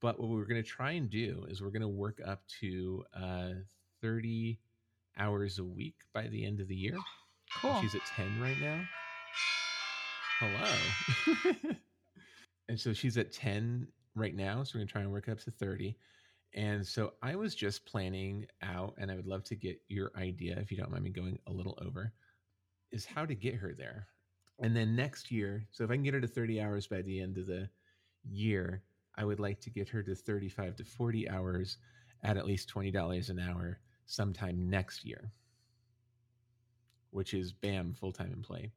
but 0.00 0.18
what 0.18 0.30
we're 0.30 0.46
going 0.46 0.62
to 0.62 0.68
try 0.68 0.92
and 0.92 1.10
do 1.10 1.44
is 1.50 1.60
we're 1.60 1.68
going 1.68 1.82
to 1.82 1.88
work 1.88 2.20
up 2.26 2.42
to 2.60 3.04
uh 3.14 3.50
30 4.00 4.58
hours 5.18 5.58
a 5.58 5.64
week 5.64 5.96
by 6.14 6.26
the 6.28 6.46
end 6.46 6.60
of 6.60 6.68
the 6.68 6.74
year 6.74 6.96
Cool. 7.58 7.80
She's 7.80 7.94
at 7.94 8.06
10 8.16 8.40
right 8.40 8.60
now. 8.60 8.80
Hello. 10.38 11.52
and 12.68 12.78
so 12.78 12.92
she's 12.92 13.16
at 13.16 13.32
10 13.32 13.86
right 14.14 14.34
now. 14.34 14.62
So 14.62 14.72
we're 14.74 14.80
going 14.80 14.86
to 14.86 14.92
try 14.92 15.02
and 15.02 15.12
work 15.12 15.28
up 15.28 15.40
to 15.40 15.50
30. 15.50 15.96
And 16.54 16.86
so 16.86 17.12
I 17.22 17.36
was 17.36 17.54
just 17.54 17.86
planning 17.86 18.46
out, 18.62 18.94
and 18.98 19.10
I 19.10 19.14
would 19.14 19.26
love 19.26 19.44
to 19.44 19.54
get 19.54 19.80
your 19.88 20.10
idea, 20.16 20.58
if 20.58 20.70
you 20.70 20.76
don't 20.76 20.90
mind 20.90 21.04
me 21.04 21.10
going 21.10 21.38
a 21.46 21.52
little 21.52 21.78
over, 21.84 22.12
is 22.90 23.04
how 23.04 23.24
to 23.24 23.34
get 23.34 23.54
her 23.54 23.72
there. 23.76 24.08
And 24.58 24.74
then 24.74 24.96
next 24.96 25.30
year, 25.30 25.66
so 25.70 25.84
if 25.84 25.90
I 25.90 25.94
can 25.94 26.02
get 26.02 26.14
her 26.14 26.20
to 26.20 26.26
30 26.26 26.60
hours 26.60 26.86
by 26.86 27.02
the 27.02 27.20
end 27.20 27.38
of 27.38 27.46
the 27.46 27.68
year, 28.28 28.82
I 29.16 29.24
would 29.24 29.40
like 29.40 29.60
to 29.60 29.70
get 29.70 29.88
her 29.90 30.02
to 30.02 30.14
35 30.14 30.76
to 30.76 30.84
40 30.84 31.28
hours 31.28 31.78
at 32.22 32.36
at 32.36 32.46
least 32.46 32.72
$20 32.72 33.30
an 33.30 33.38
hour 33.38 33.80
sometime 34.06 34.68
next 34.68 35.04
year. 35.04 35.32
Which 37.10 37.34
is 37.34 37.52
bam 37.52 37.92
full-time 37.92 38.32
employee. 38.32 38.72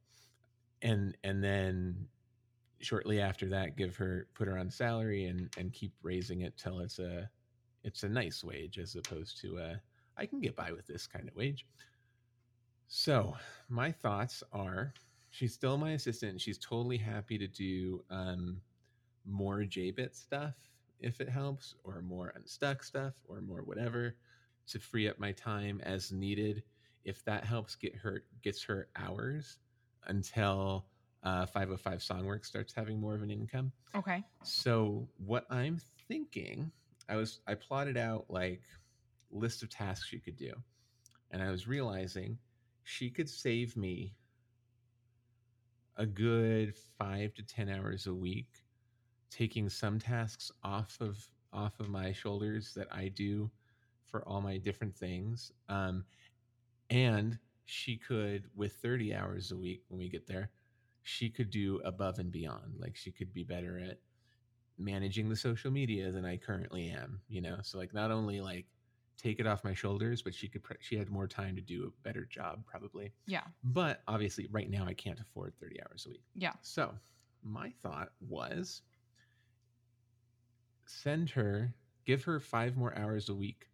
And 0.82 1.16
and 1.22 1.42
then 1.42 2.08
shortly 2.80 3.20
after 3.20 3.48
that 3.48 3.76
give 3.76 3.96
her 3.96 4.28
put 4.34 4.48
her 4.48 4.58
on 4.58 4.70
salary 4.70 5.26
and 5.26 5.48
and 5.56 5.72
keep 5.72 5.94
raising 6.02 6.42
it 6.42 6.56
till 6.58 6.80
it's 6.80 6.98
a 6.98 7.30
it's 7.84 8.02
a 8.02 8.08
nice 8.08 8.44
wage 8.44 8.78
as 8.78 8.94
opposed 8.96 9.40
to 9.40 9.56
a 9.56 9.80
i 10.18 10.26
can 10.26 10.40
get 10.40 10.54
by 10.54 10.72
with 10.72 10.86
this 10.86 11.06
kind 11.06 11.28
of 11.28 11.36
wage. 11.36 11.66
So 12.86 13.34
my 13.68 13.90
thoughts 13.92 14.42
are 14.52 14.92
she's 15.30 15.54
still 15.54 15.76
my 15.76 15.92
assistant. 15.92 16.40
She's 16.40 16.58
totally 16.58 16.98
happy 16.98 17.38
to 17.38 17.46
do 17.48 18.04
um 18.10 18.60
more 19.26 19.60
jbit 19.60 20.14
stuff 20.14 20.54
if 21.00 21.20
it 21.20 21.28
helps 21.28 21.74
or 21.84 22.02
more 22.02 22.32
unstuck 22.36 22.82
stuff 22.82 23.14
or 23.28 23.40
more 23.40 23.62
whatever 23.62 24.16
to 24.66 24.78
free 24.78 25.08
up 25.08 25.18
my 25.18 25.32
time 25.32 25.80
as 25.82 26.12
needed 26.12 26.62
if 27.04 27.24
that 27.24 27.44
helps 27.44 27.74
get 27.74 27.94
her 27.94 28.24
gets 28.42 28.62
her 28.62 28.88
hours 28.96 29.58
until 30.06 30.86
uh, 31.22 31.46
505 31.46 32.00
Songworks 32.00 32.44
starts 32.46 32.74
having 32.74 33.00
more 33.00 33.14
of 33.14 33.22
an 33.22 33.30
income. 33.30 33.72
okay. 33.94 34.22
So 34.42 35.08
what 35.16 35.46
I'm 35.50 35.80
thinking, 36.06 36.70
I 37.08 37.16
was 37.16 37.40
I 37.46 37.54
plotted 37.54 37.96
out 37.96 38.26
like 38.28 38.62
list 39.30 39.62
of 39.62 39.70
tasks 39.70 40.06
she 40.06 40.18
could 40.18 40.36
do, 40.36 40.52
and 41.30 41.42
I 41.42 41.50
was 41.50 41.66
realizing 41.66 42.38
she 42.82 43.08
could 43.10 43.28
save 43.28 43.76
me 43.76 44.14
a 45.96 46.04
good 46.04 46.74
five 46.98 47.32
to 47.34 47.42
ten 47.42 47.70
hours 47.70 48.06
a 48.06 48.14
week, 48.14 48.50
taking 49.30 49.68
some 49.68 49.98
tasks 49.98 50.50
off 50.62 50.96
of 51.00 51.18
off 51.52 51.78
of 51.80 51.88
my 51.88 52.12
shoulders 52.12 52.74
that 52.74 52.88
I 52.92 53.08
do 53.08 53.50
for 54.06 54.26
all 54.28 54.40
my 54.40 54.58
different 54.58 54.96
things. 54.96 55.52
Um, 55.68 56.04
and 56.90 57.38
she 57.64 57.96
could 57.96 58.44
with 58.54 58.72
30 58.74 59.14
hours 59.14 59.50
a 59.52 59.56
week 59.56 59.82
when 59.88 59.98
we 59.98 60.08
get 60.08 60.26
there 60.26 60.50
she 61.02 61.28
could 61.30 61.50
do 61.50 61.80
above 61.84 62.18
and 62.18 62.30
beyond 62.30 62.74
like 62.78 62.94
she 62.96 63.10
could 63.10 63.32
be 63.32 63.42
better 63.44 63.78
at 63.78 63.98
managing 64.78 65.28
the 65.28 65.36
social 65.36 65.70
media 65.70 66.10
than 66.10 66.24
i 66.26 66.36
currently 66.36 66.88
am 66.90 67.20
you 67.28 67.40
know 67.40 67.56
so 67.62 67.78
like 67.78 67.94
not 67.94 68.10
only 68.10 68.40
like 68.40 68.66
take 69.16 69.38
it 69.40 69.46
off 69.46 69.64
my 69.64 69.72
shoulders 69.72 70.20
but 70.20 70.34
she 70.34 70.46
could 70.48 70.62
pr- 70.62 70.74
she 70.80 70.96
had 70.96 71.08
more 71.08 71.26
time 71.26 71.54
to 71.56 71.62
do 71.62 71.84
a 71.86 72.02
better 72.06 72.24
job 72.26 72.62
probably 72.66 73.12
Yeah. 73.26 73.44
but 73.62 74.02
obviously 74.08 74.46
right 74.50 74.68
now 74.68 74.84
i 74.86 74.92
can't 74.92 75.20
afford 75.20 75.54
30 75.58 75.80
hours 75.88 76.04
a 76.06 76.10
week 76.10 76.24
Yeah. 76.34 76.52
so 76.60 76.92
my 77.42 77.70
thought 77.82 78.10
was 78.20 78.82
send 80.86 81.30
her 81.30 81.74
give 82.04 82.24
her 82.24 82.40
five 82.40 82.76
more 82.76 82.96
hours 82.96 83.28
a 83.28 83.34
week 83.34 83.70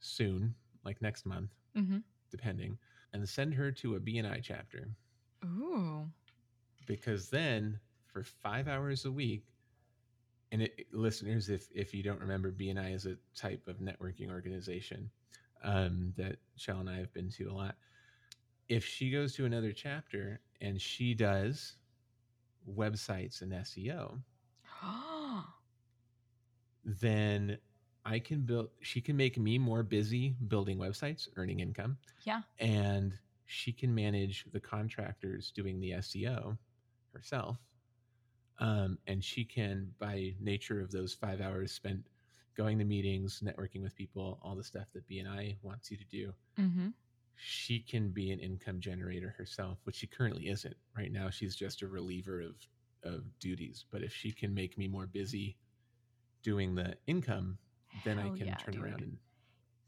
soon 0.00 0.54
like 0.84 1.00
next 1.02 1.26
month 1.26 1.50
Mm-hmm. 1.76 1.98
depending, 2.30 2.78
and 3.12 3.28
send 3.28 3.54
her 3.54 3.70
to 3.72 3.94
a 3.96 4.00
BNI 4.00 4.40
chapter 4.42 4.88
Ooh. 5.44 6.08
because 6.86 7.30
then 7.30 7.80
for 8.06 8.22
five 8.22 8.68
hours 8.68 9.04
a 9.04 9.10
week, 9.12 9.44
and 10.52 10.62
it, 10.62 10.86
listeners, 10.92 11.48
if 11.48 11.68
if 11.74 11.94
you 11.94 12.02
don't 12.02 12.20
remember, 12.20 12.50
BNI 12.52 12.94
is 12.94 13.06
a 13.06 13.16
type 13.34 13.66
of 13.68 13.78
networking 13.78 14.30
organization 14.30 15.10
um, 15.62 16.12
that 16.16 16.36
Chell 16.56 16.78
and 16.80 16.88
I 16.90 16.98
have 16.98 17.12
been 17.12 17.30
to 17.30 17.44
a 17.44 17.52
lot. 17.52 17.76
If 18.68 18.84
she 18.84 19.10
goes 19.10 19.34
to 19.34 19.44
another 19.44 19.72
chapter 19.72 20.40
and 20.60 20.80
she 20.80 21.14
does 21.14 21.76
websites 22.68 23.42
and 23.42 23.52
SEO, 23.52 24.20
then 26.84 27.58
I 28.04 28.18
can 28.18 28.40
build, 28.42 28.70
she 28.80 29.00
can 29.00 29.16
make 29.16 29.38
me 29.38 29.58
more 29.58 29.82
busy 29.82 30.34
building 30.48 30.78
websites, 30.78 31.28
earning 31.36 31.60
income. 31.60 31.98
Yeah. 32.24 32.42
And 32.58 33.12
she 33.46 33.72
can 33.72 33.94
manage 33.94 34.46
the 34.52 34.60
contractors 34.60 35.50
doing 35.50 35.80
the 35.80 35.90
SEO 35.92 36.56
herself. 37.12 37.58
Um, 38.58 38.98
and 39.06 39.24
she 39.24 39.44
can, 39.44 39.90
by 39.98 40.34
nature 40.40 40.80
of 40.80 40.90
those 40.90 41.14
five 41.14 41.40
hours 41.40 41.72
spent 41.72 42.04
going 42.56 42.78
to 42.78 42.84
meetings, 42.84 43.42
networking 43.44 43.80
with 43.82 43.94
people, 43.96 44.38
all 44.42 44.54
the 44.54 44.64
stuff 44.64 44.86
that 44.92 45.08
BNI 45.08 45.56
wants 45.62 45.90
you 45.90 45.96
to 45.96 46.04
do, 46.04 46.32
Mm-hmm. 46.58 46.88
she 47.36 47.80
can 47.80 48.10
be 48.10 48.30
an 48.32 48.38
income 48.38 48.80
generator 48.80 49.34
herself, 49.38 49.78
which 49.84 49.96
she 49.96 50.06
currently 50.06 50.48
isn't. 50.48 50.76
Right 50.94 51.10
now, 51.10 51.30
she's 51.30 51.56
just 51.56 51.82
a 51.82 51.88
reliever 51.88 52.40
of 52.40 52.54
of 53.02 53.22
duties. 53.38 53.86
But 53.90 54.02
if 54.02 54.12
she 54.12 54.30
can 54.30 54.52
make 54.52 54.76
me 54.76 54.86
more 54.86 55.06
busy 55.06 55.56
doing 56.42 56.74
the 56.74 56.94
income, 57.06 57.58
then 58.04 58.18
I 58.18 58.28
can 58.36 58.46
yeah, 58.46 58.54
turn 58.56 58.74
dude. 58.74 58.84
around 58.84 59.00
and 59.00 59.16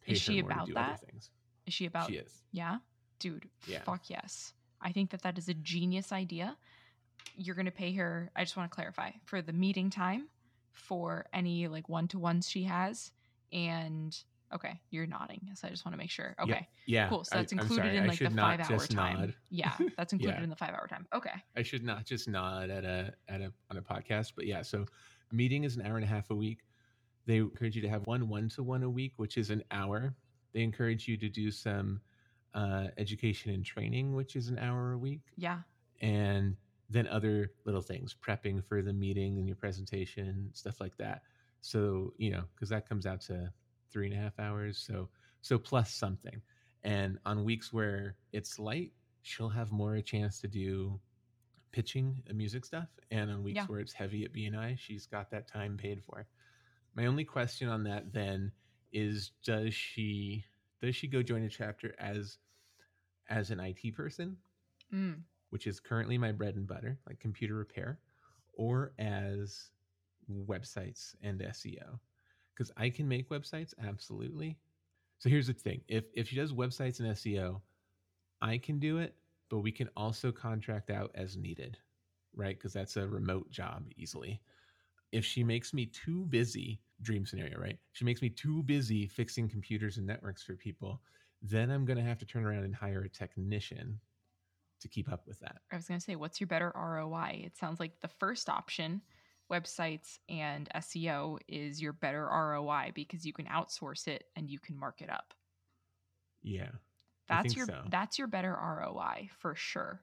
pay 0.05 0.13
Is 0.13 0.21
she 0.21 0.39
about 0.41 0.61
to 0.61 0.67
do 0.67 0.75
that? 0.75 0.89
other 0.89 1.07
things. 1.11 1.31
Is 1.67 1.75
she 1.75 1.87
about? 1.87 2.09
she 2.09 2.17
is. 2.17 2.43
Yeah, 2.51 2.79
dude. 3.19 3.49
Yeah. 3.67 3.83
Fuck 3.83 4.09
yes. 4.11 4.53
I 4.81 4.93
think 4.93 5.11
that 5.11 5.23
that 5.23 5.39
is 5.39 5.49
a 5.49 5.55
genius 5.55 6.13
idea. 6.13 6.57
You're 7.37 7.55
gonna 7.55 7.71
pay 7.71 7.93
her. 7.95 8.31
I 8.35 8.43
just 8.45 8.57
want 8.57 8.71
to 8.71 8.75
clarify 8.75 9.11
for 9.25 9.41
the 9.43 9.53
meeting 9.53 9.91
time, 9.91 10.29
for 10.73 11.27
any 11.33 11.69
like 11.69 11.89
one 11.89 12.09
to 12.09 12.19
ones 12.19 12.49
she 12.49 12.65
has, 12.65 13.13
and 13.53 14.17
okay, 14.53 14.81
you're 14.91 15.07
nodding. 15.07 15.49
So 15.55 15.67
I 15.69 15.71
just 15.71 15.85
want 15.87 15.95
to 15.95 15.99
make 15.99 16.11
sure. 16.11 16.35
Okay, 16.41 16.67
Yeah. 16.87 17.09
cool. 17.09 17.25
So 17.25 17.37
that's 17.37 17.53
included 17.53 17.85
sorry, 17.85 17.97
in 17.97 18.07
like 18.07 18.19
the 18.19 18.29
five 18.31 18.61
hour 18.61 18.87
time. 18.87 19.21
nod. 19.21 19.35
Yeah, 19.51 19.73
that's 19.97 20.13
included 20.13 20.39
Yeah. 20.39 20.45
in 20.45 20.51
the 20.51 20.57
five 20.57 20.71
hour 20.71 20.87
time. 20.89 21.07
Okay. 21.15 21.31
I 21.57 21.63
should 21.63 21.85
not 21.85 22.05
just 22.05 22.29
nod 22.29 22.69
at 22.71 22.85
a 22.85 23.15
at 23.29 23.41
a 23.41 23.53
on 23.71 23.77
a 23.79 23.83
podcast, 23.83 24.33
but 24.35 24.47
yeah. 24.47 24.63
So 24.63 24.85
meeting 25.33 25.65
is 25.65 25.77
an 25.77 25.87
hour 25.87 25.97
and 25.97 26.05
a 26.05 26.09
half 26.09 26.31
a 26.31 26.35
week. 26.35 26.61
They 27.27 27.37
encourage 27.39 27.77
you 27.77 27.83
to 27.83 27.89
have 27.89 28.07
one 28.07 28.29
one 28.29 28.49
to 28.51 28.63
one 28.63 28.83
a 28.83 28.91
week, 28.91 29.15
which 29.17 29.37
is 29.37 29.51
an 29.51 29.63
hour. 29.71 30.15
They 30.53 30.63
encourage 30.63 31.09
you 31.09 31.17
to 31.19 31.29
do 31.29 31.51
some 31.51 32.01
uh, 32.55 32.89
education 32.99 33.53
and 33.53 33.65
training, 33.65 34.15
which 34.15 34.37
is 34.37 34.49
an 34.49 34.59
hour 34.59 34.93
a 34.93 34.99
week, 34.99 35.23
Yeah. 35.37 35.61
and 36.01 36.57
then 36.91 37.07
other 37.09 37.53
little 37.65 37.81
things, 37.81 38.15
prepping 38.15 38.63
for 38.63 38.83
the 38.83 38.93
meeting 38.93 39.39
and 39.39 39.47
your 39.47 39.57
presentation, 39.57 40.51
stuff 40.53 40.81
like 40.81 40.97
that. 40.99 41.23
So 41.63 42.13
you 42.19 42.31
know, 42.31 42.45
because 42.55 42.69
that 42.69 42.89
comes 42.89 43.07
out 43.07 43.21
to 43.23 43.53
three 43.91 44.07
and 44.07 44.15
a 44.15 44.19
half 44.23 44.39
hours. 44.39 44.79
So 44.79 45.09
so 45.41 45.59
plus 45.59 45.93
something. 45.95 46.43
And 46.85 47.19
on 47.25 47.45
weeks 47.45 47.73
where 47.73 48.17
it's 48.33 48.59
light, 48.59 48.93
she'll 49.23 49.49
have 49.49 49.71
more 49.71 49.95
a 49.95 50.03
chance 50.03 50.41
to 50.41 50.49
do 50.49 51.01
pitching 51.73 52.23
and 52.27 52.39
music 52.39 52.65
stuff. 52.65 52.89
And 53.11 53.31
on 53.31 53.43
weeks 53.43 53.57
Yeah. 53.57 53.67
where 53.69 53.81
it's 53.81 53.93
heavy 53.93 54.25
at 54.25 54.33
BNI, 54.33 54.77
she's 54.79 55.07
got 55.07 55.31
that 55.31 55.49
time 55.49 55.77
paid 55.77 56.03
for. 56.05 56.27
My 56.95 57.07
only 57.07 57.25
question 57.25 57.69
on 57.69 57.85
that 57.85 58.13
then 58.13 58.53
is 58.93 59.33
does 59.45 59.75
she 59.75 60.45
does 60.81 60.95
she 60.97 61.09
go 61.09 61.23
join 61.23 61.43
a 61.45 61.49
chapter 61.49 61.95
as 61.99 62.39
as 63.29 63.51
an 63.51 63.61
IT 63.61 63.93
person, 63.95 64.39
Mm. 64.93 65.25
which 65.51 65.67
is 65.67 65.81
currently 65.81 66.19
my 66.19 66.33
bread 66.33 66.57
and 66.57 66.67
butter, 66.67 66.99
like 67.07 67.21
computer 67.21 67.55
repair, 67.55 68.01
or 68.55 68.93
as 68.99 69.71
websites 70.31 71.15
and 71.23 71.41
SEO? 71.43 72.01
Because 72.55 72.71
I 72.77 72.91
can 72.91 73.09
make 73.09 73.29
websites, 73.31 73.75
absolutely. 73.83 74.59
So 75.19 75.29
here's 75.29 75.47
the 75.47 75.55
thing: 75.55 75.83
if 75.89 76.07
if 76.15 76.29
she 76.29 76.37
does 76.37 76.53
websites 76.53 77.01
and 77.01 77.09
SEO, 77.11 77.63
I 78.41 78.59
can 78.59 78.79
do 78.79 78.99
it, 78.99 79.17
but 79.53 79.59
we 79.59 79.71
can 79.71 79.91
also 79.99 80.33
contract 80.33 80.89
out 80.89 81.11
as 81.15 81.37
needed, 81.37 81.77
right? 82.35 82.57
Because 82.57 82.73
that's 82.73 82.97
a 82.97 83.07
remote 83.07 83.51
job 83.51 83.85
easily. 83.99 84.41
If 85.13 85.27
she 85.27 85.45
makes 85.45 85.75
me 85.75 85.85
too 85.85 86.25
busy, 86.31 86.81
dream 87.03 87.27
scenario, 87.27 87.59
right? 87.59 87.79
She 87.93 88.07
makes 88.07 88.23
me 88.23 88.31
too 88.31 88.63
busy 88.63 89.07
fixing 89.07 89.51
computers 89.51 89.99
and 89.99 90.07
networks 90.07 90.43
for 90.43 90.55
people, 90.57 91.03
then 91.43 91.71
I'm 91.71 91.85
going 91.85 91.99
to 91.99 92.03
have 92.03 92.17
to 92.21 92.25
turn 92.25 92.47
around 92.47 92.65
and 92.65 92.75
hire 92.75 93.03
a 93.03 93.11
technician 93.11 94.01
to 94.81 94.89
keep 94.89 95.13
up 95.13 95.27
with 95.27 95.39
that. 95.41 95.57
I 95.71 95.77
was 95.77 95.87
gonna 95.87 96.01
say, 96.01 96.17
what's 96.17 96.41
your 96.41 96.49
better 96.49 96.73
ROI? 96.75 97.43
It 97.45 97.59
sounds 97.59 97.79
like 97.79 98.01
the 98.01 98.09
first 98.09 98.49
option, 98.49 99.03
websites 99.51 100.19
and 100.31 100.67
SEO, 100.75 101.39
is 101.47 101.81
your 101.81 101.93
better 101.93 102.27
ROI 102.27 102.93
because 102.95 103.27
you 103.27 103.35
can 103.35 103.47
outsource 103.47 104.09
it 104.09 104.25
and 104.35 104.49
you 104.49 104.59
can 104.59 104.79
mark 104.79 105.03
it 105.03 105.11
up. 105.11 105.35
Yeah. 106.43 106.73
That's 107.29 107.57
your 107.57 107.67
so. 107.67 107.85
that's 107.91 108.19
your 108.19 108.29
better 108.29 108.53
ROI 108.53 109.31
for 109.39 109.55
sure. 109.55 110.03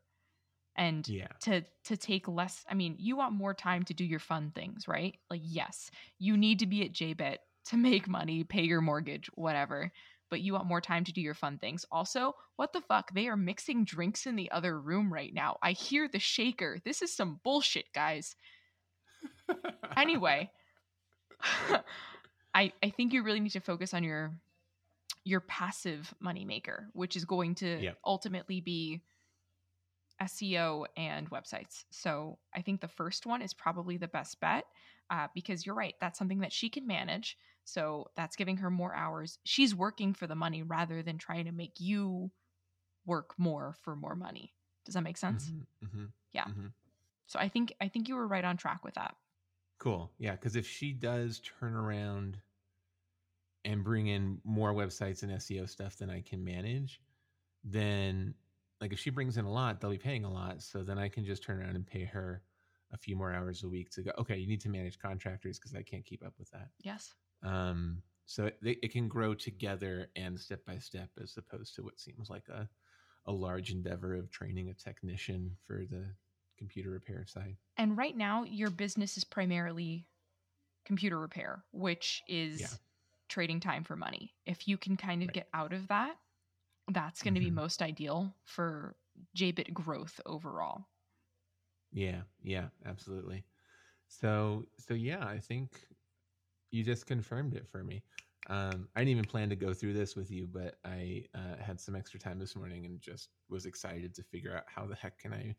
And 0.76 1.08
Yeah. 1.08 1.28
to 1.42 1.64
to 1.86 1.98
take 1.98 2.28
less 2.28 2.64
i 2.70 2.74
mean 2.74 2.96
you 3.00 3.16
want 3.16 3.34
more 3.34 3.54
time 3.54 3.84
to 3.84 3.94
do 3.94 4.04
your 4.06 4.20
fun 4.20 4.52
things 4.54 4.88
right 4.88 5.18
like 5.30 5.42
yes 5.44 5.90
you 6.18 6.38
need 6.38 6.60
to 6.60 6.66
be 6.66 6.84
at 6.84 6.94
jbit 6.94 7.38
to 7.66 7.78
make 7.90 8.08
money 8.08 8.44
pay 8.44 8.64
your 8.64 8.82
mortgage 8.82 9.30
whatever 9.36 9.92
but 10.30 10.42
you 10.42 10.54
want 10.54 10.68
more 10.68 10.82
time 10.82 11.04
to 11.04 11.12
do 11.12 11.22
your 11.22 11.34
fun 11.34 11.58
things 11.58 11.86
also 11.92 12.34
what 12.56 12.72
the 12.74 12.82
fuck 12.82 13.14
they 13.14 13.28
are 13.28 13.38
mixing 13.38 13.84
drinks 13.84 14.26
in 14.26 14.36
the 14.36 14.52
other 14.52 14.80
room 14.80 15.12
right 15.12 15.34
now 15.34 15.58
i 15.62 15.72
hear 15.72 16.08
the 16.08 16.20
shaker 16.20 16.78
this 16.86 17.02
is 17.02 17.14
some 17.14 17.40
bullshit 17.44 17.86
guys 17.94 18.36
anyway 19.98 20.50
i 22.54 22.72
i 22.84 22.90
think 22.90 23.14
you 23.14 23.24
really 23.24 23.40
need 23.40 23.52
to 23.52 23.60
focus 23.60 23.94
on 23.94 24.04
your 24.04 24.34
your 25.26 25.42
passive 25.42 26.14
moneymaker 26.24 26.88
which 26.94 27.16
is 27.16 27.26
going 27.26 27.56
to 27.56 27.82
Yep. 27.82 27.98
ultimately 28.06 28.62
be 28.62 29.02
SEO 30.20 30.86
and 30.98 31.30
websites. 31.30 31.86
So 31.92 32.40
I 32.54 32.62
think 32.62 32.82
the 32.82 32.88
first 32.88 33.26
one 33.26 33.42
is 33.42 33.54
probably 33.54 33.98
the 33.98 34.08
best 34.08 34.40
bet 34.42 34.66
uh, 35.10 35.28
because 35.34 35.66
you're 35.66 35.76
right. 35.76 35.96
That's 36.02 36.20
something 36.20 36.40
that 36.40 36.52
she 36.52 36.70
can 36.70 36.86
manage. 36.86 37.38
So 37.64 38.08
that's 38.16 38.36
giving 38.36 38.58
her 38.58 38.70
more 38.70 38.94
hours. 38.96 39.40
She's 39.46 39.74
working 39.76 40.14
for 40.14 40.28
the 40.28 40.36
money 40.36 40.64
rather 40.64 41.02
than 41.04 41.18
trying 41.18 41.46
to 41.46 41.52
make 41.52 41.80
you 41.80 42.32
work 43.06 43.34
more 43.38 43.76
for 43.82 43.96
more 43.96 44.16
money. 44.16 44.54
Does 44.86 44.96
that 44.96 45.04
make 45.04 45.18
sense? 45.18 45.52
Mhm, 45.52 45.68
mhm, 45.82 46.14
Yeah. 46.34 46.48
mhm. 46.48 46.74
So 47.28 47.40
I 47.40 47.50
think 47.50 47.74
I 47.82 47.88
think 47.90 48.08
you 48.10 48.16
were 48.16 48.28
right 48.28 48.46
on 48.46 48.58
track 48.58 48.84
with 48.84 48.96
that. 48.96 49.16
Cool. 49.80 50.12
Yeah, 50.18 50.32
because 50.34 50.56
if 50.56 50.68
she 50.68 50.94
does 50.94 51.40
turn 51.40 51.74
around 51.74 52.42
and 53.66 53.84
bring 53.84 54.08
in 54.08 54.40
more 54.44 54.74
websites 54.74 55.24
and 55.24 55.32
SEO 55.34 55.68
stuff 55.70 55.98
than 55.98 56.10
I 56.10 56.22
can 56.22 56.44
manage, 56.44 57.02
then 57.64 58.34
like 58.82 58.94
if 58.94 59.00
she 59.00 59.10
brings 59.10 59.38
in 59.38 59.46
a 59.46 59.52
lot, 59.52 59.80
they'll 59.82 59.92
be 59.92 59.98
paying 59.98 60.24
a 60.26 60.32
lot. 60.32 60.62
So 60.62 60.84
then 60.84 60.98
I 60.98 61.10
can 61.10 61.26
just 61.26 61.44
turn 61.44 61.60
around 61.60 61.76
and 61.76 61.86
pay 61.86 62.06
her 62.06 62.44
a 62.92 62.98
few 62.98 63.16
more 63.16 63.34
hours 63.34 63.64
a 63.64 63.70
week 63.70 63.90
to 63.92 64.02
go. 64.04 64.12
Okay, 64.18 64.38
you 64.38 64.48
need 64.48 64.62
to 64.62 64.70
manage 64.70 64.98
contractors 65.00 65.60
because 65.60 65.76
I 65.76 65.84
can't 65.84 66.06
keep 66.06 66.26
up 66.26 66.34
with 66.40 66.50
that. 66.52 66.70
Yes. 66.82 67.14
Um, 67.44 68.02
so 68.26 68.46
it, 68.46 68.58
it 68.62 68.92
can 68.92 69.08
grow 69.08 69.34
together 69.34 70.10
and 70.16 70.40
step 70.40 70.64
by 70.66 70.78
step, 70.78 71.10
as 71.22 71.36
opposed 71.38 71.76
to 71.76 71.84
what 71.84 72.00
seems 72.00 72.30
like 72.30 72.48
a 72.50 72.70
a 73.26 73.32
large 73.32 73.70
endeavor 73.72 74.16
of 74.16 74.32
training 74.32 74.70
a 74.70 74.74
technician 74.74 75.56
for 75.68 75.86
the 75.90 76.06
computer 76.58 76.90
repair 76.90 77.26
side. 77.28 77.58
And 77.78 77.98
right 77.98 78.16
now 78.16 78.44
your 78.44 78.70
business 78.70 79.18
is 79.18 79.24
primarily 79.24 80.08
computer 80.86 81.20
repair, 81.20 81.64
which 81.72 82.24
is 82.28 82.62
Yeah. 82.62 82.68
Trading 83.30 83.60
time 83.60 83.84
for 83.84 83.96
money. 83.96 84.36
If 84.46 84.68
you 84.68 84.78
can 84.78 84.98
kind 84.98 85.24
of 85.24 85.32
Right. 85.32 85.34
get 85.34 85.50
out 85.54 85.74
of 85.74 85.88
that, 85.90 86.18
that's 86.90 87.24
going 87.24 87.36
to 87.36 87.42
be 87.42 87.52
Mhm. 87.52 87.60
most 87.62 87.82
ideal 87.82 88.36
for 88.46 88.98
JBit 89.38 89.74
growth 89.74 90.22
overall. 90.26 90.88
Yeah, 91.92 92.24
yeah, 92.42 92.70
absolutely. 92.86 93.46
So, 94.08 94.70
so 94.80 94.94
yeah, 94.94 95.26
I 95.28 95.40
think 95.40 95.88
you 96.72 96.84
just 96.84 97.08
confirmed 97.08 97.56
it 97.56 97.68
for 97.68 97.84
me. 97.84 98.06
Um, 98.48 98.90
I 98.96 99.02
didn't 99.02 99.12
even 99.12 99.26
plan 99.26 99.50
to 99.50 99.58
go 99.58 99.74
through 99.74 99.94
this 99.94 100.16
with 100.16 100.32
you, 100.32 100.48
but 100.48 100.80
I 100.86 101.26
uh, 101.36 101.58
had 101.58 101.80
some 101.80 101.96
extra 101.96 102.20
time 102.20 102.40
this 102.40 102.56
morning 102.56 102.86
and 102.86 103.02
just 103.02 103.32
was 103.50 103.66
excited 103.66 104.16
to 104.16 104.24
figure 104.24 104.56
out 104.58 104.66
how 104.68 104.88
the 104.88 104.96
heck 104.96 105.20
can 105.20 105.34
I 105.34 105.56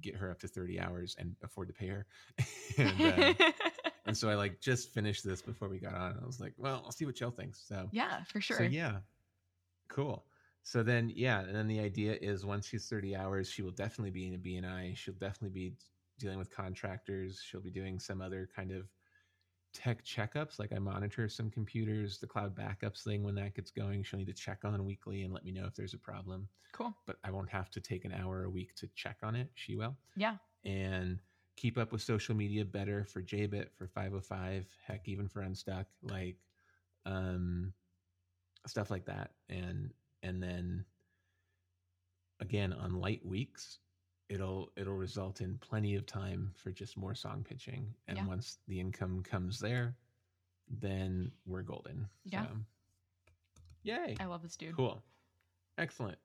get 0.00 0.16
her 0.16 0.30
up 0.30 0.40
to 0.40 0.48
30 0.48 0.80
hours 0.80 1.16
and 1.18 1.36
afford 1.42 1.68
to 1.68 1.74
pay 1.74 1.88
her. 1.88 2.06
and, 2.78 3.06
uh, 3.06 3.34
and 4.06 4.16
so 4.16 4.28
I 4.28 4.34
like 4.34 4.60
just 4.60 4.92
finished 4.92 5.24
this 5.24 5.42
before 5.42 5.68
we 5.68 5.78
got 5.78 5.94
on. 5.94 6.18
I 6.20 6.26
was 6.26 6.40
like, 6.40 6.54
well, 6.56 6.82
I'll 6.84 6.92
see 6.92 7.06
what 7.06 7.14
Jill 7.14 7.30
thinks. 7.30 7.62
So, 7.66 7.88
yeah, 7.92 8.24
for 8.24 8.40
sure. 8.40 8.56
so 8.56 8.62
yeah, 8.64 8.98
cool. 9.88 10.24
So 10.64 10.82
then, 10.82 11.12
yeah, 11.14 11.40
and 11.40 11.54
then 11.54 11.66
the 11.66 11.80
idea 11.80 12.16
is 12.20 12.44
once 12.44 12.68
she's 12.68 12.88
30 12.88 13.16
hours, 13.16 13.50
she 13.50 13.62
will 13.62 13.72
definitely 13.72 14.10
be 14.10 14.28
in 14.28 14.34
a 14.34 14.38
BNI. 14.38 14.96
She'll 14.96 15.14
definitely 15.14 15.50
be 15.50 15.74
dealing 16.18 16.38
with 16.38 16.54
contractors. 16.54 17.42
She'll 17.44 17.60
be 17.60 17.70
doing 17.70 17.98
some 17.98 18.20
other 18.20 18.48
kind 18.54 18.70
of 18.70 18.86
tech 19.72 20.04
checkups. 20.04 20.58
Like 20.58 20.72
I 20.72 20.78
monitor 20.78 21.28
some 21.28 21.50
computers, 21.50 22.18
the 22.18 22.26
cloud 22.26 22.54
backups 22.54 23.02
thing 23.02 23.22
when 23.22 23.34
that 23.36 23.54
gets 23.54 23.70
going. 23.70 24.02
She'll 24.02 24.18
need 24.18 24.26
to 24.26 24.32
check 24.32 24.60
on 24.64 24.84
weekly 24.84 25.22
and 25.22 25.32
let 25.32 25.44
me 25.44 25.52
know 25.52 25.66
if 25.66 25.74
there's 25.74 25.94
a 25.94 25.98
problem. 25.98 26.48
Cool. 26.72 26.94
But 27.06 27.16
I 27.24 27.30
won't 27.30 27.50
have 27.50 27.70
to 27.70 27.80
take 27.80 28.04
an 28.04 28.12
hour 28.12 28.44
a 28.44 28.50
week 28.50 28.74
to 28.76 28.88
check 28.94 29.18
on 29.22 29.34
it. 29.34 29.50
She 29.54 29.74
will. 29.74 29.96
Yeah. 30.16 30.36
And 30.64 31.18
keep 31.62 31.78
up 31.78 31.92
with 31.92 32.02
social 32.02 32.34
media 32.34 32.64
better 32.64 33.04
for 33.04 33.22
JBit, 33.22 33.68
for 33.78 33.86
505, 33.86 34.66
heck, 34.84 35.06
even 35.06 35.28
for 35.28 35.42
Unstuck, 35.42 35.86
like 36.02 36.36
um 37.06 37.72
stuff 38.66 38.90
like 38.90 39.04
that. 39.04 39.30
And 39.48 39.92
and 40.24 40.42
then 40.42 40.84
again 42.40 42.72
on 42.72 42.98
light 43.00 43.24
weeks 43.24 43.78
it'll 44.28 44.72
it'll 44.76 44.96
result 44.96 45.40
in 45.40 45.56
plenty 45.58 45.94
of 45.94 46.04
time 46.06 46.50
for 46.56 46.72
just 46.72 46.96
more 46.96 47.14
song 47.14 47.44
pitching 47.48 47.94
and 48.08 48.16
Yeah. 48.18 48.26
once 48.26 48.58
the 48.66 48.80
income 48.80 49.22
comes 49.22 49.60
there 49.60 49.94
then 50.68 51.30
we're 51.46 51.62
golden 51.62 52.08
Yeah. 52.24 52.46
so, 52.46 52.56
yay 53.84 54.16
I 54.18 54.24
love 54.24 54.42
this 54.42 54.56
dude. 54.56 54.74
cool 54.74 55.02
excellent 55.78 56.18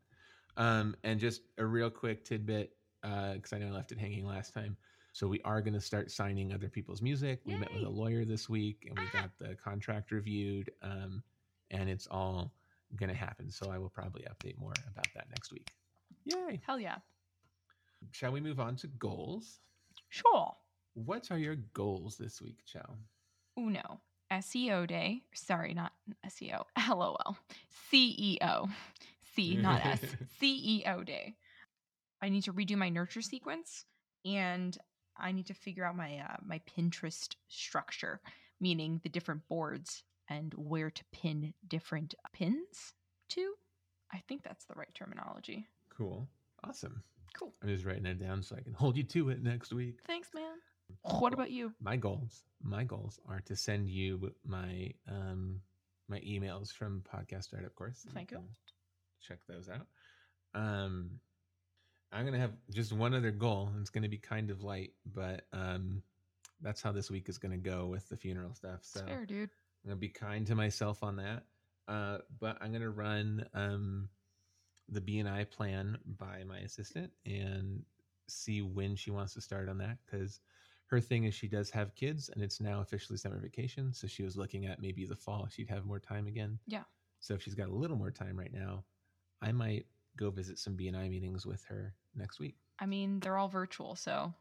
Um, 0.55 0.95
and 1.03 1.19
just 1.19 1.41
a 1.59 1.65
real 1.65 1.91
quick 1.91 2.23
tidbit, 2.25 2.75
because 3.01 3.53
I 3.53 3.59
know 3.59 3.67
I 3.67 3.71
left 3.71 3.91
it 3.91 3.99
hanging 3.99 4.25
last 4.25 4.53
time. 4.55 4.75
So 5.18 5.26
we 5.26 5.41
are 5.41 5.61
going 5.61 5.74
to 5.74 5.82
start 5.82 6.11
signing 6.11 6.53
other 6.53 6.70
people's 6.70 7.01
music. 7.01 7.39
We 7.43 7.55
met 7.55 7.74
with 7.74 7.82
a 7.82 7.89
lawyer 7.89 8.24
this 8.24 8.47
week, 8.47 8.86
and 8.88 8.99
we 8.99 9.05
Ah. 9.07 9.22
got 9.22 9.38
the 9.39 9.55
contract 9.55 10.11
reviewed, 10.11 10.70
um, 10.84 11.24
and 11.72 11.89
it's 11.89 12.05
all 12.05 12.53
going 12.95 13.09
to 13.09 13.15
happen. 13.15 13.49
So 13.49 13.72
I 13.72 13.80
will 13.80 13.89
probably 13.89 14.28
update 14.30 14.59
more 14.59 14.74
about 14.88 15.07
that 15.15 15.28
next 15.32 15.51
week. 15.51 15.72
Yay! 16.26 16.61
Hell 16.63 16.80
yeah. 16.80 16.99
Shall 18.11 18.32
we 18.32 18.39
move 18.39 18.59
on 18.59 18.76
to 18.76 18.88
goals? 18.88 19.59
Sure. 20.09 20.55
What 20.93 21.32
are 21.32 21.39
your 21.39 21.55
goals 21.55 22.15
this 22.18 22.39
week, 22.39 22.63
Chow? 22.68 22.95
Uno. 23.57 23.99
SEO 24.30 24.86
day. 24.86 25.24
Sorry, 25.34 25.74
not 25.74 25.93
SEO. 26.28 26.63
LOL. 26.89 27.36
CEO. 27.91 28.70
C, 29.34 29.55
not 29.55 29.84
S. 29.84 30.01
CEO 30.39 31.03
day. 31.03 31.38
I 32.22 32.30
need 32.30 32.43
to 32.43 32.53
redo 32.53 32.78
my 32.78 32.89
nurture 32.89 33.24
sequence 33.24 33.86
and 34.24 34.78
I 35.20 35.32
need 35.32 35.47
to 35.47 35.53
figure 35.53 35.84
out 35.86 35.95
my 35.95 36.20
uh, 36.20 36.38
my 36.45 36.61
Pinterest 36.78 37.36
structure, 37.47 38.22
meaning 38.59 38.99
the 39.03 39.09
different 39.09 39.47
boards 39.47 40.03
and 40.30 40.53
where 40.55 40.89
to 40.91 41.03
pin 41.11 41.53
different 41.68 42.15
pins 42.34 42.93
to. 43.30 43.53
I 44.13 44.22
think 44.28 44.43
that's 44.43 44.65
the 44.65 44.76
right 44.76 44.93
terminology. 44.93 45.68
Cool. 45.89 46.28
Awesome. 46.63 47.03
Cool. 47.38 47.53
I'm 47.61 47.70
just 47.70 47.86
writing 47.86 48.05
it 48.05 48.20
down 48.20 48.41
so 48.41 48.55
I 48.55 48.61
can 48.61 48.74
hold 48.74 48.97
you 48.97 49.03
to 49.03 49.30
it 49.30 49.43
next 49.43 49.74
week. 49.74 49.99
Thanks, 50.07 50.30
man. 50.34 50.55
What 51.20 51.34
about 51.34 51.51
you? 51.51 51.74
my 51.82 51.95
goals 51.97 52.43
my 52.63 52.84
goals 52.84 53.20
are 53.28 53.41
to 53.41 53.55
send 53.55 53.89
you 53.89 54.34
my 54.45 54.91
um 55.09 55.59
my 56.07 56.20
emails 56.22 56.72
from 56.72 57.03
podcast 57.13 57.43
startup 57.43 57.76
course 57.76 58.05
Thank 58.13 58.32
you. 58.32 58.39
check 59.22 59.39
those 59.49 59.70
out 59.70 59.86
um 60.55 61.20
i'm 62.12 62.26
gonna 62.26 62.39
have 62.39 62.53
just 62.72 62.93
one 62.93 63.14
other 63.14 63.32
goal 63.32 63.70
and 63.72 63.82
it's 63.82 63.89
gonna 63.89 64.10
be 64.10 64.18
kind 64.18 64.49
of 64.49 64.64
light 64.64 64.91
but 65.14 65.45
um 65.53 66.01
that's 66.62 66.82
how 66.82 66.91
this 66.91 67.12
week 67.12 67.30
is 67.30 67.38
gonna 67.38 67.58
go 67.58 67.86
with 67.86 68.08
the 68.10 68.18
funeral 68.18 68.53
stuff 68.53 68.80
so 68.82 69.01
fair, 69.05 69.26
dude. 69.26 69.49
I'm 69.84 69.91
gonna 69.91 69.99
be 69.99 70.10
kind 70.10 70.45
to 70.47 70.55
myself 70.55 71.03
on 71.03 71.16
that. 71.18 71.43
Uh, 71.88 72.18
but 72.39 72.58
I'm 72.60 72.74
gonna 72.74 72.89
run 72.89 73.45
um, 73.53 74.10
the 74.89 74.99
BNI 74.99 75.49
plan 75.49 75.97
by 76.05 76.43
my 76.45 76.58
assistant 76.58 77.12
and 77.26 77.84
see 78.28 78.62
when 78.62 78.95
she 78.95 79.12
wants 79.12 79.34
to 79.36 79.41
start 79.41 79.70
on 79.70 79.78
that 79.78 79.97
because 80.05 80.41
her 80.88 80.99
thing 80.99 81.24
is 81.24 81.34
she 81.34 81.47
does 81.47 81.70
have 81.70 81.95
kids 81.95 82.30
and 82.30 82.43
it's 82.43 82.60
now 82.60 82.82
officially 82.82 83.18
summer 83.18 83.39
vacation. 83.39 83.93
So 83.93 84.08
she 84.08 84.24
was 84.24 84.36
looking 84.36 84.66
at 84.66 84.82
maybe 84.82 85.05
the 85.05 85.16
fall 85.16 85.47
she'd 85.49 85.70
have 85.70 85.86
more 85.86 85.99
time 85.99 86.28
again. 86.28 86.60
Yeah. 86.68 86.84
So 87.20 87.34
if 87.34 87.41
she's 87.41 87.55
got 87.55 87.70
a 87.70 87.74
little 87.74 87.97
more 87.97 88.12
time 88.12 88.38
right 88.38 88.53
now, 88.53 88.84
I 89.41 89.51
might 89.51 89.86
go 90.18 90.30
visit 90.30 90.59
some 90.59 90.76
BNI 90.76 91.09
meetings 91.09 91.45
with 91.45 91.63
her 91.65 91.93
next 92.15 92.39
week. 92.39 92.55
I 92.80 92.86
mean, 92.86 93.20
they're 93.20 93.38
all 93.38 93.49
virtual, 93.49 93.95
so 93.95 94.34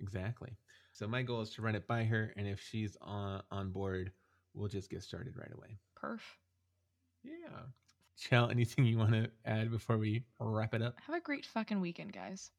Exactly. 0.00 0.56
So 0.92 1.06
my 1.06 1.22
goal 1.22 1.42
is 1.42 1.50
to 1.50 1.62
run 1.62 1.74
it 1.74 1.86
by 1.86 2.04
her, 2.04 2.32
and 2.36 2.48
if 2.48 2.60
she's 2.60 2.96
on 3.00 3.42
on 3.50 3.70
board, 3.70 4.12
we'll 4.54 4.68
just 4.68 4.90
get 4.90 5.02
started 5.02 5.36
right 5.36 5.52
away. 5.54 5.78
perf. 6.02 6.20
Yeah. 7.22 7.66
Chell, 8.18 8.50
anything 8.50 8.84
you 8.84 8.98
want 8.98 9.12
to 9.12 9.30
add 9.44 9.70
before 9.70 9.98
we 9.98 10.24
wrap 10.40 10.74
it 10.74 10.82
up? 10.82 10.96
Have 11.06 11.16
a 11.16 11.20
great 11.20 11.46
fucking 11.46 11.80
weekend, 11.80 12.12
guys. 12.12 12.50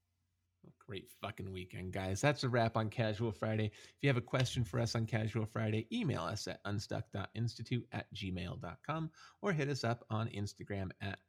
Great 0.80 1.10
fucking 1.22 1.52
weekend, 1.52 1.92
guys. 1.92 2.22
That's 2.22 2.44
a 2.44 2.50
wrap 2.50 2.78
on 2.78 2.90
Casual 2.90 3.32
Friday. 3.32 3.66
If 3.66 3.98
you 4.02 4.10
have 4.10 4.18
a 4.18 4.22
question 4.22 4.64
for 4.64 4.80
us 4.80 4.96
on 4.96 5.06
Casual 5.06 5.46
Friday, 5.46 5.88
email 5.92 6.22
us 6.22 6.48
at 6.48 6.60
unstuck.institute 6.66 7.88
at 7.92 8.14
gmail.com 8.14 9.10
or 9.42 9.54
hit 9.54 9.70
us 9.70 9.84
up 9.84 10.06
on 10.10 10.30
Instagram 10.30 10.92
at 11.02 11.20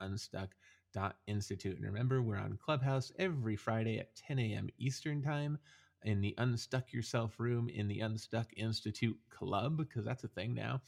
unstuck.institute. 0.94 1.76
And 1.76 1.84
remember, 1.86 2.22
we're 2.22 2.36
on 2.36 2.58
Clubhouse 2.62 3.12
every 3.18 3.56
Friday 3.56 3.98
at 3.98 4.14
10 4.16 4.38
a.m. 4.38 4.68
Eastern 4.78 5.22
Time 5.22 5.58
in 6.04 6.20
the 6.20 6.34
Unstuck 6.38 6.92
Yourself 6.92 7.38
room 7.38 7.68
in 7.68 7.88
the 7.88 8.00
Unstuck 8.00 8.48
Institute 8.56 9.16
Club, 9.30 9.76
because 9.76 10.04
that's 10.04 10.24
a 10.24 10.28
thing 10.28 10.54
now. 10.54 10.80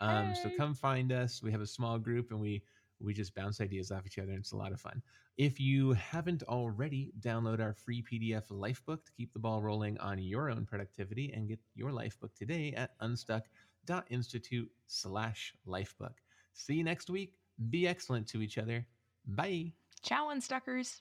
Um, 0.00 0.34
So 0.34 0.50
come 0.56 0.74
find 0.74 1.12
us. 1.12 1.42
We 1.42 1.52
have 1.52 1.60
a 1.60 1.66
small 1.66 1.98
group 1.98 2.30
and 2.30 2.40
we 2.40 2.62
we 3.00 3.12
just 3.12 3.34
bounce 3.34 3.60
ideas 3.60 3.90
off 3.90 4.06
each 4.06 4.18
other 4.18 4.30
and 4.30 4.38
it's 4.40 4.52
a 4.52 4.56
lot 4.56 4.72
of 4.72 4.80
fun. 4.80 5.02
If 5.36 5.58
you 5.60 5.92
haven't 5.94 6.44
already, 6.44 7.12
download 7.20 7.60
our 7.60 7.72
free 7.74 8.02
PDF 8.02 8.48
Lifebook 8.48 9.04
to 9.04 9.12
keep 9.12 9.32
the 9.32 9.40
ball 9.40 9.60
rolling 9.60 9.98
on 9.98 10.18
your 10.20 10.50
own 10.50 10.66
productivity 10.66 11.32
and 11.34 11.48
get 11.48 11.58
your 11.74 11.90
Lifebook 11.90 12.34
today 12.36 12.74
at 12.76 12.92
unstuck.institute 13.00 14.70
slash 14.86 15.54
lifebook. 15.66 16.14
See 16.52 16.74
you 16.74 16.84
next 16.84 17.10
week. 17.10 17.34
Be 17.70 17.88
excellent 17.88 18.28
to 18.28 18.40
each 18.42 18.56
other. 18.58 18.86
Bye. 19.26 19.72
Ciao, 20.02 20.28
unstuckers. 20.28 21.00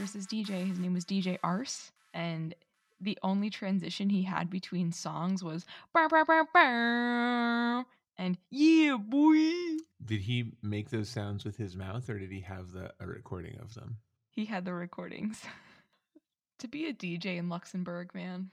was 0.00 0.12
this 0.12 0.26
DJ. 0.26 0.66
His 0.66 0.78
name 0.78 0.94
was 0.94 1.04
DJ 1.04 1.38
Arse, 1.42 1.92
and 2.12 2.54
the 3.00 3.18
only 3.22 3.50
transition 3.50 4.10
he 4.10 4.22
had 4.22 4.50
between 4.50 4.92
songs 4.92 5.44
was 5.44 5.66
"Bow, 5.92 6.08
bow, 6.08 6.24
bow, 6.24 6.46
bow," 6.52 7.84
and 8.16 8.38
"Yeah, 8.50 8.96
boy." 8.96 9.78
Did 10.04 10.22
he 10.22 10.52
make 10.62 10.90
those 10.90 11.08
sounds 11.08 11.44
with 11.44 11.56
his 11.56 11.76
mouth 11.76 12.08
or 12.10 12.18
did 12.18 12.30
he 12.30 12.40
have 12.40 12.72
the 12.72 12.92
a 13.00 13.06
recording 13.06 13.58
of 13.60 13.74
them? 13.74 13.98
He 14.30 14.46
had 14.46 14.64
the 14.64 14.74
recordings. 14.74 15.42
to 16.58 16.68
be 16.68 16.86
a 16.86 16.92
DJ 16.92 17.36
in 17.36 17.48
Luxembourg, 17.48 18.14
man. 18.14 18.50